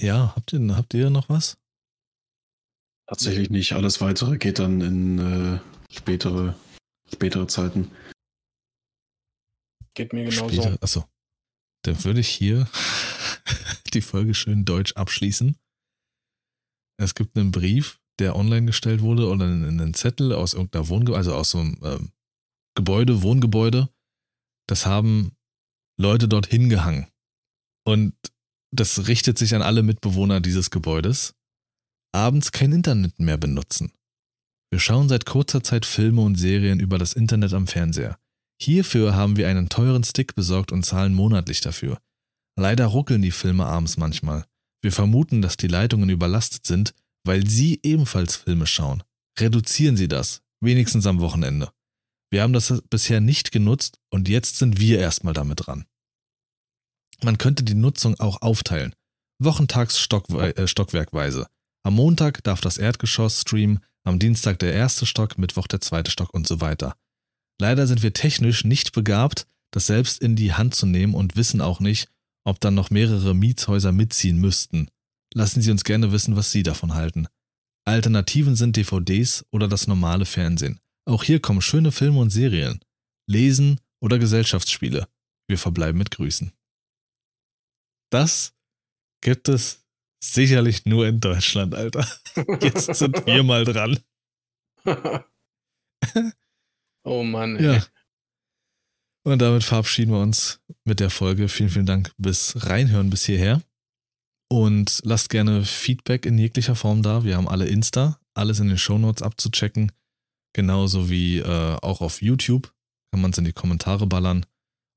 Ja, 0.00 0.34
habt 0.34 0.52
ihr, 0.52 0.76
habt 0.76 0.94
ihr 0.94 1.10
noch 1.10 1.28
was? 1.28 1.58
Tatsächlich 3.08 3.50
nicht. 3.50 3.72
Alles 3.72 4.00
weitere 4.00 4.36
geht 4.36 4.58
dann 4.58 4.80
in 4.80 5.18
äh, 5.18 5.60
spätere, 5.90 6.56
spätere 7.12 7.46
Zeiten. 7.46 7.90
Geht 9.94 10.12
mir 10.12 10.24
genauso. 10.28 10.48
Später, 10.48 10.82
achso. 10.82 11.04
Dann 11.84 12.02
würde 12.04 12.20
ich 12.20 12.28
hier 12.28 12.68
die 13.94 14.00
Folge 14.00 14.34
schön 14.34 14.64
deutsch 14.64 14.94
abschließen. 14.94 15.56
Es 16.98 17.14
gibt 17.14 17.36
einen 17.36 17.52
Brief, 17.52 18.00
der 18.18 18.36
online 18.36 18.66
gestellt 18.66 19.02
wurde 19.02 19.28
oder 19.28 19.44
einen 19.44 19.94
Zettel 19.94 20.32
aus 20.32 20.54
irgendeiner 20.54 20.88
Wohngebäude, 20.88 21.18
also 21.18 21.34
aus 21.34 21.50
so 21.50 21.58
einem 21.58 21.78
ähm, 21.82 22.12
Gebäude, 22.76 23.22
Wohngebäude. 23.22 23.88
Das 24.68 24.86
haben 24.86 25.32
Leute 25.98 26.28
dort 26.28 26.46
hingehangen. 26.46 27.08
Und 27.84 28.14
das 28.70 29.08
richtet 29.08 29.38
sich 29.38 29.54
an 29.54 29.62
alle 29.62 29.82
Mitbewohner 29.82 30.40
dieses 30.40 30.70
Gebäudes. 30.70 31.34
Abends 32.12 32.52
kein 32.52 32.72
Internet 32.72 33.18
mehr 33.18 33.36
benutzen. 33.38 33.92
Wir 34.70 34.78
schauen 34.78 35.08
seit 35.08 35.26
kurzer 35.26 35.62
Zeit 35.62 35.86
Filme 35.86 36.22
und 36.22 36.36
Serien 36.36 36.80
über 36.80 36.98
das 36.98 37.12
Internet 37.12 37.52
am 37.52 37.66
Fernseher. 37.66 38.18
Hierfür 38.60 39.14
haben 39.14 39.36
wir 39.36 39.48
einen 39.48 39.68
teuren 39.68 40.04
Stick 40.04 40.34
besorgt 40.34 40.72
und 40.72 40.84
zahlen 40.84 41.14
monatlich 41.14 41.60
dafür. 41.60 41.98
Leider 42.58 42.86
ruckeln 42.86 43.22
die 43.22 43.30
Filme 43.30 43.66
abends 43.66 43.96
manchmal. 43.96 44.44
Wir 44.82 44.92
vermuten, 44.92 45.42
dass 45.42 45.56
die 45.56 45.68
Leitungen 45.68 46.08
überlastet 46.10 46.66
sind, 46.66 46.94
weil 47.24 47.46
Sie 47.46 47.80
ebenfalls 47.82 48.36
Filme 48.36 48.66
schauen. 48.66 49.02
Reduzieren 49.38 49.96
Sie 49.96 50.08
das, 50.08 50.42
wenigstens 50.60 51.06
am 51.06 51.20
Wochenende. 51.20 51.70
Wir 52.30 52.42
haben 52.42 52.52
das 52.52 52.82
bisher 52.90 53.20
nicht 53.20 53.52
genutzt 53.52 53.98
und 54.10 54.28
jetzt 54.28 54.58
sind 54.58 54.80
wir 54.80 54.98
erstmal 54.98 55.34
damit 55.34 55.66
dran. 55.66 55.86
Man 57.22 57.38
könnte 57.38 57.62
die 57.62 57.74
Nutzung 57.74 58.18
auch 58.20 58.42
aufteilen. 58.42 58.94
Wochentags 59.38 59.98
Stockwe 59.98 60.56
äh, 60.56 60.66
stockwerkweise. 60.66 61.46
Am 61.84 61.94
Montag 61.94 62.42
darf 62.42 62.60
das 62.60 62.78
Erdgeschoss 62.78 63.42
streamen, 63.42 63.80
am 64.04 64.18
Dienstag 64.18 64.58
der 64.58 64.72
erste 64.72 65.06
Stock, 65.06 65.38
Mittwoch 65.38 65.66
der 65.66 65.80
zweite 65.80 66.10
Stock 66.10 66.32
und 66.34 66.46
so 66.46 66.60
weiter. 66.60 66.96
Leider 67.60 67.86
sind 67.86 68.02
wir 68.02 68.12
technisch 68.12 68.64
nicht 68.64 68.92
begabt, 68.92 69.46
das 69.70 69.86
selbst 69.86 70.20
in 70.20 70.36
die 70.36 70.52
Hand 70.52 70.74
zu 70.74 70.86
nehmen 70.86 71.14
und 71.14 71.36
wissen 71.36 71.60
auch 71.60 71.80
nicht, 71.80 72.08
ob 72.44 72.60
dann 72.60 72.74
noch 72.74 72.90
mehrere 72.90 73.34
Mietshäuser 73.34 73.92
mitziehen 73.92 74.38
müssten. 74.38 74.88
Lassen 75.34 75.62
Sie 75.62 75.70
uns 75.70 75.84
gerne 75.84 76.12
wissen, 76.12 76.36
was 76.36 76.52
Sie 76.52 76.62
davon 76.62 76.94
halten. 76.94 77.28
Alternativen 77.84 78.56
sind 78.56 78.76
DVDs 78.76 79.44
oder 79.50 79.68
das 79.68 79.86
normale 79.86 80.24
Fernsehen. 80.24 80.80
Auch 81.08 81.24
hier 81.24 81.40
kommen 81.40 81.62
schöne 81.62 81.92
Filme 81.92 82.18
und 82.18 82.30
Serien. 82.30 82.80
Lesen 83.28 83.80
oder 84.00 84.18
Gesellschaftsspiele. 84.18 85.08
Wir 85.48 85.58
verbleiben 85.58 85.98
mit 85.98 86.10
Grüßen. 86.10 86.52
Das 88.10 88.54
gibt 89.22 89.48
es 89.48 89.84
sicherlich 90.22 90.84
nur 90.84 91.06
in 91.06 91.20
Deutschland, 91.20 91.74
Alter. 91.74 92.06
Jetzt 92.60 92.94
sind 92.94 93.26
wir 93.26 93.42
mal 93.42 93.64
dran. 93.64 93.98
Oh 97.08 97.22
Mann, 97.22 97.54
ey. 97.56 97.76
Ja. 97.76 97.86
Und 99.24 99.40
damit 99.40 99.62
verabschieden 99.62 100.10
wir 100.10 100.20
uns 100.20 100.60
mit 100.84 100.98
der 100.98 101.10
Folge. 101.10 101.48
Vielen, 101.48 101.70
vielen 101.70 101.86
Dank 101.86 102.12
bis 102.18 102.66
reinhören 102.66 103.10
bis 103.10 103.24
hierher. 103.24 103.62
Und 104.48 105.00
lasst 105.04 105.30
gerne 105.30 105.64
Feedback 105.64 106.26
in 106.26 106.36
jeglicher 106.36 106.74
Form 106.74 107.04
da. 107.04 107.22
Wir 107.22 107.36
haben 107.36 107.48
alle 107.48 107.66
Insta, 107.66 108.18
alles 108.34 108.58
in 108.58 108.68
den 108.68 108.78
Shownotes 108.78 109.22
abzuchecken. 109.22 109.92
Genauso 110.56 111.10
wie 111.10 111.40
äh, 111.40 111.76
auch 111.82 112.00
auf 112.00 112.22
YouTube 112.22 112.72
kann 113.10 113.20
man 113.20 113.30
es 113.30 113.36
in 113.36 113.44
die 113.44 113.52
Kommentare 113.52 114.06
ballern. 114.06 114.46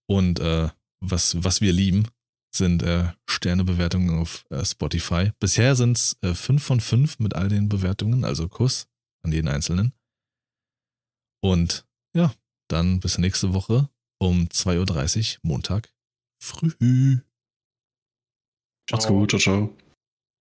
Und 0.08 0.40
äh, 0.40 0.70
was, 1.02 1.44
was 1.44 1.60
wir 1.60 1.74
lieben, 1.74 2.08
sind 2.56 2.82
äh, 2.82 3.12
Sternebewertungen 3.30 4.20
auf 4.20 4.46
äh, 4.52 4.64
Spotify. 4.64 5.34
Bisher 5.42 5.76
sind 5.76 5.98
es 5.98 6.18
äh, 6.22 6.34
5 6.34 6.64
von 6.64 6.80
5 6.80 7.20
mit 7.20 7.36
all 7.36 7.50
den 7.50 7.68
Bewertungen, 7.68 8.24
also 8.24 8.48
Kuss 8.48 8.88
an 9.22 9.34
jeden 9.34 9.50
Einzelnen. 9.50 9.92
Und 11.42 11.86
ja, 12.16 12.34
dann 12.70 13.02
bis 13.02 13.18
nächste 13.18 13.54
Woche 13.54 13.90
um 14.18 14.46
2.30 14.46 15.40
Uhr 15.40 15.40
Montag 15.44 15.94
früh. 16.42 17.20
Macht's 18.90 19.08
gut, 19.08 19.32
ciao, 19.32 19.40
ciao. 19.42 19.78